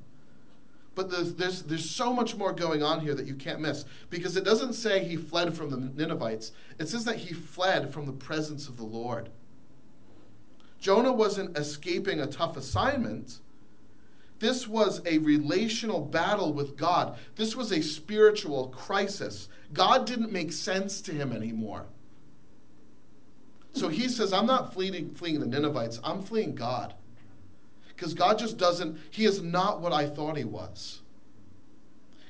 But 0.98 1.12
there's, 1.12 1.36
there's, 1.36 1.62
there's 1.62 1.88
so 1.88 2.12
much 2.12 2.36
more 2.36 2.52
going 2.52 2.82
on 2.82 3.02
here 3.02 3.14
that 3.14 3.28
you 3.28 3.36
can't 3.36 3.60
miss. 3.60 3.86
Because 4.10 4.36
it 4.36 4.44
doesn't 4.44 4.74
say 4.74 5.04
he 5.04 5.16
fled 5.16 5.56
from 5.56 5.70
the 5.70 5.78
Ninevites, 5.78 6.54
it 6.80 6.90
says 6.90 7.06
that 7.06 7.18
he 7.18 7.36
fled 7.36 7.94
from 7.94 8.08
the 8.08 8.14
presence 8.14 8.68
of 8.68 8.78
the 8.78 8.84
Lord. 8.84 9.30
Jonah 10.80 11.12
wasn't 11.12 11.58
escaping 11.58 12.20
a 12.20 12.28
tough 12.28 12.58
assignment. 12.58 13.40
This 14.40 14.68
was 14.68 15.02
a 15.06 15.18
relational 15.18 16.02
battle 16.02 16.54
with 16.54 16.78
God. 16.78 17.18
This 17.36 17.56
was 17.56 17.72
a 17.72 17.82
spiritual 17.82 18.68
crisis. 18.68 19.50
God 19.74 20.06
didn't 20.06 20.32
make 20.32 20.52
sense 20.52 21.02
to 21.02 21.12
him 21.12 21.32
anymore. 21.34 21.86
So 23.74 23.90
he 23.90 24.08
says, 24.08 24.34
I'm 24.34 24.46
not 24.46 24.74
fleeing, 24.74 25.14
fleeing 25.14 25.40
the 25.40 25.46
Ninevites, 25.46 26.00
I'm 26.04 26.22
fleeing 26.22 26.56
God. 26.56 26.94
Because 27.98 28.14
God 28.14 28.38
just 28.38 28.58
doesn't, 28.58 29.00
He 29.10 29.26
is 29.26 29.42
not 29.42 29.82
what 29.82 29.92
I 29.92 30.08
thought 30.08 30.38
He 30.38 30.44
was. 30.44 31.02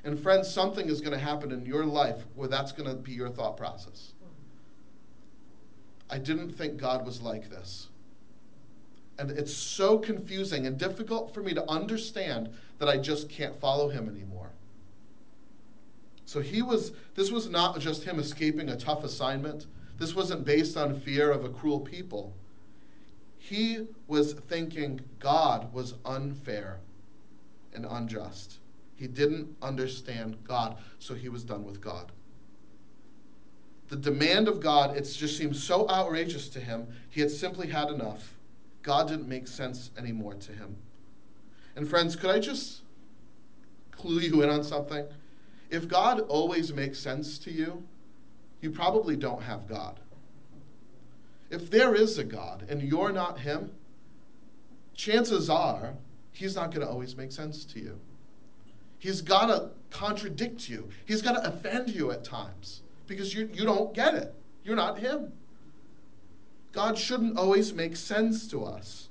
And 0.06 0.18
friends, 0.18 0.50
something 0.50 0.88
is 0.88 1.02
going 1.02 1.12
to 1.12 1.20
happen 1.20 1.52
in 1.52 1.66
your 1.66 1.86
life 1.86 2.24
where 2.36 2.48
that's 2.48 2.72
going 2.72 2.90
to 2.90 2.96
be 2.96 3.12
your 3.12 3.30
thought 3.30 3.58
process. 3.58 4.14
I 6.10 6.20
didn't 6.20 6.52
think 6.52 6.78
God 6.78 7.06
was 7.06 7.22
like 7.22 7.50
this. 7.50 7.90
And 9.20 9.32
it's 9.32 9.54
so 9.54 9.98
confusing 9.98 10.68
and 10.68 10.78
difficult 10.78 11.34
for 11.34 11.42
me 11.42 11.54
to 11.54 11.70
understand 11.70 12.50
that 12.80 12.88
I 12.88 12.98
just 12.98 13.30
can't 13.30 13.60
follow 13.60 13.90
him 13.90 14.08
anymore. 14.08 14.52
So 16.26 16.42
he 16.42 16.62
was, 16.62 16.92
this 17.16 17.32
was 17.32 17.50
not 17.50 17.80
just 17.80 18.04
him 18.04 18.20
escaping 18.20 18.70
a 18.70 18.76
tough 18.76 19.04
assignment. 19.04 19.66
This 19.98 20.14
wasn't 20.14 20.46
based 20.46 20.78
on 20.78 21.00
fear 21.00 21.32
of 21.32 21.46
a 21.46 21.50
cruel 21.50 21.80
people. 21.80 22.34
He 23.40 23.88
was 24.08 24.34
thinking 24.34 25.00
God 25.20 25.74
was 25.74 25.94
unfair 26.06 26.80
and 27.74 27.86
unjust. 27.90 28.58
He 28.98 29.08
didn't 29.08 29.56
understand 29.62 30.38
God, 30.44 30.78
so 31.00 31.14
he 31.14 31.30
was 31.30 31.44
done 31.44 31.64
with 31.64 31.80
God. 31.80 32.12
The 33.88 33.96
demand 33.96 34.48
of 34.50 34.60
God, 34.60 34.98
it 34.98 35.04
just 35.04 35.38
seemed 35.38 35.56
so 35.56 35.90
outrageous 35.90 36.50
to 36.50 36.60
him, 36.60 36.88
he 37.10 37.22
had 37.22 37.32
simply 37.32 37.68
had 37.68 37.90
enough. 37.90 38.37
God 38.84 39.08
didn't 39.08 39.28
make 39.28 39.48
sense 39.48 39.92
anymore 39.98 40.36
to 40.36 40.52
him. 40.52 40.76
And 41.76 41.88
friends, 41.88 42.16
could 42.16 42.30
I 42.30 42.40
just 42.40 42.82
clue 43.92 44.20
you 44.20 44.42
in 44.42 44.50
on 44.50 44.64
something? 44.64 45.06
If 45.70 45.88
God 45.88 46.22
always 46.22 46.74
makes 46.74 46.98
sense 46.98 47.38
to 47.40 47.52
you, 47.52 47.84
you 48.62 48.72
probably 48.72 49.16
don't 49.16 49.42
have 49.42 49.68
God. 49.68 50.00
If 51.50 51.70
there 51.70 51.96
is 51.96 52.18
a 52.18 52.24
God 52.24 52.66
and 52.70 52.82
you're 52.82 53.12
not 53.12 53.40
Him, 53.40 53.72
chances 54.96 55.50
are 55.50 55.94
He's 56.32 56.56
not 56.56 56.72
going 56.72 56.86
to 56.86 56.92
always 56.92 57.16
make 57.16 57.32
sense 57.32 57.66
to 57.66 57.80
you. 57.80 58.00
He's 59.00 59.22
got 59.22 59.48
to 59.48 59.70
contradict 59.90 60.68
you, 60.70 60.90
He's 61.06 61.22
got 61.22 61.34
to 61.34 61.48
offend 61.48 61.90
you 61.90 62.12
at 62.12 62.24
times 62.24 62.82
because 63.08 63.34
you, 63.34 63.50
you 63.54 63.64
don't 63.64 63.94
get 63.94 64.16
it. 64.16 64.34
You're 64.64 64.76
not 64.76 65.00
Him. 65.00 65.32
God 66.78 66.96
shouldn't 66.96 67.40
always 67.40 67.74
make 67.74 67.96
sense 67.96 68.48
to 68.50 68.64
us 68.64 69.10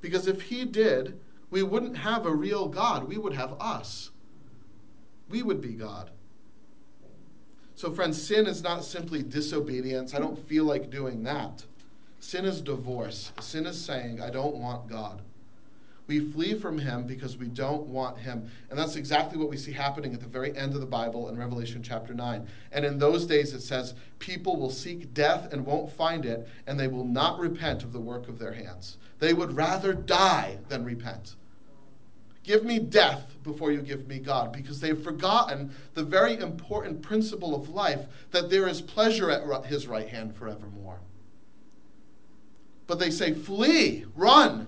because 0.00 0.28
if 0.28 0.40
He 0.40 0.64
did, 0.64 1.18
we 1.50 1.64
wouldn't 1.64 1.96
have 1.96 2.26
a 2.26 2.32
real 2.32 2.68
God, 2.68 3.08
we 3.08 3.18
would 3.18 3.32
have 3.32 3.56
us. 3.60 4.10
We 5.28 5.42
would 5.42 5.60
be 5.60 5.72
God. 5.72 6.12
So, 7.74 7.90
friends, 7.90 8.22
sin 8.22 8.46
is 8.46 8.62
not 8.62 8.84
simply 8.84 9.20
disobedience. 9.20 10.14
I 10.14 10.20
don't 10.20 10.38
feel 10.46 10.62
like 10.62 10.90
doing 10.90 11.24
that. 11.24 11.64
Sin 12.20 12.44
is 12.44 12.60
divorce. 12.60 13.32
Sin 13.40 13.66
is 13.66 13.84
saying, 13.84 14.20
I 14.20 14.30
don't 14.30 14.58
want 14.58 14.88
God. 14.88 15.22
We 16.12 16.20
flee 16.30 16.52
from 16.52 16.76
him 16.76 17.06
because 17.06 17.38
we 17.38 17.46
don't 17.46 17.86
want 17.86 18.18
him. 18.18 18.46
And 18.68 18.78
that's 18.78 18.96
exactly 18.96 19.38
what 19.38 19.48
we 19.48 19.56
see 19.56 19.72
happening 19.72 20.12
at 20.12 20.20
the 20.20 20.26
very 20.26 20.54
end 20.54 20.74
of 20.74 20.80
the 20.80 20.86
Bible 20.86 21.30
in 21.30 21.38
Revelation 21.38 21.82
chapter 21.82 22.12
9. 22.12 22.46
And 22.70 22.84
in 22.84 22.98
those 22.98 23.24
days 23.24 23.54
it 23.54 23.62
says, 23.62 23.94
People 24.18 24.56
will 24.56 24.68
seek 24.68 25.14
death 25.14 25.50
and 25.54 25.64
won't 25.64 25.90
find 25.90 26.26
it, 26.26 26.46
and 26.66 26.78
they 26.78 26.86
will 26.86 27.06
not 27.06 27.38
repent 27.38 27.82
of 27.82 27.94
the 27.94 27.98
work 27.98 28.28
of 28.28 28.38
their 28.38 28.52
hands. 28.52 28.98
They 29.20 29.32
would 29.32 29.56
rather 29.56 29.94
die 29.94 30.58
than 30.68 30.84
repent. 30.84 31.36
Give 32.42 32.62
me 32.62 32.78
death 32.78 33.34
before 33.42 33.72
you 33.72 33.80
give 33.80 34.06
me 34.06 34.18
God, 34.18 34.52
because 34.52 34.80
they've 34.80 35.02
forgotten 35.02 35.74
the 35.94 36.04
very 36.04 36.36
important 36.36 37.00
principle 37.00 37.54
of 37.54 37.70
life 37.70 38.04
that 38.32 38.50
there 38.50 38.68
is 38.68 38.82
pleasure 38.82 39.30
at 39.30 39.64
his 39.64 39.86
right 39.86 40.10
hand 40.10 40.36
forevermore. 40.36 41.00
But 42.86 42.98
they 42.98 43.10
say, 43.10 43.32
Flee, 43.32 44.04
run, 44.14 44.66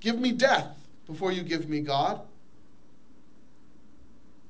give 0.00 0.18
me 0.18 0.32
death 0.32 0.76
before 1.06 1.32
you 1.32 1.42
give 1.42 1.68
me 1.68 1.80
God. 1.80 2.22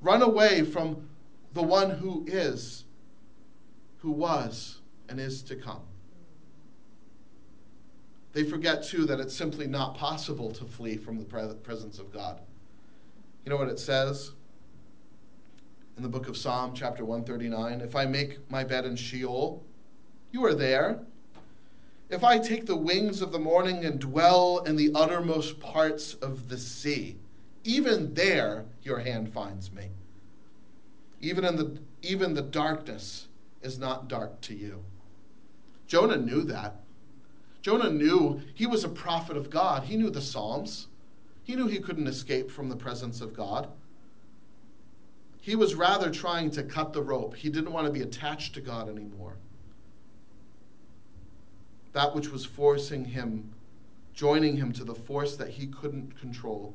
Run 0.01 0.22
away 0.22 0.64
from 0.64 1.09
the 1.53 1.62
one 1.62 1.90
who 1.90 2.24
is, 2.26 2.84
who 3.98 4.11
was, 4.11 4.78
and 5.09 5.20
is 5.20 5.42
to 5.42 5.57
come. 5.57 5.82
They 8.32 8.44
forget, 8.44 8.84
too, 8.84 9.07
that 9.07 9.18
it's 9.18 9.36
simply 9.36 9.66
not 9.66 9.96
possible 9.96 10.53
to 10.53 10.64
flee 10.64 10.96
from 10.96 11.18
the 11.18 11.24
presence 11.24 11.98
of 11.98 12.12
God. 12.12 12.40
You 13.44 13.51
know 13.51 13.57
what 13.57 13.68
it 13.68 13.78
says 13.80 14.32
in 15.96 16.03
the 16.03 16.09
book 16.09 16.28
of 16.28 16.36
Psalm, 16.36 16.72
chapter 16.74 17.05
139? 17.05 17.80
If 17.80 17.96
I 17.96 18.07
make 18.07 18.38
my 18.51 18.62
bed 18.62 18.84
in 18.84 18.94
Sheol, 18.94 19.64
you 20.30 20.44
are 20.44 20.55
there. 20.55 21.01
If 22.11 22.24
I 22.24 22.38
take 22.38 22.66
the 22.66 22.76
wings 22.76 23.22
of 23.22 23.30
the 23.30 23.38
morning 23.38 23.84
and 23.84 24.00
dwell 24.00 24.64
in 24.66 24.74
the 24.74 24.90
uttermost 24.96 25.61
parts 25.61 26.14
of 26.14 26.48
the 26.48 26.58
sea, 26.58 27.16
even 27.62 28.14
there 28.14 28.64
your 28.82 28.98
hand 28.98 29.32
finds 29.32 29.70
me. 29.72 29.90
Even 31.20 31.44
in 31.44 31.54
the 31.54 31.78
even 32.02 32.34
the 32.34 32.42
darkness 32.42 33.28
is 33.62 33.78
not 33.78 34.08
dark 34.08 34.40
to 34.40 34.54
you. 34.54 34.82
Jonah 35.86 36.16
knew 36.16 36.42
that. 36.44 36.80
Jonah 37.62 37.90
knew 37.90 38.40
he 38.54 38.66
was 38.66 38.84
a 38.84 38.88
prophet 38.88 39.36
of 39.36 39.50
God. 39.50 39.84
He 39.84 39.96
knew 39.96 40.11
the 40.11 40.22
Psalms. 40.22 40.88
He 41.44 41.54
knew 41.54 41.66
he 41.66 41.78
couldn't 41.78 42.06
escape 42.06 42.50
from 42.50 42.68
the 42.68 42.76
presence 42.76 43.20
of 43.20 43.34
God. 43.34 43.68
He 45.42 45.54
was 45.56 45.74
rather 45.74 46.11
trying 46.11 46.50
to 46.52 46.62
cut 46.62 46.92
the 46.92 47.02
rope. 47.02 47.36
He 47.36 47.50
didn't 47.50 47.72
want 47.72 47.86
to 47.86 47.92
be 47.92 48.02
attached 48.02 48.54
to 48.54 48.61
God 48.61 48.88
anymore. 48.88 49.36
That 51.93 52.14
which 52.14 52.30
was 52.30 52.45
forcing 52.45 53.05
him, 53.05 53.53
joining 54.14 54.57
him 54.57 54.72
to 54.72 54.84
the 54.84 54.95
force 54.95 55.36
that 55.36 55.49
he 55.49 55.66
couldn't 55.66 56.18
control. 56.20 56.74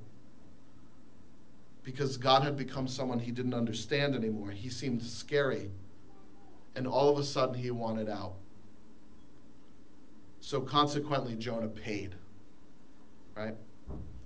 Because 1.83 2.17
God 2.17 2.43
had 2.43 2.57
become 2.57 2.87
someone 2.87 3.19
he 3.19 3.31
didn't 3.31 3.53
understand 3.53 4.15
anymore. 4.15 4.51
He 4.51 4.69
seemed 4.69 5.03
scary. 5.03 5.69
And 6.75 6.87
all 6.87 7.09
of 7.09 7.17
a 7.17 7.23
sudden, 7.23 7.55
he 7.55 7.71
wanted 7.71 8.09
out. 8.09 8.33
So 10.41 10.61
consequently, 10.61 11.35
Jonah 11.35 11.67
paid. 11.67 12.15
Right? 13.35 13.55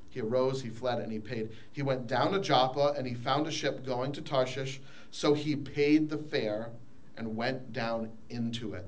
He 0.09 0.21
arose, 0.21 0.61
he 0.61 0.69
fled, 0.69 0.99
and 0.99 1.11
he 1.11 1.19
paid. 1.19 1.49
He 1.71 1.83
went 1.83 2.07
down 2.07 2.31
to 2.31 2.39
Joppa 2.39 2.95
and 2.97 3.05
he 3.05 3.13
found 3.13 3.45
a 3.47 3.51
ship 3.51 3.85
going 3.85 4.11
to 4.13 4.21
Tarshish. 4.21 4.81
So 5.11 5.33
he 5.33 5.55
paid 5.55 6.09
the 6.09 6.17
fare 6.17 6.71
and 7.15 7.35
went 7.35 7.73
down 7.73 8.09
into 8.29 8.73
it. 8.73 8.85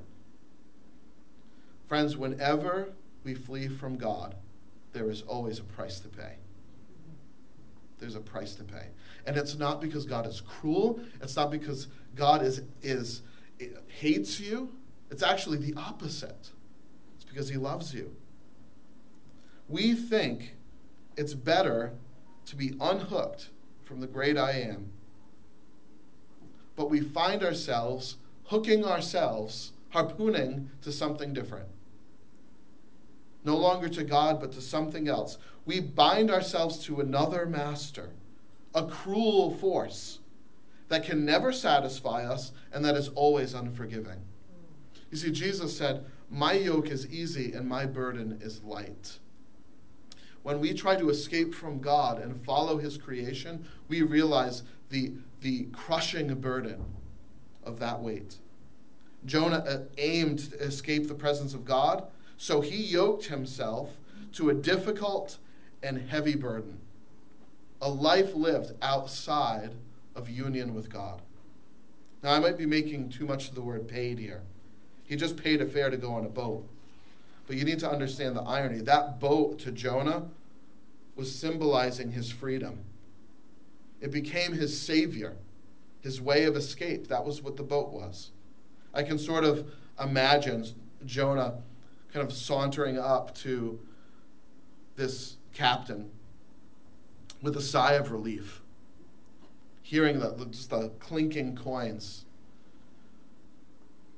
Friends, 1.91 2.15
whenever 2.15 2.87
we 3.25 3.33
flee 3.33 3.67
from 3.67 3.97
God, 3.97 4.35
there 4.93 5.09
is 5.09 5.23
always 5.23 5.59
a 5.59 5.63
price 5.63 5.99
to 5.99 6.07
pay. 6.07 6.35
There's 7.99 8.15
a 8.15 8.21
price 8.21 8.55
to 8.55 8.63
pay. 8.63 8.85
And 9.25 9.35
it's 9.35 9.57
not 9.57 9.81
because 9.81 10.05
God 10.05 10.25
is 10.25 10.39
cruel, 10.39 11.01
it's 11.21 11.35
not 11.35 11.51
because 11.51 11.89
God 12.15 12.43
is, 12.43 12.61
is 12.81 13.23
hates 13.87 14.39
you. 14.39 14.69
It's 15.09 15.21
actually 15.21 15.57
the 15.57 15.73
opposite 15.75 16.51
It's 17.17 17.25
because 17.25 17.49
he 17.49 17.57
loves 17.57 17.93
you. 17.93 18.15
We 19.67 19.93
think 19.93 20.55
it's 21.17 21.33
better 21.33 21.91
to 22.45 22.55
be 22.55 22.73
unhooked 22.79 23.49
from 23.83 23.99
the 23.99 24.07
great 24.07 24.37
I 24.37 24.51
am, 24.51 24.89
but 26.77 26.89
we 26.89 27.01
find 27.01 27.43
ourselves 27.43 28.15
hooking 28.45 28.85
ourselves, 28.85 29.73
harpooning 29.89 30.69
to 30.83 30.93
something 30.93 31.33
different. 31.33 31.67
No 33.43 33.57
longer 33.57 33.89
to 33.89 34.03
God, 34.03 34.39
but 34.39 34.51
to 34.53 34.61
something 34.61 35.07
else. 35.07 35.37
We 35.65 35.79
bind 35.79 36.29
ourselves 36.29 36.79
to 36.85 37.01
another 37.01 37.45
master, 37.45 38.09
a 38.75 38.85
cruel 38.85 39.55
force 39.57 40.19
that 40.89 41.03
can 41.03 41.25
never 41.25 41.51
satisfy 41.51 42.25
us 42.25 42.51
and 42.73 42.83
that 42.83 42.95
is 42.95 43.09
always 43.09 43.53
unforgiving. 43.53 44.19
You 45.09 45.17
see, 45.17 45.31
Jesus 45.31 45.75
said, 45.75 46.05
my 46.29 46.53
yoke 46.53 46.89
is 46.89 47.07
easy 47.07 47.53
and 47.53 47.67
my 47.67 47.85
burden 47.85 48.39
is 48.41 48.63
light. 48.63 49.19
When 50.43 50.59
we 50.59 50.73
try 50.73 50.95
to 50.95 51.09
escape 51.09 51.53
from 51.53 51.79
God 51.79 52.19
and 52.19 52.43
follow 52.45 52.77
his 52.77 52.97
creation, 52.97 53.65
we 53.89 54.01
realize 54.01 54.63
the, 54.89 55.13
the 55.41 55.65
crushing 55.73 56.33
burden 56.35 56.83
of 57.63 57.79
that 57.79 57.99
weight. 57.99 58.37
Jonah 59.25 59.63
uh, 59.67 59.83
aimed 59.97 60.39
to 60.51 60.59
escape 60.59 61.07
the 61.07 61.13
presence 61.13 61.53
of 61.53 61.63
God, 61.63 62.07
so 62.41 62.59
he 62.59 62.83
yoked 62.85 63.25
himself 63.25 63.91
to 64.33 64.49
a 64.49 64.53
difficult 64.55 65.37
and 65.83 66.09
heavy 66.09 66.35
burden, 66.35 66.75
a 67.83 67.87
life 67.87 68.33
lived 68.33 68.73
outside 68.81 69.69
of 70.15 70.27
union 70.27 70.73
with 70.73 70.89
God. 70.89 71.21
Now, 72.23 72.33
I 72.33 72.39
might 72.39 72.57
be 72.57 72.65
making 72.65 73.09
too 73.09 73.27
much 73.27 73.47
of 73.47 73.53
the 73.53 73.61
word 73.61 73.87
paid 73.87 74.17
here. 74.17 74.41
He 75.03 75.15
just 75.15 75.37
paid 75.37 75.61
a 75.61 75.67
fare 75.67 75.91
to 75.91 75.97
go 75.97 76.13
on 76.13 76.25
a 76.25 76.29
boat. 76.29 76.67
But 77.45 77.57
you 77.57 77.63
need 77.63 77.77
to 77.77 77.91
understand 77.91 78.35
the 78.35 78.41
irony. 78.41 78.79
That 78.79 79.19
boat 79.19 79.59
to 79.59 79.71
Jonah 79.71 80.27
was 81.15 81.31
symbolizing 81.31 82.11
his 82.11 82.31
freedom. 82.31 82.79
It 84.01 84.09
became 84.09 84.51
his 84.51 84.81
savior, 84.81 85.35
his 86.01 86.19
way 86.19 86.45
of 86.45 86.55
escape. 86.55 87.07
That 87.07 87.23
was 87.23 87.43
what 87.43 87.55
the 87.55 87.61
boat 87.61 87.91
was. 87.91 88.31
I 88.95 89.03
can 89.03 89.19
sort 89.19 89.43
of 89.43 89.71
imagine 89.99 90.65
Jonah 91.05 91.61
kind 92.13 92.25
of 92.25 92.33
sauntering 92.33 92.97
up 92.97 93.33
to 93.35 93.79
this 94.95 95.37
captain 95.53 96.09
with 97.41 97.57
a 97.57 97.61
sigh 97.61 97.93
of 97.93 98.11
relief, 98.11 98.61
hearing 99.81 100.19
the, 100.19 100.45
just 100.51 100.69
the 100.69 100.89
clinking 100.99 101.55
coins 101.55 102.25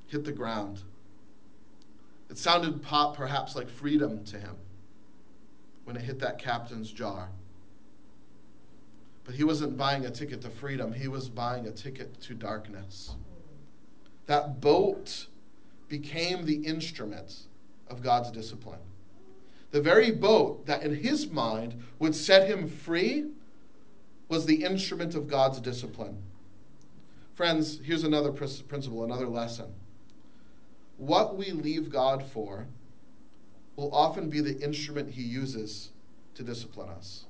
hit 0.07 0.23
the 0.23 0.31
ground. 0.31 0.81
It 2.29 2.37
sounded 2.37 2.81
pop, 2.81 3.15
perhaps 3.15 3.55
like 3.55 3.69
freedom 3.69 4.23
to 4.25 4.39
him 4.39 4.55
when 5.85 5.95
it 5.95 6.01
hit 6.01 6.19
that 6.19 6.39
captain's 6.39 6.91
jar. 6.91 7.29
But 9.23 9.35
he 9.35 9.43
wasn't 9.43 9.77
buying 9.77 10.05
a 10.05 10.11
ticket 10.11 10.41
to 10.41 10.49
freedom, 10.49 10.91
he 10.91 11.07
was 11.07 11.29
buying 11.29 11.67
a 11.67 11.71
ticket 11.71 12.19
to 12.21 12.33
darkness. 12.33 13.15
That 14.25 14.61
boat 14.61 15.27
became 15.87 16.45
the 16.45 16.55
instrument 16.55 17.43
of 17.93 18.03
God's 18.03 18.31
discipline. 18.31 18.79
The 19.71 19.81
very 19.81 20.11
boat 20.11 20.65
that 20.65 20.83
in 20.83 20.93
his 20.93 21.29
mind 21.29 21.81
would 21.99 22.13
set 22.13 22.49
him 22.49 22.67
free 22.67 23.27
was 24.27 24.45
the 24.45 24.63
instrument 24.63 25.15
of 25.15 25.27
God's 25.27 25.59
discipline. 25.59 26.17
Friends, 27.35 27.79
here's 27.83 28.03
another 28.03 28.31
principle, 28.31 29.03
another 29.03 29.27
lesson 29.27 29.73
what 30.97 31.35
we 31.35 31.51
leave 31.51 31.89
God 31.89 32.23
for 32.23 32.67
will 33.75 33.93
often 33.93 34.29
be 34.29 34.41
the 34.41 34.57
instrument 34.59 35.09
he 35.09 35.23
uses 35.23 35.89
to 36.35 36.43
discipline 36.43 36.89
us. 36.89 37.25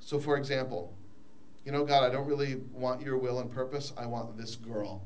So, 0.00 0.18
for 0.18 0.36
example, 0.36 0.92
you 1.64 1.70
know, 1.70 1.84
God, 1.84 2.02
I 2.02 2.10
don't 2.10 2.26
really 2.26 2.56
want 2.72 3.02
your 3.02 3.16
will 3.16 3.38
and 3.38 3.50
purpose. 3.50 3.92
I 3.96 4.04
want 4.04 4.36
this 4.36 4.56
girl. 4.56 5.00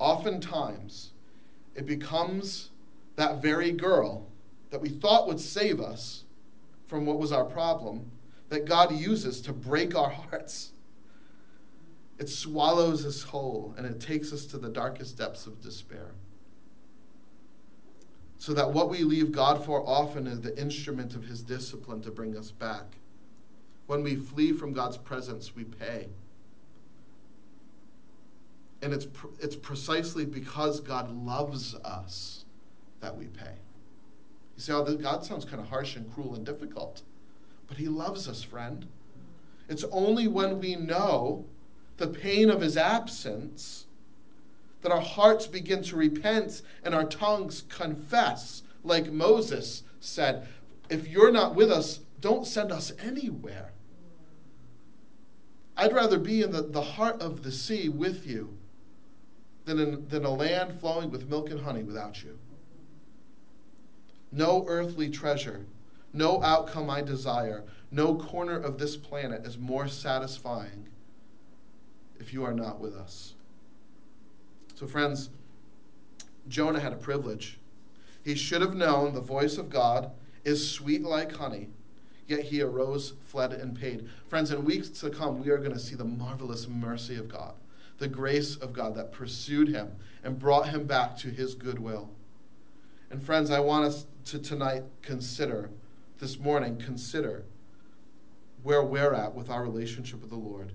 Oftentimes, 0.00 1.12
it 1.74 1.86
becomes 1.86 2.70
that 3.16 3.42
very 3.42 3.72
girl 3.72 4.26
that 4.70 4.80
we 4.80 4.88
thought 4.88 5.26
would 5.26 5.40
save 5.40 5.80
us 5.80 6.24
from 6.86 7.06
what 7.06 7.18
was 7.18 7.32
our 7.32 7.44
problem 7.44 8.10
that 8.48 8.66
God 8.66 8.92
uses 8.92 9.40
to 9.42 9.52
break 9.52 9.94
our 9.94 10.10
hearts 10.10 10.72
it 12.22 12.28
swallows 12.28 13.04
us 13.04 13.20
whole 13.20 13.74
and 13.76 13.84
it 13.84 14.00
takes 14.00 14.32
us 14.32 14.46
to 14.46 14.56
the 14.56 14.68
darkest 14.68 15.18
depths 15.18 15.48
of 15.48 15.60
despair. 15.60 16.12
So 18.38 18.54
that 18.54 18.72
what 18.72 18.90
we 18.90 19.02
leave 19.02 19.32
God 19.32 19.64
for 19.64 19.84
often 19.84 20.28
is 20.28 20.40
the 20.40 20.56
instrument 20.56 21.16
of 21.16 21.24
his 21.24 21.42
discipline 21.42 22.00
to 22.02 22.12
bring 22.12 22.36
us 22.36 22.52
back. 22.52 22.84
When 23.86 24.04
we 24.04 24.14
flee 24.14 24.52
from 24.52 24.72
God's 24.72 24.98
presence, 24.98 25.56
we 25.56 25.64
pay. 25.64 26.10
And 28.82 28.92
it's, 28.92 29.06
it's 29.38 29.54
precisely 29.54 30.24
because 30.24 30.80
God 30.80 31.10
loves 31.24 31.76
us 31.76 32.44
that 33.00 33.16
we 33.16 33.26
pay. 33.26 33.54
You 34.56 34.62
say, 34.62 34.72
oh, 34.72 34.96
God 34.96 35.24
sounds 35.24 35.44
kind 35.44 35.60
of 35.60 35.68
harsh 35.68 35.94
and 35.94 36.12
cruel 36.12 36.34
and 36.34 36.44
difficult. 36.44 37.02
But 37.68 37.76
he 37.76 37.86
loves 37.86 38.28
us, 38.28 38.42
friend. 38.42 38.86
It's 39.68 39.84
only 39.92 40.26
when 40.26 40.58
we 40.58 40.74
know 40.74 41.44
the 41.96 42.08
pain 42.08 42.50
of 42.50 42.60
his 42.60 42.76
absence, 42.76 43.86
that 44.82 44.90
our 44.90 45.00
hearts 45.00 45.46
begin 45.46 45.84
to 45.84 45.96
repent 45.96 46.62
and 46.82 46.92
our 46.92 47.04
tongues 47.04 47.62
confess, 47.68 48.64
like 48.82 49.12
Moses 49.12 49.84
said, 50.00 50.48
if 50.90 51.06
you're 51.06 51.30
not 51.30 51.54
with 51.54 51.70
us, 51.70 52.00
don't 52.20 52.46
send 52.46 52.72
us 52.72 52.92
anywhere. 53.00 53.70
I'd 55.76 55.92
rather 55.92 56.18
be 56.18 56.42
in 56.42 56.50
the, 56.50 56.62
the 56.62 56.82
heart 56.82 57.22
of 57.22 57.44
the 57.44 57.52
sea 57.52 57.88
with 57.88 58.26
you 58.26 58.58
than, 59.64 59.78
in, 59.78 60.08
than 60.08 60.24
a 60.24 60.30
land 60.30 60.78
flowing 60.80 61.10
with 61.10 61.28
milk 61.28 61.50
and 61.50 61.60
honey 61.60 61.82
without 61.82 62.22
you. 62.22 62.38
No 64.30 64.64
earthly 64.66 65.10
treasure, 65.10 65.66
no 66.12 66.42
outcome 66.42 66.90
I 66.90 67.02
desire, 67.02 67.64
no 67.90 68.16
corner 68.16 68.58
of 68.58 68.78
this 68.78 68.96
planet 68.96 69.46
is 69.46 69.58
more 69.58 69.88
satisfying 69.88 70.88
if 72.18 72.32
you 72.32 72.44
are 72.44 72.54
not 72.54 72.80
with 72.80 72.94
us. 72.94 73.34
So, 74.74 74.86
friends, 74.86 75.30
Jonah 76.48 76.80
had 76.80 76.92
a 76.92 76.96
privilege. 76.96 77.58
He 78.24 78.34
should 78.34 78.62
have 78.62 78.74
known 78.74 79.14
the 79.14 79.20
voice 79.20 79.58
of 79.58 79.68
God 79.68 80.10
is 80.44 80.70
sweet 80.70 81.02
like 81.02 81.32
honey, 81.32 81.68
yet 82.26 82.40
he 82.40 82.62
arose, 82.62 83.14
fled, 83.26 83.52
and 83.52 83.78
paid. 83.78 84.08
Friends, 84.28 84.50
in 84.50 84.64
weeks 84.64 84.88
to 84.88 85.10
come, 85.10 85.40
we 85.40 85.50
are 85.50 85.58
going 85.58 85.72
to 85.72 85.78
see 85.78 85.94
the 85.94 86.04
marvelous 86.04 86.66
mercy 86.68 87.16
of 87.16 87.28
God, 87.28 87.54
the 88.02 88.08
grace 88.08 88.56
of 88.56 88.72
God 88.72 88.96
that 88.96 89.12
pursued 89.12 89.68
him 89.68 89.88
and 90.24 90.36
brought 90.36 90.68
him 90.68 90.88
back 90.88 91.16
to 91.18 91.28
his 91.28 91.54
goodwill. 91.54 92.10
And, 93.12 93.22
friends, 93.22 93.48
I 93.52 93.60
want 93.60 93.84
us 93.84 94.06
to 94.24 94.40
tonight 94.40 94.82
consider, 95.02 95.70
this 96.18 96.36
morning, 96.36 96.76
consider 96.78 97.44
where 98.64 98.82
we're 98.82 99.14
at 99.14 99.32
with 99.32 99.50
our 99.50 99.62
relationship 99.62 100.20
with 100.20 100.30
the 100.30 100.36
Lord. 100.36 100.72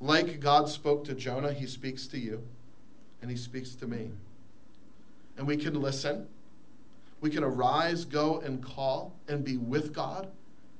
Like 0.00 0.40
God 0.40 0.68
spoke 0.68 1.04
to 1.04 1.14
Jonah, 1.14 1.52
he 1.52 1.64
speaks 1.64 2.08
to 2.08 2.18
you, 2.18 2.42
and 3.20 3.30
he 3.30 3.36
speaks 3.36 3.76
to 3.76 3.86
me. 3.86 4.10
And 5.38 5.46
we 5.46 5.56
can 5.56 5.80
listen. 5.80 6.26
We 7.20 7.30
can 7.30 7.44
arise, 7.44 8.04
go, 8.04 8.40
and 8.40 8.60
call, 8.60 9.14
and 9.28 9.44
be 9.44 9.58
with 9.58 9.92
God, 9.92 10.26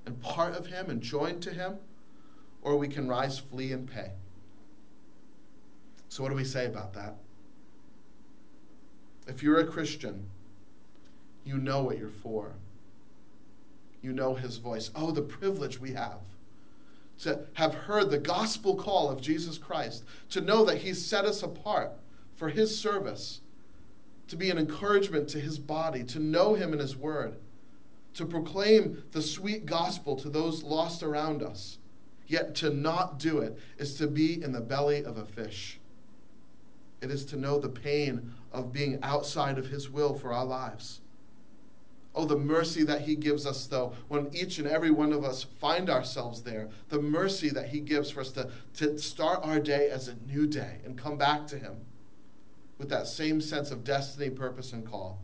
and 0.06 0.20
part 0.22 0.56
of 0.56 0.66
him, 0.66 0.90
and 0.90 1.00
joined 1.00 1.40
to 1.44 1.50
him, 1.50 1.76
or 2.62 2.76
we 2.76 2.88
can 2.88 3.06
rise, 3.06 3.38
flee, 3.38 3.70
and 3.70 3.88
pay. 3.88 4.10
So, 6.12 6.22
what 6.22 6.28
do 6.28 6.36
we 6.36 6.44
say 6.44 6.66
about 6.66 6.92
that? 6.92 7.14
If 9.26 9.42
you're 9.42 9.60
a 9.60 9.66
Christian, 9.66 10.26
you 11.44 11.58
know 11.58 11.82
what 11.82 11.98
you're 11.98 12.08
for 12.08 12.52
you 14.02 14.12
know 14.12 14.34
his 14.34 14.58
voice. 14.58 14.90
Oh, 14.94 15.12
the 15.12 15.22
privilege 15.22 15.80
we 15.80 15.92
have 15.92 16.18
to 17.20 17.38
have 17.52 17.72
heard 17.72 18.10
the 18.10 18.18
gospel 18.18 18.74
call 18.74 19.08
of 19.08 19.20
Jesus 19.20 19.56
Christ, 19.56 20.02
to 20.30 20.40
know 20.40 20.64
that 20.64 20.78
he's 20.78 21.04
set 21.04 21.24
us 21.24 21.44
apart 21.44 21.92
for 22.34 22.48
his 22.48 22.76
service, 22.76 23.40
to 24.26 24.34
be 24.34 24.50
an 24.50 24.58
encouragement 24.58 25.28
to 25.28 25.38
his 25.38 25.56
body, 25.56 26.02
to 26.04 26.18
know 26.18 26.54
him 26.54 26.72
in 26.72 26.80
his 26.80 26.96
word, 26.96 27.36
to 28.14 28.26
proclaim 28.26 29.04
the 29.12 29.22
sweet 29.22 29.66
gospel 29.66 30.16
to 30.16 30.30
those 30.30 30.64
lost 30.64 31.04
around 31.04 31.42
us. 31.42 31.78
Yet 32.26 32.54
to 32.56 32.70
not 32.70 33.18
do 33.18 33.38
it 33.38 33.58
is 33.78 33.94
to 33.96 34.08
be 34.08 34.42
in 34.42 34.50
the 34.50 34.60
belly 34.60 35.04
of 35.04 35.18
a 35.18 35.24
fish. 35.24 35.78
It 37.02 37.10
is 37.10 37.24
to 37.26 37.36
know 37.36 37.58
the 37.58 37.68
pain 37.68 38.32
of 38.52 38.72
being 38.72 38.98
outside 39.02 39.58
of 39.58 39.66
his 39.66 39.90
will 39.90 40.14
for 40.14 40.32
our 40.32 40.44
lives. 40.44 41.00
Oh, 42.14 42.26
the 42.26 42.36
mercy 42.36 42.84
that 42.84 43.00
He 43.00 43.16
gives 43.16 43.46
us, 43.46 43.66
though, 43.66 43.94
when 44.08 44.28
each 44.34 44.58
and 44.58 44.68
every 44.68 44.90
one 44.90 45.12
of 45.12 45.24
us 45.24 45.44
find 45.60 45.88
ourselves 45.88 46.42
there. 46.42 46.68
The 46.90 47.00
mercy 47.00 47.48
that 47.50 47.68
He 47.68 47.80
gives 47.80 48.10
for 48.10 48.20
us 48.20 48.32
to, 48.32 48.50
to 48.76 48.98
start 48.98 49.40
our 49.44 49.58
day 49.58 49.88
as 49.88 50.08
a 50.08 50.16
new 50.26 50.46
day 50.46 50.80
and 50.84 50.98
come 50.98 51.16
back 51.16 51.46
to 51.48 51.58
Him 51.58 51.76
with 52.78 52.90
that 52.90 53.06
same 53.06 53.40
sense 53.40 53.70
of 53.70 53.84
destiny, 53.84 54.28
purpose, 54.28 54.72
and 54.74 54.86
call. 54.86 55.20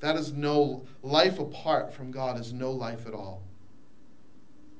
That 0.00 0.16
is 0.16 0.32
no 0.32 0.86
life 1.02 1.38
apart 1.40 1.92
from 1.92 2.10
God, 2.12 2.38
is 2.38 2.52
no 2.52 2.70
life 2.70 3.06
at 3.06 3.14
all. 3.14 3.42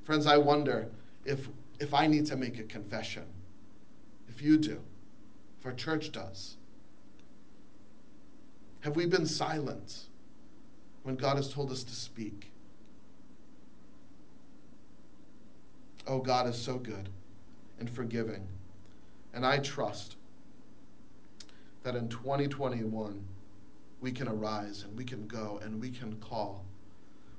Friends, 0.04 0.26
I 0.26 0.38
wonder 0.38 0.88
if, 1.24 1.48
if 1.80 1.94
I 1.94 2.06
need 2.06 2.26
to 2.26 2.36
make 2.36 2.58
a 2.58 2.64
confession, 2.64 3.24
if 4.28 4.40
you 4.40 4.56
do, 4.56 4.80
if 5.60 5.66
our 5.66 5.72
church 5.72 6.10
does. 6.10 6.56
Have 8.80 8.96
we 8.96 9.06
been 9.06 9.26
silent? 9.26 10.06
when 11.02 11.16
God 11.16 11.36
has 11.36 11.52
told 11.52 11.70
us 11.70 11.82
to 11.84 11.94
speak. 11.94 12.50
Oh, 16.06 16.18
God 16.18 16.48
is 16.48 16.56
so 16.56 16.76
good 16.76 17.08
and 17.78 17.88
forgiving. 17.88 18.46
And 19.32 19.46
I 19.46 19.58
trust 19.58 20.16
that 21.82 21.94
in 21.94 22.08
2021, 22.08 23.24
we 24.00 24.12
can 24.12 24.28
arise 24.28 24.82
and 24.82 24.96
we 24.96 25.04
can 25.04 25.26
go 25.26 25.60
and 25.62 25.80
we 25.80 25.90
can 25.90 26.16
call. 26.16 26.64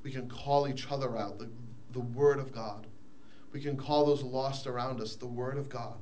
We 0.03 0.11
can 0.11 0.29
call 0.29 0.67
each 0.67 0.87
other 0.89 1.17
out 1.17 1.37
the, 1.37 1.49
the 1.91 1.99
Word 1.99 2.39
of 2.39 2.51
God. 2.51 2.87
We 3.51 3.61
can 3.61 3.75
call 3.75 4.05
those 4.05 4.23
lost 4.23 4.65
around 4.65 5.01
us 5.01 5.15
the 5.15 5.27
Word 5.27 5.57
of 5.57 5.69
God. 5.69 6.01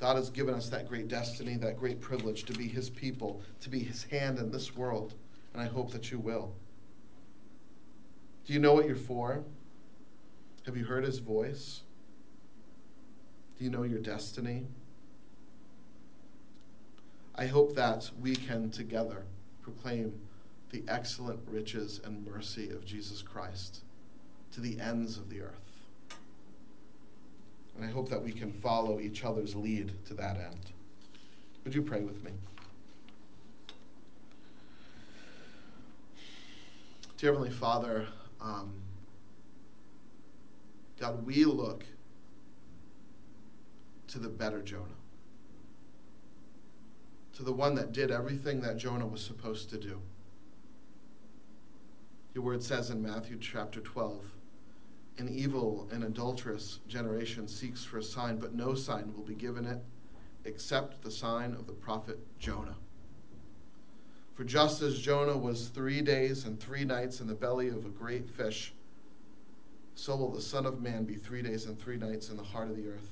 God 0.00 0.16
has 0.16 0.30
given 0.30 0.54
us 0.54 0.68
that 0.68 0.88
great 0.88 1.08
destiny, 1.08 1.56
that 1.56 1.76
great 1.76 2.00
privilege 2.00 2.44
to 2.44 2.52
be 2.52 2.68
His 2.68 2.88
people, 2.88 3.42
to 3.60 3.68
be 3.68 3.80
His 3.80 4.04
hand 4.04 4.38
in 4.38 4.50
this 4.50 4.76
world 4.76 5.14
and 5.58 5.62
I 5.66 5.66
hope 5.66 5.90
that 5.90 6.10
you 6.10 6.18
will. 6.18 6.54
Do 8.46 8.52
you 8.52 8.58
know 8.60 8.74
what 8.74 8.86
you're 8.86 8.94
for? 8.94 9.42
Have 10.66 10.76
you 10.76 10.84
heard 10.84 11.04
his 11.04 11.18
voice? 11.18 11.82
Do 13.58 13.64
you 13.64 13.70
know 13.70 13.82
your 13.82 13.98
destiny? 13.98 14.66
I 17.34 17.46
hope 17.46 17.74
that 17.74 18.08
we 18.20 18.34
can 18.36 18.70
together 18.70 19.24
proclaim 19.62 20.12
the 20.70 20.84
excellent 20.86 21.40
riches 21.46 22.00
and 22.04 22.24
mercy 22.26 22.70
of 22.70 22.84
Jesus 22.84 23.22
Christ 23.22 23.80
to 24.52 24.60
the 24.60 24.78
ends 24.80 25.16
of 25.16 25.28
the 25.30 25.40
earth. 25.40 25.67
And 27.78 27.88
I 27.88 27.92
hope 27.92 28.08
that 28.08 28.20
we 28.20 28.32
can 28.32 28.52
follow 28.52 28.98
each 28.98 29.24
other's 29.24 29.54
lead 29.54 29.92
to 30.06 30.14
that 30.14 30.36
end. 30.36 30.72
Would 31.62 31.74
you 31.74 31.82
pray 31.82 32.00
with 32.00 32.24
me? 32.24 32.32
Dear 37.18 37.32
Heavenly 37.32 37.50
Father, 37.50 38.08
um, 38.40 38.72
God, 40.98 41.24
we 41.24 41.44
look 41.44 41.84
to 44.08 44.18
the 44.18 44.28
better 44.28 44.60
Jonah, 44.60 44.84
to 47.34 47.44
the 47.44 47.52
one 47.52 47.76
that 47.76 47.92
did 47.92 48.10
everything 48.10 48.60
that 48.62 48.76
Jonah 48.76 49.06
was 49.06 49.22
supposed 49.22 49.70
to 49.70 49.78
do. 49.78 50.00
Your 52.34 52.42
word 52.42 52.62
says 52.62 52.90
in 52.90 53.00
Matthew 53.00 53.38
chapter 53.38 53.80
12 53.80 54.24
an 55.18 55.28
evil 55.28 55.88
and 55.90 56.04
adulterous 56.04 56.78
generation 56.88 57.48
seeks 57.48 57.84
for 57.84 57.98
a 57.98 58.02
sign, 58.02 58.38
but 58.38 58.54
no 58.54 58.74
sign 58.74 59.12
will 59.14 59.24
be 59.24 59.34
given 59.34 59.66
it 59.66 59.78
except 60.44 61.02
the 61.02 61.10
sign 61.10 61.52
of 61.54 61.66
the 61.66 61.72
prophet 61.72 62.18
Jonah. 62.38 62.76
For 64.34 64.44
just 64.44 64.82
as 64.82 65.00
Jonah 65.00 65.36
was 65.36 65.68
three 65.68 66.00
days 66.00 66.44
and 66.44 66.60
three 66.60 66.84
nights 66.84 67.20
in 67.20 67.26
the 67.26 67.34
belly 67.34 67.68
of 67.68 67.84
a 67.84 67.90
great 67.90 68.30
fish, 68.30 68.72
so 69.96 70.14
will 70.14 70.30
the 70.30 70.40
Son 70.40 70.64
of 70.64 70.80
Man 70.80 71.04
be 71.04 71.16
three 71.16 71.42
days 71.42 71.66
and 71.66 71.76
three 71.78 71.96
nights 71.96 72.30
in 72.30 72.36
the 72.36 72.42
heart 72.42 72.70
of 72.70 72.76
the 72.76 72.88
earth. 72.88 73.10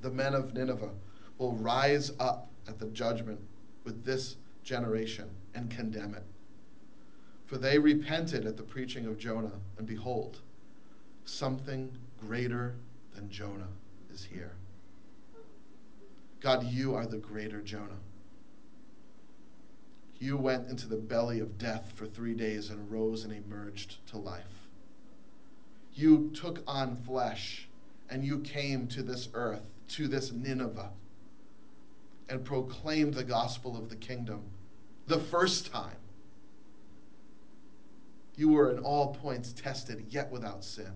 The 0.00 0.10
men 0.10 0.34
of 0.34 0.54
Nineveh 0.54 0.94
will 1.36 1.52
rise 1.52 2.12
up 2.18 2.48
at 2.66 2.78
the 2.78 2.86
judgment 2.86 3.40
with 3.84 4.04
this 4.04 4.36
generation 4.62 5.28
and 5.54 5.70
condemn 5.70 6.14
it. 6.14 6.24
For 7.46 7.58
they 7.58 7.78
repented 7.78 8.46
at 8.46 8.56
the 8.56 8.62
preaching 8.62 9.06
of 9.06 9.18
Jonah, 9.18 9.60
and 9.78 9.86
behold, 9.86 10.40
something 11.24 11.92
greater 12.20 12.74
than 13.14 13.30
Jonah 13.30 13.68
is 14.12 14.24
here. 14.24 14.52
God, 16.40 16.64
you 16.64 16.94
are 16.94 17.06
the 17.06 17.18
greater 17.18 17.60
Jonah. 17.60 18.00
You 20.18 20.36
went 20.36 20.68
into 20.68 20.86
the 20.86 20.96
belly 20.96 21.40
of 21.40 21.58
death 21.58 21.92
for 21.94 22.06
three 22.06 22.34
days 22.34 22.70
and 22.70 22.90
rose 22.90 23.24
and 23.24 23.32
emerged 23.32 24.06
to 24.08 24.18
life. 24.18 24.68
You 25.94 26.30
took 26.34 26.62
on 26.66 26.96
flesh 26.96 27.68
and 28.10 28.24
you 28.24 28.40
came 28.40 28.86
to 28.88 29.02
this 29.02 29.28
earth, 29.34 29.62
to 29.88 30.08
this 30.08 30.32
Nineveh, 30.32 30.90
and 32.28 32.44
proclaimed 32.44 33.14
the 33.14 33.24
gospel 33.24 33.76
of 33.76 33.88
the 33.88 33.96
kingdom 33.96 34.42
the 35.06 35.18
first 35.18 35.70
time. 35.72 35.96
You 38.36 38.50
were 38.50 38.70
in 38.70 38.78
all 38.78 39.14
points 39.14 39.52
tested, 39.52 40.06
yet 40.08 40.30
without 40.30 40.64
sin. 40.64 40.92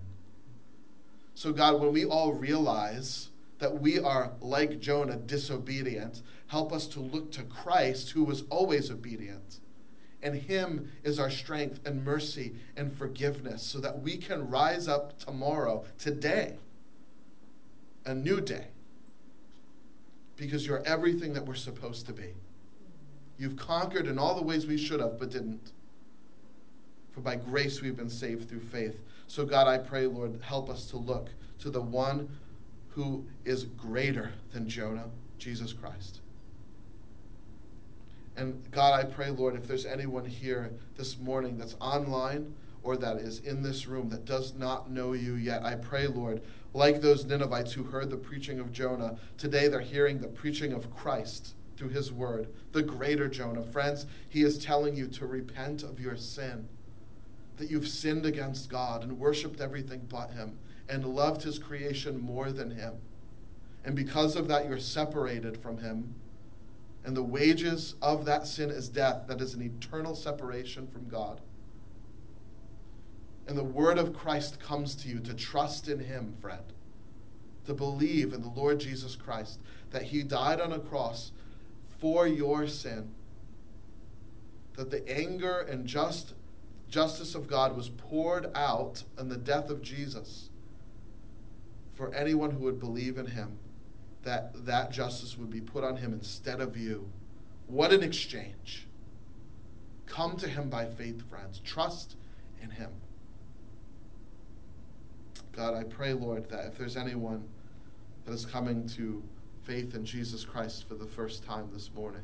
So, 1.34 1.52
God, 1.52 1.80
when 1.80 1.92
we 1.92 2.04
all 2.04 2.32
realize 2.32 3.28
that 3.58 3.80
we 3.80 3.98
are 3.98 4.32
like 4.40 4.80
Jonah, 4.80 5.16
disobedient, 5.16 6.22
Help 6.48 6.72
us 6.72 6.86
to 6.88 7.00
look 7.00 7.30
to 7.32 7.42
Christ, 7.44 8.10
who 8.10 8.24
was 8.24 8.44
always 8.48 8.90
obedient. 8.90 9.60
And 10.22 10.34
Him 10.34 10.90
is 11.04 11.18
our 11.18 11.30
strength 11.30 11.86
and 11.86 12.04
mercy 12.04 12.54
and 12.76 12.92
forgiveness 12.96 13.62
so 13.62 13.78
that 13.80 14.02
we 14.02 14.16
can 14.16 14.48
rise 14.48 14.88
up 14.88 15.18
tomorrow, 15.18 15.84
today, 15.98 16.56
a 18.06 18.14
new 18.14 18.40
day, 18.40 18.68
because 20.36 20.66
you're 20.66 20.82
everything 20.86 21.34
that 21.34 21.44
we're 21.44 21.54
supposed 21.54 22.06
to 22.06 22.14
be. 22.14 22.32
You've 23.38 23.56
conquered 23.56 24.06
in 24.06 24.18
all 24.18 24.34
the 24.34 24.42
ways 24.42 24.66
we 24.66 24.78
should 24.78 25.00
have, 25.00 25.18
but 25.18 25.30
didn't. 25.30 25.72
For 27.18 27.22
by 27.22 27.34
grace 27.34 27.82
we've 27.82 27.96
been 27.96 28.08
saved 28.08 28.48
through 28.48 28.60
faith. 28.60 29.00
So, 29.26 29.44
God, 29.44 29.66
I 29.66 29.76
pray, 29.76 30.06
Lord, 30.06 30.40
help 30.40 30.70
us 30.70 30.88
to 30.90 30.98
look 30.98 31.30
to 31.58 31.68
the 31.68 31.82
one 31.82 32.28
who 32.90 33.26
is 33.44 33.64
greater 33.64 34.30
than 34.52 34.68
Jonah, 34.68 35.06
Jesus 35.36 35.72
Christ. 35.72 36.20
And 38.36 38.62
God, 38.70 39.00
I 39.00 39.02
pray, 39.02 39.30
Lord, 39.30 39.56
if 39.56 39.66
there's 39.66 39.84
anyone 39.84 40.24
here 40.24 40.70
this 40.96 41.18
morning 41.18 41.58
that's 41.58 41.74
online 41.80 42.54
or 42.84 42.96
that 42.98 43.16
is 43.16 43.40
in 43.40 43.64
this 43.64 43.88
room 43.88 44.08
that 44.10 44.24
does 44.24 44.54
not 44.54 44.88
know 44.88 45.12
you 45.14 45.34
yet, 45.34 45.64
I 45.64 45.74
pray, 45.74 46.06
Lord, 46.06 46.40
like 46.72 47.00
those 47.00 47.24
Ninevites 47.24 47.72
who 47.72 47.82
heard 47.82 48.10
the 48.10 48.16
preaching 48.16 48.60
of 48.60 48.70
Jonah, 48.70 49.18
today 49.38 49.66
they're 49.66 49.80
hearing 49.80 50.20
the 50.20 50.28
preaching 50.28 50.72
of 50.72 50.94
Christ 50.94 51.56
through 51.76 51.88
his 51.88 52.12
word, 52.12 52.46
the 52.70 52.82
greater 52.82 53.26
Jonah. 53.26 53.64
Friends, 53.64 54.06
he 54.28 54.42
is 54.42 54.64
telling 54.64 54.94
you 54.94 55.08
to 55.08 55.26
repent 55.26 55.82
of 55.82 55.98
your 55.98 56.16
sin, 56.16 56.68
that 57.58 57.70
you've 57.70 57.88
sinned 57.88 58.24
against 58.24 58.70
God 58.70 59.02
and 59.02 59.18
worshiped 59.18 59.60
everything 59.60 60.06
but 60.08 60.30
him 60.30 60.58
and 60.88 61.04
loved 61.04 61.42
his 61.42 61.58
creation 61.58 62.20
more 62.20 62.50
than 62.50 62.70
him. 62.70 62.94
And 63.84 63.94
because 63.94 64.36
of 64.36 64.48
that, 64.48 64.66
you're 64.68 64.78
separated 64.78 65.56
from 65.56 65.78
him 65.78 66.14
and 67.08 67.16
the 67.16 67.22
wages 67.22 67.94
of 68.02 68.26
that 68.26 68.46
sin 68.46 68.70
is 68.70 68.88
death. 68.88 69.26
That 69.28 69.40
is 69.40 69.54
an 69.54 69.62
eternal 69.62 70.14
separation 70.14 70.86
from 70.88 71.08
God. 71.08 71.40
And 73.46 73.56
the 73.56 73.64
word 73.64 73.96
of 73.96 74.12
Christ 74.12 74.60
comes 74.60 74.94
to 74.96 75.08
you 75.08 75.18
to 75.20 75.32
trust 75.32 75.88
in 75.88 75.98
Him, 75.98 76.34
friend, 76.40 76.62
to 77.64 77.72
believe 77.72 78.34
in 78.34 78.42
the 78.42 78.50
Lord 78.50 78.78
Jesus 78.78 79.16
Christ, 79.16 79.58
that 79.90 80.02
He 80.02 80.22
died 80.22 80.60
on 80.60 80.72
a 80.72 80.78
cross 80.78 81.32
for 81.98 82.26
your 82.26 82.66
sin, 82.66 83.10
that 84.74 84.90
the 84.90 85.08
anger 85.08 85.60
and 85.60 85.86
just 85.86 86.34
justice 86.88 87.34
of 87.34 87.48
God 87.48 87.76
was 87.76 87.88
poured 87.90 88.50
out 88.54 89.02
in 89.18 89.28
the 89.28 89.36
death 89.36 89.70
of 89.70 89.82
Jesus 89.82 90.48
for 91.94 92.14
anyone 92.14 92.50
who 92.50 92.64
would 92.64 92.78
believe 92.78 93.18
in 93.18 93.26
Him 93.26 93.58
that 94.28 94.66
that 94.66 94.90
justice 94.90 95.38
would 95.38 95.50
be 95.50 95.60
put 95.60 95.84
on 95.84 95.96
him 95.96 96.12
instead 96.12 96.60
of 96.60 96.76
you. 96.76 97.08
What 97.66 97.92
an 97.92 98.02
exchange. 98.02 98.86
Come 100.06 100.36
to 100.36 100.48
him 100.48 100.68
by 100.68 100.86
faith, 100.86 101.22
friends. 101.28 101.60
Trust 101.64 102.16
in 102.62 102.70
him. 102.70 102.90
God, 105.52 105.74
I 105.74 105.84
pray, 105.84 106.12
Lord, 106.12 106.48
that 106.50 106.66
if 106.66 106.78
there's 106.78 106.96
anyone 106.96 107.42
that 108.24 108.32
is 108.32 108.44
coming 108.44 108.86
to 108.90 109.22
faith 109.64 109.94
in 109.94 110.04
Jesus 110.04 110.44
Christ 110.44 110.86
for 110.86 110.94
the 110.94 111.06
first 111.06 111.44
time 111.44 111.68
this 111.72 111.90
morning, 111.94 112.22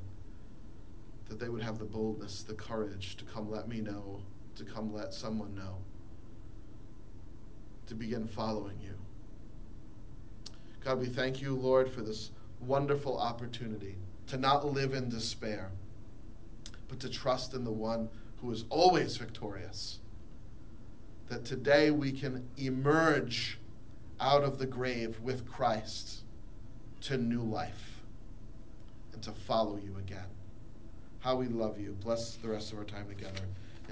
that 1.28 1.40
they 1.40 1.48
would 1.48 1.62
have 1.62 1.78
the 1.78 1.84
boldness, 1.84 2.42
the 2.42 2.54
courage 2.54 3.16
to 3.16 3.24
come 3.24 3.50
let 3.50 3.66
me 3.66 3.80
know, 3.80 4.20
to 4.56 4.64
come 4.64 4.92
let 4.92 5.12
someone 5.12 5.54
know, 5.54 5.76
to 7.86 7.94
begin 7.94 8.26
following 8.26 8.78
you. 8.82 8.94
God, 10.84 11.00
we 11.00 11.06
thank 11.06 11.40
you, 11.40 11.54
Lord, 11.54 11.90
for 11.90 12.02
this 12.02 12.30
wonderful 12.60 13.18
opportunity 13.18 13.96
to 14.26 14.36
not 14.36 14.66
live 14.66 14.94
in 14.94 15.08
despair, 15.08 15.70
but 16.88 17.00
to 17.00 17.08
trust 17.08 17.54
in 17.54 17.64
the 17.64 17.72
one 17.72 18.08
who 18.40 18.50
is 18.50 18.64
always 18.68 19.16
victorious. 19.16 19.98
That 21.28 21.44
today 21.44 21.90
we 21.90 22.12
can 22.12 22.46
emerge 22.58 23.58
out 24.20 24.44
of 24.44 24.58
the 24.58 24.66
grave 24.66 25.18
with 25.20 25.50
Christ 25.50 26.22
to 27.02 27.16
new 27.16 27.42
life 27.42 28.00
and 29.12 29.22
to 29.22 29.32
follow 29.32 29.76
you 29.76 29.96
again. 29.98 30.26
How 31.20 31.36
we 31.36 31.46
love 31.46 31.80
you. 31.80 31.96
Bless 32.02 32.36
the 32.36 32.48
rest 32.48 32.72
of 32.72 32.78
our 32.78 32.84
time 32.84 33.08
together. 33.08 33.40